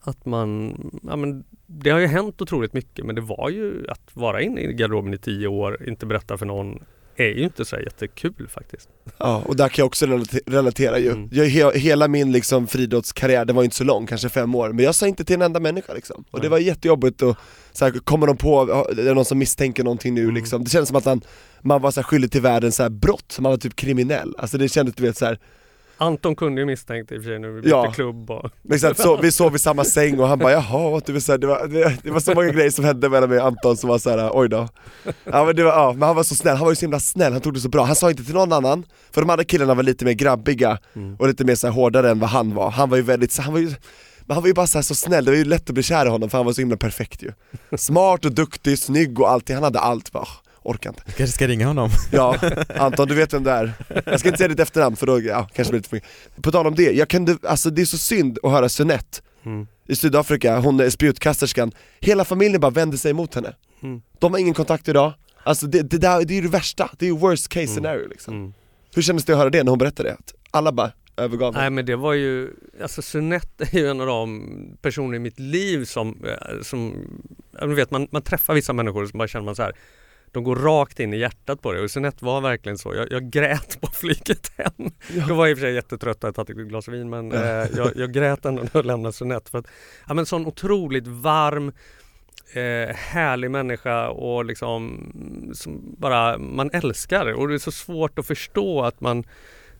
att 0.00 0.26
man, 0.26 0.76
ja 1.02 1.16
men 1.16 1.44
det 1.66 1.90
har 1.90 1.98
ju 2.00 2.06
hänt 2.06 2.42
otroligt 2.42 2.72
mycket 2.72 3.04
men 3.06 3.14
det 3.14 3.20
var 3.20 3.50
ju 3.50 3.84
att 3.88 4.10
vara 4.12 4.42
inne 4.42 4.60
i 4.60 4.72
garderoben 4.72 5.14
i 5.14 5.18
tio 5.18 5.46
år, 5.48 5.88
inte 5.88 6.06
berätta 6.06 6.38
för 6.38 6.46
någon 6.46 6.82
är 7.16 7.28
ju 7.28 7.44
inte 7.44 7.64
så 7.64 7.76
jättekul 7.80 8.48
faktiskt. 8.48 8.88
Ja, 9.18 9.42
och 9.46 9.56
där 9.56 9.68
kan 9.68 9.82
jag 9.82 9.86
också 9.86 10.06
relate- 10.06 10.40
relatera 10.46 10.98
ju. 10.98 11.10
Mm. 11.10 11.28
Jag, 11.32 11.44
he, 11.46 11.78
hela 11.78 12.08
min 12.08 12.32
liksom 12.32 12.66
friidrottskarriär, 12.66 13.44
den 13.44 13.56
var 13.56 13.62
ju 13.62 13.64
inte 13.64 13.76
så 13.76 13.84
lång, 13.84 14.06
kanske 14.06 14.28
fem 14.28 14.54
år, 14.54 14.72
men 14.72 14.84
jag 14.84 14.94
sa 14.94 15.06
inte 15.06 15.24
till 15.24 15.34
en 15.34 15.42
enda 15.42 15.60
människa 15.60 15.94
liksom. 15.94 16.24
Och 16.30 16.38
det 16.40 16.44
Nej. 16.44 16.50
var 16.50 16.58
jättejobbigt 16.58 17.22
och 17.22 17.36
så 17.72 17.84
här, 17.84 17.92
kommer 17.92 18.26
de 18.26 18.36
på, 18.36 18.66
ja, 18.68 18.88
det 18.96 19.10
är 19.10 19.14
någon 19.14 19.24
som 19.24 19.38
misstänker 19.38 19.84
någonting 19.84 20.14
nu 20.14 20.22
Mm. 20.22 20.34
liksom. 20.34 20.64
Det 20.64 20.70
kändes 20.70 20.88
som 20.88 20.96
att 20.96 21.04
man, 21.04 21.20
man 21.62 21.82
var 21.82 21.90
så 21.90 22.00
här 22.00 22.04
skyldig 22.04 22.32
till 22.32 22.40
världen 22.42 22.72
så 22.72 22.82
här 22.82 22.90
brott, 22.90 23.36
man 23.40 23.50
var 23.50 23.56
typ 23.58 23.76
kriminell. 23.76 24.34
Alltså 24.38 24.58
det 24.58 24.68
kändes 24.68 24.94
du 24.94 25.02
vet 25.02 25.16
så 25.16 25.24
här, 25.24 25.38
Anton 26.04 26.36
kunde 26.36 26.60
ju 26.60 26.66
misstänkt 26.66 27.12
i 27.12 27.18
och 27.18 27.22
för 27.22 27.30
sig 27.30 27.38
nu, 27.38 27.48
vi 27.52 27.60
bytte 27.60 27.68
Ja. 27.68 27.92
klubb 27.92 28.30
och 28.30 28.50
Exakt, 28.72 29.00
så, 29.00 29.16
vi 29.16 29.32
sov 29.32 29.56
i 29.56 29.58
samma 29.58 29.84
säng 29.84 30.20
och 30.20 30.28
han 30.28 30.38
bara 30.38 30.52
jaha, 30.52 31.00
du 31.06 31.12
vet, 31.12 31.22
så 31.22 31.32
här, 31.32 31.38
det, 31.38 31.46
var, 31.46 31.66
det, 31.68 31.96
det 32.02 32.10
var 32.10 32.20
så 32.20 32.34
många 32.34 32.48
grejer 32.48 32.70
som 32.70 32.84
hände 32.84 33.08
mellan 33.08 33.28
mig 33.30 33.38
och 33.40 33.46
Anton 33.46 33.76
som 33.76 33.88
var 33.88 33.98
såhär, 33.98 34.30
oj 34.32 34.48
då. 34.48 34.68
Ja, 35.24 35.44
men 35.44 35.56
det 35.56 35.64
var, 35.64 35.70
ja, 35.72 35.92
men 35.92 36.02
han 36.02 36.16
var 36.16 36.22
så 36.22 36.34
snäll, 36.34 36.56
han 36.56 36.64
var 36.64 36.72
ju 36.72 36.76
så 36.76 36.80
himla 36.80 37.00
snäll, 37.00 37.32
han 37.32 37.40
tog 37.40 37.54
det 37.54 37.60
så 37.60 37.68
bra, 37.68 37.84
han 37.84 37.96
sa 37.96 38.10
inte 38.10 38.24
till 38.24 38.34
någon 38.34 38.52
annan 38.52 38.84
För 39.12 39.20
de 39.20 39.30
andra 39.30 39.44
killarna 39.44 39.74
var 39.74 39.82
lite 39.82 40.04
mer 40.04 40.12
grabbiga 40.12 40.78
Mm. 40.96 41.16
och 41.16 41.28
lite 41.28 41.44
mer 41.44 41.54
så 41.54 41.66
här, 41.66 41.74
hårdare 41.74 42.10
än 42.10 42.18
vad 42.18 42.30
han 42.30 42.54
var, 42.54 42.70
han 42.70 42.90
var 42.90 42.96
ju 42.96 43.02
väldigt, 43.02 43.32
så- 43.32 43.42
han 43.42 43.52
var 43.52 43.60
ju 43.60 43.70
men 44.26 44.34
han 44.34 44.42
var 44.42 44.48
ju 44.48 44.54
bara 44.54 44.66
så, 44.66 44.78
här, 44.78 44.82
så 44.82 44.94
snäll, 44.94 45.24
det 45.24 45.30
var 45.30 45.38
ju 45.38 45.44
lätt 45.44 45.68
att 45.70 45.74
bli 45.74 45.82
kär 45.82 46.06
i 46.06 46.08
honom 46.08 46.30
för 46.30 46.38
han 46.38 46.44
var 46.46 46.52
så 46.52 46.60
himla 46.60 46.76
perfekt 46.76 47.22
ju. 47.22 47.32
Smart 47.78 48.24
och 48.24 48.32
duktig, 48.32 48.78
snygg 48.78 49.20
och 49.20 49.30
allting, 49.30 49.54
han 49.56 49.62
hade 49.64 49.80
allt, 49.80 50.12
bara, 50.12 50.26
orkar 50.64 50.90
inte 50.90 51.02
Du 51.06 51.12
kanske 51.12 51.34
ska 51.34 51.48
ringa 51.48 51.66
honom? 51.66 51.90
Ja, 52.12 52.36
Anton 52.76 53.08
du 53.08 53.14
vet 53.14 53.34
vem 53.34 53.44
det 53.44 53.50
är. 53.50 53.72
Jag 54.06 54.20
ska 54.20 54.28
inte 54.28 54.38
säga 54.38 54.48
ditt 54.48 54.60
efternamn 54.60 54.96
för 54.96 55.06
då, 55.06 55.20
ja, 55.20 55.48
kanske 55.54 55.72
blir 55.72 55.78
lite 55.78 55.88
för 55.88 55.96
mycket. 55.96 56.10
På 56.42 56.52
tal 56.52 56.66
om 56.66 56.74
det, 56.74 56.92
jag 56.92 57.08
kunde, 57.08 57.36
alltså 57.42 57.70
det 57.70 57.82
är 57.82 57.86
så 57.86 57.98
synd 57.98 58.38
att 58.42 58.50
höra 58.50 58.68
Sunette 58.68 59.20
mm. 59.44 59.66
i 59.88 59.96
Sydafrika, 59.96 60.58
hon 60.58 60.80
är 60.80 60.90
spjutkasterskan, 60.90 61.72
hela 62.00 62.24
familjen 62.24 62.60
bara 62.60 62.70
vände 62.70 62.98
sig 62.98 63.10
emot 63.10 63.34
henne. 63.34 63.52
Mm. 63.82 64.02
De 64.18 64.32
har 64.32 64.40
ingen 64.40 64.54
kontakt 64.54 64.88
idag, 64.88 65.12
alltså 65.42 65.66
det, 65.66 65.82
det, 65.82 65.98
där, 65.98 66.24
det 66.24 66.34
är 66.34 66.36
ju 66.36 66.42
det 66.42 66.48
värsta, 66.48 66.90
det 66.98 67.04
är 67.06 67.10
ju 67.10 67.18
worst 67.18 67.48
case 67.48 67.62
Mm. 67.62 67.74
scenario 67.74 68.08
liksom. 68.08 68.34
Mm. 68.34 68.54
Hur 68.94 69.02
kändes 69.02 69.24
det 69.24 69.32
att 69.32 69.38
höra 69.38 69.50
det 69.50 69.62
när 69.62 69.70
hon 69.70 69.78
berättade 69.78 70.08
det? 70.08 70.14
Att 70.14 70.34
alla 70.50 70.72
bara 70.72 70.92
övergav 71.16 71.54
henne? 71.54 71.62
Nej 71.62 71.70
men 71.70 71.86
det 71.86 71.96
var 71.96 72.12
ju, 72.12 72.50
alltså 72.82 73.02
Sunette 73.02 73.64
är 73.72 73.78
ju 73.78 73.88
en 73.88 74.00
av 74.00 74.06
de 74.06 74.76
personer 74.82 75.16
i 75.16 75.18
mitt 75.18 75.38
liv 75.40 75.84
som, 75.84 76.24
eh, 76.24 76.62
som 76.62 76.94
ja, 77.60 77.66
du 77.66 77.74
vet 77.74 77.90
man, 77.90 78.08
man 78.10 78.22
träffar 78.22 78.54
vissa 78.54 78.72
människor 78.72 79.06
som 79.06 79.18
bara 79.18 79.28
känner 79.28 79.44
man 79.44 79.56
så 79.56 79.62
här 79.62 79.72
de 80.34 80.44
går 80.44 80.56
rakt 80.56 81.00
in 81.00 81.14
i 81.14 81.16
hjärtat 81.16 81.62
på 81.62 81.72
det 81.72 81.80
och 81.80 81.90
Sunette 81.90 82.24
var 82.24 82.40
verkligen 82.40 82.78
så. 82.78 82.94
Jag, 82.94 83.12
jag 83.12 83.30
grät 83.30 83.80
på 83.80 83.86
flyget 83.86 84.52
hem. 84.56 84.92
Jag 85.28 85.34
var 85.34 85.48
i 85.48 85.54
och 85.54 85.58
för 85.58 85.66
sig 85.66 85.74
jättetrött 85.74 86.16
och 86.16 86.22
hade 86.22 86.36
tagit 86.36 86.58
ett 86.58 86.68
glas 86.68 86.88
vin 86.88 87.10
men 87.10 87.32
eh, 87.32 87.40
jag, 87.76 87.96
jag 87.96 88.12
grät 88.12 88.44
ändå 88.44 88.62
när 88.62 88.70
jag 88.72 88.86
lämnade 88.86 89.12
Sunette. 89.12 89.50
För 89.50 89.58
att, 89.58 89.66
ja, 90.08 90.14
men 90.14 90.26
sån 90.26 90.46
otroligt 90.46 91.06
varm, 91.06 91.72
eh, 92.54 92.94
härlig 92.94 93.50
människa 93.50 94.08
och 94.08 94.44
liksom 94.44 95.12
som 95.54 95.94
bara 95.98 96.38
man 96.38 96.70
älskar. 96.72 97.32
Och 97.32 97.48
det 97.48 97.54
är 97.54 97.58
så 97.58 97.72
svårt 97.72 98.18
att 98.18 98.26
förstå 98.26 98.82
att 98.82 99.00
man 99.00 99.24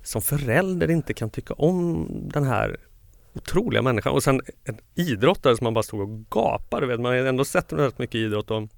som 0.02 0.22
förälder 0.22 0.90
inte 0.90 1.14
kan 1.14 1.30
tycka 1.30 1.54
om 1.54 2.08
den 2.32 2.44
här 2.44 2.76
otroliga 3.32 3.82
människan. 3.82 4.12
Och 4.12 4.22
sen 4.22 4.40
en 4.64 4.78
idrottare 4.94 5.56
som 5.56 5.64
man 5.64 5.74
bara 5.74 5.82
stod 5.82 6.00
och 6.00 6.30
gapade. 6.30 6.86
Vet. 6.86 7.00
Man 7.00 7.12
har 7.12 7.18
ändå 7.18 7.44
sett 7.44 7.72
rätt 7.72 7.98
mycket 7.98 8.14
idrott 8.14 8.50
och 8.50 8.68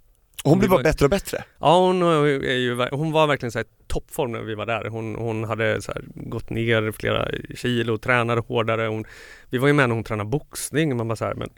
Och 0.45 0.51
hon 0.51 0.59
blev 0.59 0.71
var- 0.71 0.77
bara 0.79 0.83
bättre 0.83 1.05
och 1.07 1.11
bättre. 1.11 1.45
Ja 1.61 1.79
hon, 1.81 2.03
är 2.03 2.53
ju, 2.53 2.89
hon 2.91 3.13
var 3.13 3.27
verkligen 3.27 3.53
så 3.53 3.59
här 3.59 3.67
toppform 3.87 4.33
när 4.33 4.41
vi 4.41 4.55
var 4.55 4.67
där. 4.67 4.85
Hon, 4.85 5.15
hon 5.15 5.45
hade 5.45 5.83
så 5.83 5.93
gått 6.15 6.51
ner 6.51 6.93
flera 6.93 7.29
kilo, 7.55 7.99
tränade 7.99 8.41
hårdare. 8.41 8.87
Hon, 8.87 9.05
vi 9.51 9.59
var 9.59 9.67
ju 9.69 9.73
med 9.75 9.89
när 9.89 9.95
hon 9.95 10.05
tränade 10.05 10.31
boxning. 10.31 10.97
Man 10.97 11.09
bara 11.09 11.17
så 11.17 11.25
här, 11.25 11.35
men 11.35 11.51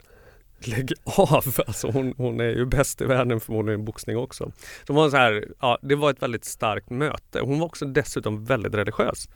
lägg 0.59 0.93
av! 1.03 1.55
Alltså 1.67 1.87
hon, 1.91 2.13
hon 2.17 2.39
är 2.39 2.49
ju 2.49 2.65
bäst 2.65 3.01
i 3.01 3.05
världen 3.05 3.39
förmodligen 3.39 3.81
i 3.81 3.83
boxning 3.83 4.17
också. 4.17 4.51
Så 4.87 4.93
var 4.93 5.09
så 5.09 5.17
här, 5.17 5.47
ja, 5.61 5.77
det 5.81 5.95
var 5.95 6.09
ett 6.09 6.21
väldigt 6.21 6.45
starkt 6.45 6.89
möte. 6.89 7.39
Hon 7.41 7.59
var 7.59 7.65
också 7.65 7.85
dessutom 7.85 8.45
väldigt 8.45 8.73
religiös. 8.75 9.29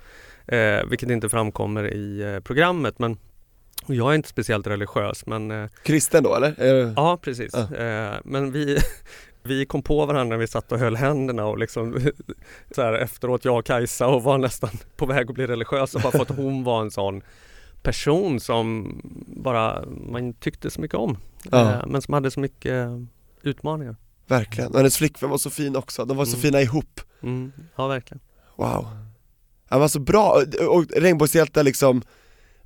Eh, 0.48 0.86
vilket 0.90 1.10
inte 1.10 1.30
framkommer 1.30 1.94
i 1.94 2.22
eh, 2.22 2.40
programmet. 2.40 3.00
Men 3.00 3.18
jag 3.88 4.12
är 4.12 4.16
inte 4.16 4.30
speciellt 4.30 4.68
religiös 4.68 5.26
men 5.26 5.52
eh, 5.52 5.70
Kristen 5.84 6.24
då 6.24 6.36
eller? 6.36 6.94
Ja 6.96 7.18
precis. 7.22 7.54
Ja. 7.54 7.76
Eh, 7.76 8.14
men 8.24 8.52
vi, 8.52 8.78
vi 9.44 9.66
kom 9.66 9.82
på 9.84 10.06
varandra 10.06 10.24
när 10.36 10.38
vi 10.38 10.48
satt 10.48 10.72
och 10.72 10.80
höll 10.80 10.96
händerna 10.96 11.46
och 11.46 11.58
liksom 11.58 12.00
så 12.76 12.82
här, 12.82 12.94
efteråt 12.94 13.46
jag 13.46 13.58
och 13.60 13.66
Kajsa 13.66 14.08
och 14.08 14.24
var 14.24 14.38
nästan 14.38 14.70
på 14.98 15.06
väg 15.06 15.30
att 15.30 15.36
bli 15.36 15.48
religiösa 15.48 16.00
bara 16.00 16.12
för 16.12 16.22
att 16.22 16.30
hon 16.38 16.64
var 16.64 16.82
en 16.82 16.92
sån 16.92 17.22
person 17.82 18.40
som 18.40 18.96
bara 19.28 19.86
man 20.12 20.34
tyckte 20.34 20.70
så 20.70 20.82
mycket 20.82 20.98
om. 20.98 21.18
Ja. 21.52 21.72
Eh, 21.72 21.88
men 21.88 22.02
som 22.02 22.14
hade 22.14 22.32
så 22.32 22.40
mycket 22.40 22.88
utmaningar. 23.42 23.96
Verkligen, 24.28 24.72
och 24.72 24.78
hennes 24.78 24.98
flickvän 24.98 25.30
var 25.30 25.38
så 25.38 25.50
fin 25.50 25.76
också, 25.76 26.06
de 26.06 26.18
var 26.18 26.26
så 26.26 26.32
Mm. 26.36 26.42
fina 26.42 26.62
ihop. 26.62 27.02
Mm, 27.24 27.52
ja 27.76 27.88
verkligen. 27.88 28.22
Wow. 28.56 28.88
Han 29.70 29.80
var 29.80 29.88
så 29.88 30.00
bra, 30.00 30.30
och- 30.62 30.76
och 30.78 30.86
Regnbågshjältar 30.98 31.64
liksom, 31.64 32.02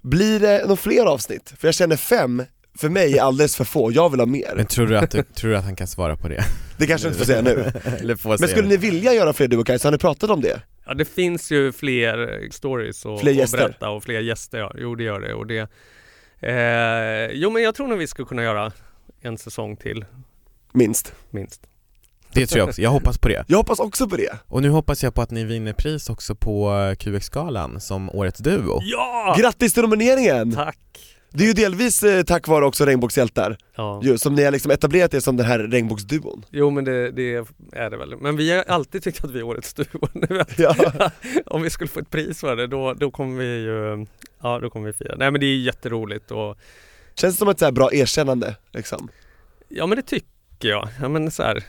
blir 0.02 0.40
det 0.40 0.62
några 0.62 0.76
fler 0.76 1.06
avsnitt? 1.06 1.54
För 1.58 1.68
jag 1.68 1.76
känner 1.76 1.96
fem, 1.96 2.44
för 2.78 2.90
mig 2.90 3.18
är 3.18 3.22
alldeles 3.24 3.56
för 3.56 3.64
få, 3.64 3.92
jag 3.92 4.10
vill 4.10 4.20
ha 4.20 4.28
mer. 4.28 4.54
Men 4.56 4.66
tror 4.66 4.88
du 4.88 4.98
att, 4.98 5.12
du, 5.12 5.24
tror 5.24 5.52
du 5.52 5.58
att 5.58 5.64
han 5.64 5.76
kan 5.76 5.88
svara 5.88 6.16
på 6.18 6.28
det? 6.28 6.44
Det 6.78 6.88
kanske 6.88 7.08
jag 7.08 7.12
inte 7.12 7.20
får 7.20 7.26
säga 7.26 7.42
nu. 7.42 7.72
Eller 8.00 8.16
får 8.16 8.30
Men 8.30 8.38
skulle 8.38 8.62
det? 8.62 8.68
ni 8.68 8.78
vilja 8.78 9.14
göra 9.14 9.34
fler 9.34 9.48
du 9.48 9.58
och 9.58 9.68
Kajsa, 9.68 9.88
har 9.88 9.92
ni 9.92 9.98
pratat 9.98 10.30
om 10.30 10.42
det? 10.42 10.62
Ja 10.86 10.94
det 10.94 11.06
finns 11.06 11.52
ju 11.52 11.72
fler 11.72 12.48
stories 12.52 13.06
och, 13.06 13.20
Fler 13.22 13.44
och 13.44 13.50
berätta 13.52 13.90
och 13.90 14.04
fler 14.04 14.20
gäster. 14.20 14.58
Ja. 14.58 14.74
Jo 14.78 14.96
det 14.96 15.04
gör 15.04 15.20
det. 15.20 15.34
Och 15.34 15.48
det 15.48 15.70
eh, 16.40 17.32
jo 17.34 17.50
men 17.50 17.64
jag 17.64 17.76
tror 17.76 17.88
nog 17.88 17.98
vi 17.98 18.08
skulle 18.08 18.26
kunna 18.26 18.44
göra 18.44 18.72
en 19.22 19.38
säsong 19.38 19.76
till 19.78 20.06
Minst. 20.74 21.14
minst. 21.30 21.62
Det 22.34 22.48
tror 22.48 22.60
jag 22.60 22.68
också, 22.68 22.82
jag 22.82 22.90
hoppas 22.90 23.18
på 23.18 23.28
det. 23.28 23.46
Jag 23.48 23.58
hoppas 23.58 23.80
också 23.80 24.10
på 24.10 24.16
det. 24.16 24.38
Och 24.48 24.62
nu 24.62 24.70
hoppas 24.70 25.04
jag 25.04 25.14
på 25.14 25.22
att 25.22 25.32
ni 25.32 25.44
vinner 25.44 25.74
pris 25.74 26.10
också 26.10 26.36
på 26.36 26.74
eh, 26.74 26.96
QX-galan 26.96 27.80
som 27.80 28.10
Årets 28.10 28.40
Duo. 28.40 28.80
Ja! 28.82 29.36
Grattis 29.40 29.74
till 29.74 29.84
nomineringen! 29.84 30.52
Tack! 30.52 30.78
Det 31.30 31.44
är 31.44 31.48
ju 31.48 31.54
delvis 31.54 32.04
eh, 32.04 32.24
tack 32.24 32.48
vare 32.48 32.66
också 32.66 32.86
Regnbågshjältar, 32.86 33.58
Ja. 33.76 34.02
ju, 34.04 34.18
som 34.18 34.36
ni 34.36 34.44
har 34.44 34.52
liksom 34.52 34.72
etablerat 34.72 35.14
er 35.14 35.20
som 35.20 35.38
den 35.38 35.46
här 35.46 35.60
regnbågsduon. 35.60 36.46
Jo 36.50 36.70
men 36.70 36.84
det, 36.86 37.12
det 37.12 37.36
är 37.72 37.90
det 37.90 37.98
väl. 37.98 38.16
Men 38.22 38.38
vi 38.38 38.52
har 38.52 38.64
alltid 38.64 39.04
tyckt 39.04 39.24
att 39.24 39.32
vi 39.32 39.40
är 39.40 39.44
årets 39.44 39.74
duo. 39.74 40.08
Ja. 40.58 40.76
Om 41.46 41.62
vi 41.62 41.70
skulle 41.70 41.88
få 41.88 42.00
ett 42.00 42.10
pris 42.10 42.40
för 42.40 42.56
det 42.56 42.68
då, 42.68 42.94
då 42.94 43.12
kommer 43.12 43.38
vi 43.40 43.46
ju, 43.58 44.06
ja 44.42 44.60
då 44.60 44.70
kommer 44.70 44.88
vi 44.88 44.94
fira. 44.94 45.16
Nej 45.18 45.32
men 45.32 45.42
det 45.42 45.48
är 45.48 45.58
jätteroligt 45.58 46.32
och 46.32 46.58
Känns 47.16 47.34
det 47.36 47.38
som 47.40 47.50
ett 47.50 47.60
så 47.60 47.66
här 47.66 47.72
bra 47.72 47.94
erkännande 47.94 48.56
liksom? 48.74 49.10
ja 49.70 49.86
men 49.88 49.96
det 49.96 50.02
tycker 50.02 50.70
jag. 50.70 50.88
Ja, 51.02 51.10
men 51.10 51.32
så 51.32 51.44
här, 51.44 51.64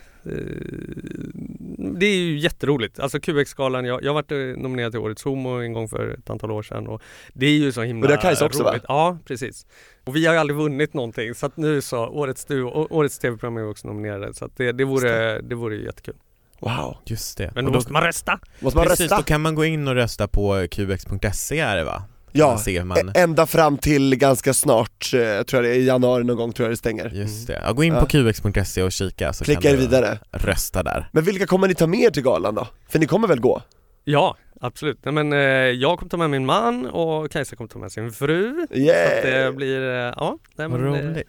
det 1.99 2.07
är 2.07 2.17
ju 2.17 2.39
jätteroligt. 2.39 3.01
Alltså 3.01 3.19
QX-galan, 3.21 3.85
jag, 3.85 4.03
jag 4.03 4.09
har 4.09 4.15
varit 4.15 4.33
eh, 4.33 4.63
nominerad 4.63 4.93
till 4.93 5.01
Årets 5.01 5.25
Homo 5.25 5.49
en 5.51 5.73
gång 5.73 5.89
för 5.89 6.17
ett 6.19 6.31
antal 6.31 6.51
år 6.51 6.63
sedan 6.63 6.87
och 6.87 7.03
det 7.33 7.47
är 7.47 7.51
ju 7.51 7.73
så 7.73 7.83
himla 7.83 8.05
Och 8.05 8.09
det 8.09 8.15
har 8.15 8.23
Kajsa 8.23 8.47
också, 8.47 8.63
va? 8.63 8.71
roligt. 8.71 8.85
Ja, 8.89 9.19
precis. 9.25 9.67
Och 10.05 10.17
vi 10.17 10.27
har 10.27 10.35
ju 10.35 10.41
aldrig 10.41 10.57
vunnit 10.57 10.95
någonting 10.95 11.35
så 11.35 11.47
att 11.47 11.57
nu 11.57 11.81
så, 11.81 12.07
Årets, 12.07 12.45
du, 12.45 12.63
årets 12.65 13.19
TV-program 13.19 13.57
är 13.57 13.71
också 13.71 13.89
nominerade 13.89 14.35
så 14.35 14.45
att 14.45 14.57
det, 14.57 14.73
det, 14.73 14.85
vore, 14.85 15.41
det 15.41 15.55
vore 15.55 15.77
ju 15.77 15.85
jättekul. 15.85 16.15
Wow. 16.61 16.97
Just 17.05 17.39
det. 17.39 17.53
Men 17.55 17.67
Och 17.67 17.73
då 17.73 17.79
måste 17.79 17.93
man 17.93 18.03
rösta! 18.03 18.41
Måste 18.61 18.77
man 18.79 18.87
Precis, 18.87 19.01
rösta? 19.01 19.17
då 19.17 19.23
kan 19.23 19.41
man 19.41 19.55
gå 19.55 19.65
in 19.65 19.89
och 19.89 19.95
rösta 19.95 20.29
på 20.29 20.67
qx.se 20.71 21.59
är 21.59 21.77
det 21.77 21.85
va? 21.85 22.03
Ja, 22.33 22.59
hur 22.67 22.85
man, 22.85 22.99
ä- 22.99 23.13
ända 23.15 23.47
fram 23.47 23.79
till 23.79 24.17
ganska 24.17 24.55
snart, 24.55 25.11
eh, 25.15 25.43
tror 25.43 25.47
jag 25.53 25.65
det 25.65 25.69
är, 25.71 25.75
i 25.81 25.85
januari 25.87 26.25
någon 26.25 26.37
gång 26.37 26.53
tror 26.53 26.67
jag 26.67 26.73
det 26.73 26.77
stänger. 26.77 27.11
just 27.15 27.47
det. 27.47 27.63
Ja, 27.67 27.73
gå 27.73 27.85
in 27.85 27.95
Ja. 27.95 28.01
på 28.01 28.07
qx.se 28.07 28.83
och 28.83 28.93
kika 28.93 29.33
så 29.33 29.45
Klicka 29.45 29.61
kan 29.61 29.71
du 29.71 29.77
vidare. 29.77 30.19
rösta 30.33 30.83
där. 30.83 31.09
Men 31.13 31.25
vilka 31.25 31.47
kommer 31.47 31.69
ni 31.69 31.75
ta 31.75 31.87
med 31.87 32.01
er 32.01 32.11
till 32.11 32.23
galan 32.23 32.55
då? 32.55 32.67
För 32.89 32.99
ni 32.99 33.07
kommer 33.07 33.29
väl 33.29 33.41
gå? 33.41 33.63
Ja, 34.11 34.37
absolut. 34.61 34.99
Nej, 35.05 35.15
men, 35.15 35.33
eh, 35.33 35.39
jag 35.71 35.99
kommer 35.99 36.11
ta 36.11 36.17
med 36.17 36.31
min 36.31 36.47
man 36.47 36.87
och 36.87 37.31
Kajsa 37.31 37.57
kommer 37.57 37.69
ta 37.69 37.79
med 37.79 37.93
sin 37.93 38.13
fru. 38.13 38.55
Så 38.57 38.63
att 38.63 38.69
det 38.71 38.79
Yeah! 38.79 39.55
blir, 39.55 39.83
eh, 39.83 39.95
ja, 40.17 40.39
nej, 40.57 40.69
Vad 40.69 40.81
men, 40.81 40.95
eh, 40.95 41.01
roligt. 41.09 41.29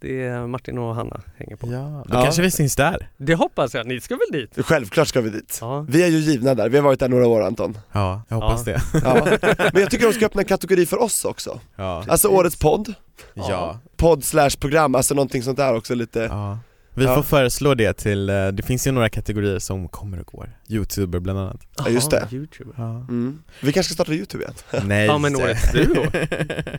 det 0.00 0.22
är 0.22 0.46
Martin 0.46 0.78
och 0.78 0.94
Hanna 0.94 1.20
hänger 1.36 1.56
på. 1.56 1.66
Ja, 1.72 2.04
då 2.08 2.14
Ja. 2.18 2.22
kanske 2.22 2.42
vi 2.42 2.50
syns 2.50 2.76
där. 2.76 3.08
Det 3.16 3.34
hoppas 3.34 3.74
jag, 3.74 3.86
ni 3.86 4.00
ska 4.00 4.14
väl 4.16 4.40
dit? 4.40 4.66
Självklart 4.66 5.08
ska 5.08 5.20
vi 5.20 5.30
dit. 5.30 5.58
Ja. 5.60 5.86
Vi 5.88 6.02
är 6.02 6.06
ju 6.08 6.18
givna 6.18 6.54
där, 6.54 6.68
vi 6.68 6.76
har 6.76 6.84
varit 6.84 7.00
där 7.00 7.08
några 7.08 7.26
år 7.26 7.42
Anton. 7.42 7.78
Ja, 7.92 8.22
jag 8.28 8.36
hoppas 8.36 8.66
Ja. 8.66 8.72
det. 8.72 8.80
Ja. 9.04 9.26
Men 9.72 9.82
jag 9.82 9.90
tycker 9.90 10.06
de 10.06 10.12
ska 10.12 10.26
öppna 10.26 10.40
en 10.42 10.48
kategori 10.48 10.86
för 10.86 11.02
oss 11.02 11.24
också. 11.24 11.60
Ja. 11.76 12.04
Alltså 12.08 12.28
årets 12.28 12.56
podd, 12.58 12.94
Ja. 13.34 13.78
podd 13.96 14.24
slash 14.24 14.50
program, 14.60 14.94
alltså 14.94 15.14
någonting 15.14 15.42
sånt 15.42 15.56
där 15.58 15.76
också 15.76 15.94
lite. 15.94 16.20
ja. 16.20 16.58
Vi 16.98 17.04
Ja. 17.04 17.14
får 17.14 17.22
föreslå 17.22 17.74
det 17.74 17.92
till, 17.92 18.28
eh, 18.30 18.48
det 18.48 18.62
finns 18.62 18.86
ju 18.86 18.90
några 18.92 19.08
kategorier 19.08 19.58
som 19.58 19.88
kommer 19.88 20.20
och 20.20 20.26
går. 20.26 20.56
Youtuber 20.68 21.18
bland 21.20 21.38
annat. 21.38 21.60
Ja, 21.78 21.88
just 21.88 22.10
det. 22.10 22.28
YouTube. 22.32 22.70
Ja. 22.76 22.90
Mm. 22.90 23.38
Vi 23.62 23.72
kanske 23.72 23.82
ska 23.94 23.94
starta 23.94 24.12
Youtube 24.12 24.44
igen. 24.44 24.54
Nej. 24.88 25.06
Ja 25.06 25.18
men 25.18 25.36
årets 25.36 25.72
duo, 25.72 26.06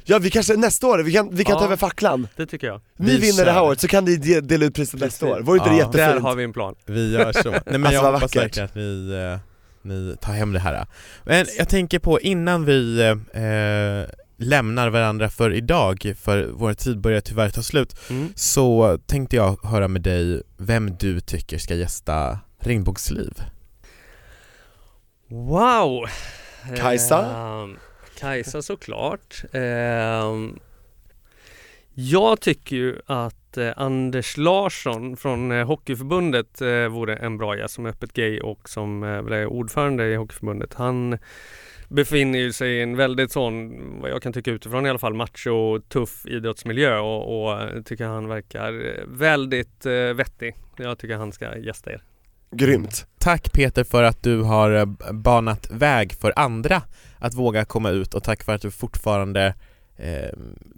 Ja 0.05 0.19
vi 0.19 0.29
kanske 0.29 0.55
nästa 0.55 0.87
år, 0.87 0.99
vi 0.99 1.13
kan, 1.13 1.29
vi 1.35 1.43
kan 1.43 1.55
ta 1.55 1.61
Ja. 1.61 1.65
över 1.65 1.75
facklan. 1.75 2.27
det 2.35 2.45
tycker 2.45 2.67
jag. 2.67 2.81
Ni 2.97 3.11
Vi 3.11 3.17
vinner 3.17 3.45
det 3.45 3.51
här 3.51 3.59
kör. 3.59 3.67
året 3.67 3.79
så 3.79 3.87
kan 3.87 4.05
ni 4.05 4.15
de- 4.15 4.41
dela 4.41 4.65
ut 4.65 4.73
priset 4.75 4.99
nästa 4.99 5.25
år, 5.25 5.39
vore 5.41 5.57
inte 5.57 5.69
det 5.69 5.75
Ja. 5.75 5.85
jättefint? 5.85 6.13
Där 6.13 6.19
har 6.19 6.35
vi 6.35 6.43
en 6.43 6.53
plan. 6.53 6.75
Vi 6.85 7.11
gör 7.13 7.31
så. 7.33 7.49
Nej 7.51 7.61
men 7.65 7.85
Alltså, 7.85 7.93
jag 7.93 8.03
hoppas 8.03 8.21
vackert. 8.21 8.43
verkligen 8.43 8.65
att 8.65 8.75
ni, 8.75 9.11
eh, 9.33 9.39
ni 9.81 10.15
tar 10.21 10.33
hem 10.33 10.53
det 10.53 10.59
här. 10.59 10.85
Men 11.25 11.45
jag 11.57 11.69
tänker 11.69 11.99
på 11.99 12.19
innan 12.19 12.65
vi 12.65 13.01
eh, 13.01 13.15
lämnar 14.39 14.89
varandra 14.89 15.29
för 15.29 15.53
idag, 15.53 16.13
för 16.21 16.49
vår 16.53 16.73
tid 16.73 16.99
börjar 16.99 17.21
tyvärr 17.21 17.49
ta 17.49 17.61
slut, 17.61 17.95
Mm. 18.09 18.29
så 18.35 18.97
tänkte 19.05 19.35
jag 19.35 19.63
höra 19.63 19.87
med 19.87 20.01
dig 20.01 20.41
vem 20.57 20.95
du 20.99 21.19
tycker 21.19 21.57
ska 21.57 21.75
gästa 21.75 22.39
Regnbågsliv. 22.59 23.33
Wow! 25.27 26.05
Kajsa? 26.77 27.25
Ehm, 27.63 27.77
Kajsa 28.19 28.61
såklart. 28.61 29.43
Ehm, 29.53 30.59
jag 31.93 32.41
tycker 32.41 32.75
ju 32.75 32.99
att 33.05 33.57
eh, 33.57 33.71
Anders 33.75 34.37
Larsson 34.37 35.17
från 35.17 35.51
eh, 35.51 35.67
Hockeyförbundet 35.67 36.61
eh, 36.61 36.87
vore 36.87 37.15
en 37.15 37.37
bra 37.37 37.57
gäst 37.57 37.73
som 37.73 37.85
är 37.85 37.89
öppet 37.89 38.13
gay 38.13 38.39
och 38.39 38.69
som 38.69 39.03
eh, 39.03 39.09
är 39.09 39.45
ordförande 39.45 40.05
i 40.07 40.15
Hockeyförbundet. 40.15 40.73
Han 40.73 41.17
befinner 41.89 42.39
ju 42.39 42.53
sig 42.53 42.71
i 42.71 42.81
en 42.81 42.97
väldigt 42.97 43.31
sån, 43.31 43.71
vad 44.01 44.11
jag 44.11 44.21
kan 44.21 44.33
tycka 44.33 44.51
utifrån 44.51 44.85
i 44.85 44.89
alla 44.89 44.99
fall, 44.99 45.13
macho, 45.13 45.79
tuff 45.79 46.25
idrottsmiljö 46.25 46.99
och, 46.99 47.41
och 47.41 47.61
eh, 47.61 47.81
tycker 47.81 48.05
han 48.05 48.27
verkar 48.27 48.73
eh, 48.73 49.03
väldigt 49.07 49.85
eh, 49.85 49.93
vettig. 49.93 50.55
Jag 50.77 50.97
tycker 50.97 51.15
han 51.15 51.31
ska 51.31 51.57
gästa 51.57 51.91
er. 51.91 52.03
Grymt. 52.51 53.05
Tack 53.17 53.53
Peter 53.53 53.83
för 53.83 54.03
att 54.03 54.23
du 54.23 54.41
har 54.41 54.71
eh, 54.71 54.85
banat 55.11 55.71
väg 55.71 56.13
för 56.13 56.33
andra 56.35 56.81
att 57.17 57.33
våga 57.33 57.65
komma 57.65 57.89
ut 57.89 58.13
och 58.13 58.23
tack 58.23 58.43
för 58.43 58.55
att 58.55 58.61
du 58.61 58.71
fortfarande 58.71 59.53
eh, 59.97 60.29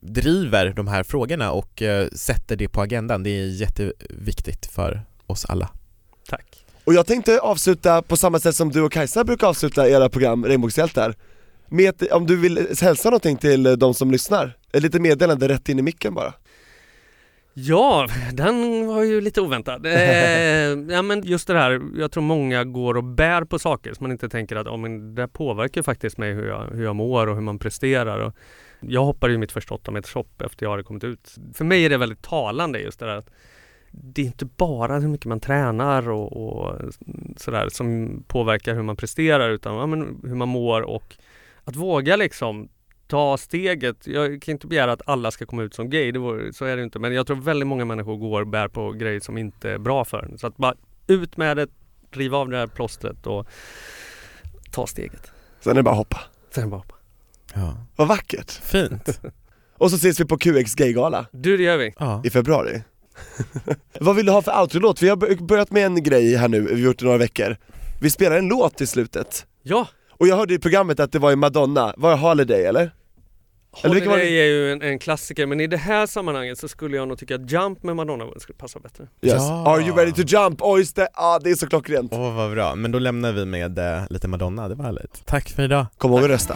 driver 0.02 0.74
de 0.76 0.88
här 0.88 1.04
frågorna 1.04 1.52
och 1.52 1.82
eh, 1.82 2.08
sätter 2.08 2.56
det 2.56 2.68
på 2.68 2.82
agendan. 2.82 3.24
Det 3.24 3.30
är 3.30 3.46
jätteviktigt 3.46 4.66
för 4.66 5.02
oss 5.28 5.46
alla. 5.46 5.70
Tack! 6.30 6.66
Och 6.92 6.96
jag 6.96 7.08
tänkte 7.08 7.40
avsluta 7.40 8.02
på 8.02 8.18
samma 8.18 8.40
sätt 8.40 8.56
som 8.56 8.70
du 8.70 8.82
och 8.82 8.92
Kajsa 8.92 9.24
brukar 9.24 9.48
avsluta 9.48 9.90
era 9.90 10.10
program 10.10 10.46
Regnbågshjältar 10.46 11.16
med 11.70 11.90
ett, 11.90 12.12
om 12.12 12.28
du 12.28 12.38
vill 12.38 12.68
hälsa 12.82 13.10
någonting 13.10 13.38
till 13.38 13.80
de 13.80 13.94
som 13.94 14.12
lyssnar, 14.12 14.58
ett 14.72 14.84
litet 14.84 15.02
meddelande 15.02 15.48
rätt 15.48 15.70
in 15.70 15.80
i 15.80 15.82
micken 15.82 16.14
bara 16.14 16.34
Ja, 17.54 18.08
den 18.34 18.88
var 18.88 19.04
ju 19.04 19.22
lite 19.22 19.42
oväntad. 19.42 19.86
Eh, 19.86 19.94
ja, 20.96 21.02
men 21.02 21.24
just 21.24 21.48
det 21.48 21.58
här, 21.58 21.82
jag 21.96 22.12
tror 22.12 22.24
många 22.24 22.64
går 22.64 22.98
och 22.98 23.04
bär 23.04 23.44
på 23.44 23.60
saker 23.60 23.94
som 23.94 24.04
man 24.04 24.12
inte 24.12 24.30
tänker 24.30 24.56
att 24.56 24.68
oh, 24.68 24.78
men 24.78 25.16
det 25.16 25.28
påverkar 25.28 25.82
faktiskt 25.82 26.18
mig 26.18 26.34
hur 26.34 26.48
jag, 26.48 26.70
hur 26.74 26.84
jag 26.84 26.96
mår 26.96 27.28
och 27.28 27.36
hur 27.36 27.44
man 27.44 27.60
presterar. 27.60 28.20
Och 28.20 28.36
jag 28.80 29.04
hoppade 29.04 29.34
ju 29.34 29.40
mitt 29.40 29.52
första 29.52 29.76
8 29.76 29.92
meters 29.92 30.14
hopp 30.14 30.42
efter 30.42 30.66
jag 30.66 30.72
hade 30.72 30.84
kommit 30.84 31.04
ut. 31.04 31.36
För 31.54 31.66
mig 31.66 31.86
är 31.86 31.90
det 31.90 31.98
väldigt 31.98 32.22
talande 32.22 32.80
just 32.80 33.00
det 33.00 33.06
där 33.06 33.18
att 33.18 33.30
det 33.92 34.22
är 34.22 34.26
inte 34.26 34.46
bara 34.46 35.00
hur 35.00 35.08
mycket 35.08 35.26
man 35.26 35.40
tränar 35.40 36.10
och, 36.10 36.34
och 36.34 36.82
sådär 37.38 37.70
som 37.70 38.24
påverkar 38.28 38.76
hur 38.76 38.84
man 38.84 38.96
presterar 38.96 39.50
utan 39.50 39.76
ja, 39.76 39.86
men 39.86 40.20
hur 40.24 40.36
man 40.36 40.48
mår 40.48 40.82
och 40.82 41.16
att 41.64 41.76
våga 41.76 42.16
liksom 42.16 42.70
ta 43.08 43.38
steget. 43.38 44.08
Jag 44.08 44.42
kan 44.42 44.52
inte 44.52 44.68
begära 44.68 44.92
att 44.92 45.02
alla 45.06 45.32
ska 45.32 45.46
komma 45.46 45.64
ut 45.64 45.74
som 45.74 45.90
gay, 45.90 46.12
det 46.12 46.20
vore, 46.20 46.54
så 46.54 46.66
är 46.66 46.78
det 46.78 46.84
inte. 46.84 47.00
Men 47.00 47.14
jag 47.14 47.28
tror 47.28 47.38
väldigt 47.38 47.68
många 47.68 47.86
människor 47.86 48.18
går 48.18 48.42
och 48.42 48.48
bär 48.48 48.68
på 48.68 48.92
grejer 48.92 49.20
som 49.20 49.38
inte 49.38 49.70
är 49.70 49.78
bra 49.78 50.06
för 50.06 50.24
en. 50.24 50.38
Så 50.38 50.48
att 50.48 50.58
bara 50.58 50.76
ut 51.08 51.38
med 51.38 51.58
det, 51.58 51.68
riva 52.12 52.38
av 52.38 52.50
det 52.50 52.58
här 52.58 52.68
plåstret 52.68 53.28
och 53.28 53.48
ta 54.72 54.88
steget. 54.88 55.32
Sen 55.60 55.72
är 55.72 55.76
det 55.76 55.84
bara 55.84 55.96
hoppa. 55.96 56.20
Sen 56.50 56.70
bara 56.70 56.78
hoppa. 56.78 56.96
Ja. 57.54 57.78
Vad 57.96 58.08
vackert! 58.08 58.52
Fint. 58.52 59.22
Och 59.74 59.92
så 59.92 59.96
ses 59.96 60.20
vi 60.20 60.26
på 60.26 60.38
QX 60.38 60.76
Gaygala 60.76 61.26
Du, 61.32 61.58
det 61.58 61.64
gör 61.64 61.78
vi. 61.78 61.94
Ja. 62.00 62.22
i 62.26 62.30
februari 62.30 62.82
Vad 64.00 64.16
vill 64.16 64.26
du 64.26 64.32
ha 64.32 64.42
för 64.42 64.62
outro-låt? 64.62 65.02
Vi 65.02 65.10
har 65.10 65.16
bör- 65.16 65.36
börjat 65.46 65.72
med 65.72 65.86
en 65.86 66.04
grej 66.04 66.36
här 66.36 66.48
nu, 66.48 66.60
vi 66.62 66.72
har 66.74 66.80
gjort 66.80 67.00
det 67.00 67.06
några 67.06 67.18
veckor 67.18 67.58
Vi 68.02 68.10
spelar 68.10 68.38
en 68.38 68.48
låt 68.48 68.82
i 68.82 68.88
slutet 68.88 69.46
Ja! 69.64 69.88
Och 70.12 70.28
jag 70.28 70.36
hörde 70.36 70.54
i 70.54 70.60
programmet 70.60 71.00
att 71.00 71.12
det 71.12 71.20
var 71.20 71.32
i 71.32 71.36
Madonna, 71.36 71.94
var 71.98 72.10
det 72.12 72.18
Holiday 72.18 72.66
eller? 72.66 72.92
Eller 73.84 73.96
Holiday 73.96 74.18
det? 74.18 74.40
är 74.40 74.46
ju 74.46 74.72
en, 74.72 74.82
en 74.82 75.00
klassiker 75.00 75.46
men 75.46 75.60
i 75.62 75.68
det 75.68 75.78
här 75.78 76.06
sammanhanget 76.08 76.58
så 76.58 76.68
skulle 76.68 76.98
jag 76.98 77.08
nog 77.08 77.18
tycka 77.20 77.36
att 77.36 77.52
Jump 77.52 77.84
med 77.84 77.96
Madonna 77.96 78.26
skulle 78.40 78.58
passa 78.58 78.80
bättre. 78.80 79.04
Yes. 79.22 79.34
Ja. 79.38 79.68
Are 79.68 79.82
you 79.82 79.96
ready 79.98 80.12
to 80.12 80.22
jump? 80.22 80.60
Oj 80.62 80.80
just 80.80 80.96
det, 80.96 81.08
ah, 81.14 81.40
det 81.40 81.52
är 81.52 81.56
så 81.56 81.68
klockrent 81.68 82.14
Åh 82.14 82.36
vad 82.36 82.52
bra, 82.52 82.76
men 82.76 82.92
då 82.92 83.00
lämnar 83.00 83.32
vi 83.32 83.46
med 83.46 83.80
eh, 83.80 84.04
lite 84.10 84.28
Madonna, 84.28 84.68
det 84.70 84.76
var 84.76 84.86
härligt. 84.86 85.26
Tack 85.26 85.50
för 85.50 85.64
idag. 85.64 85.86
Kom 85.98 86.12
ihåg 86.12 86.24
att 86.24 86.30
rösta 86.30 86.56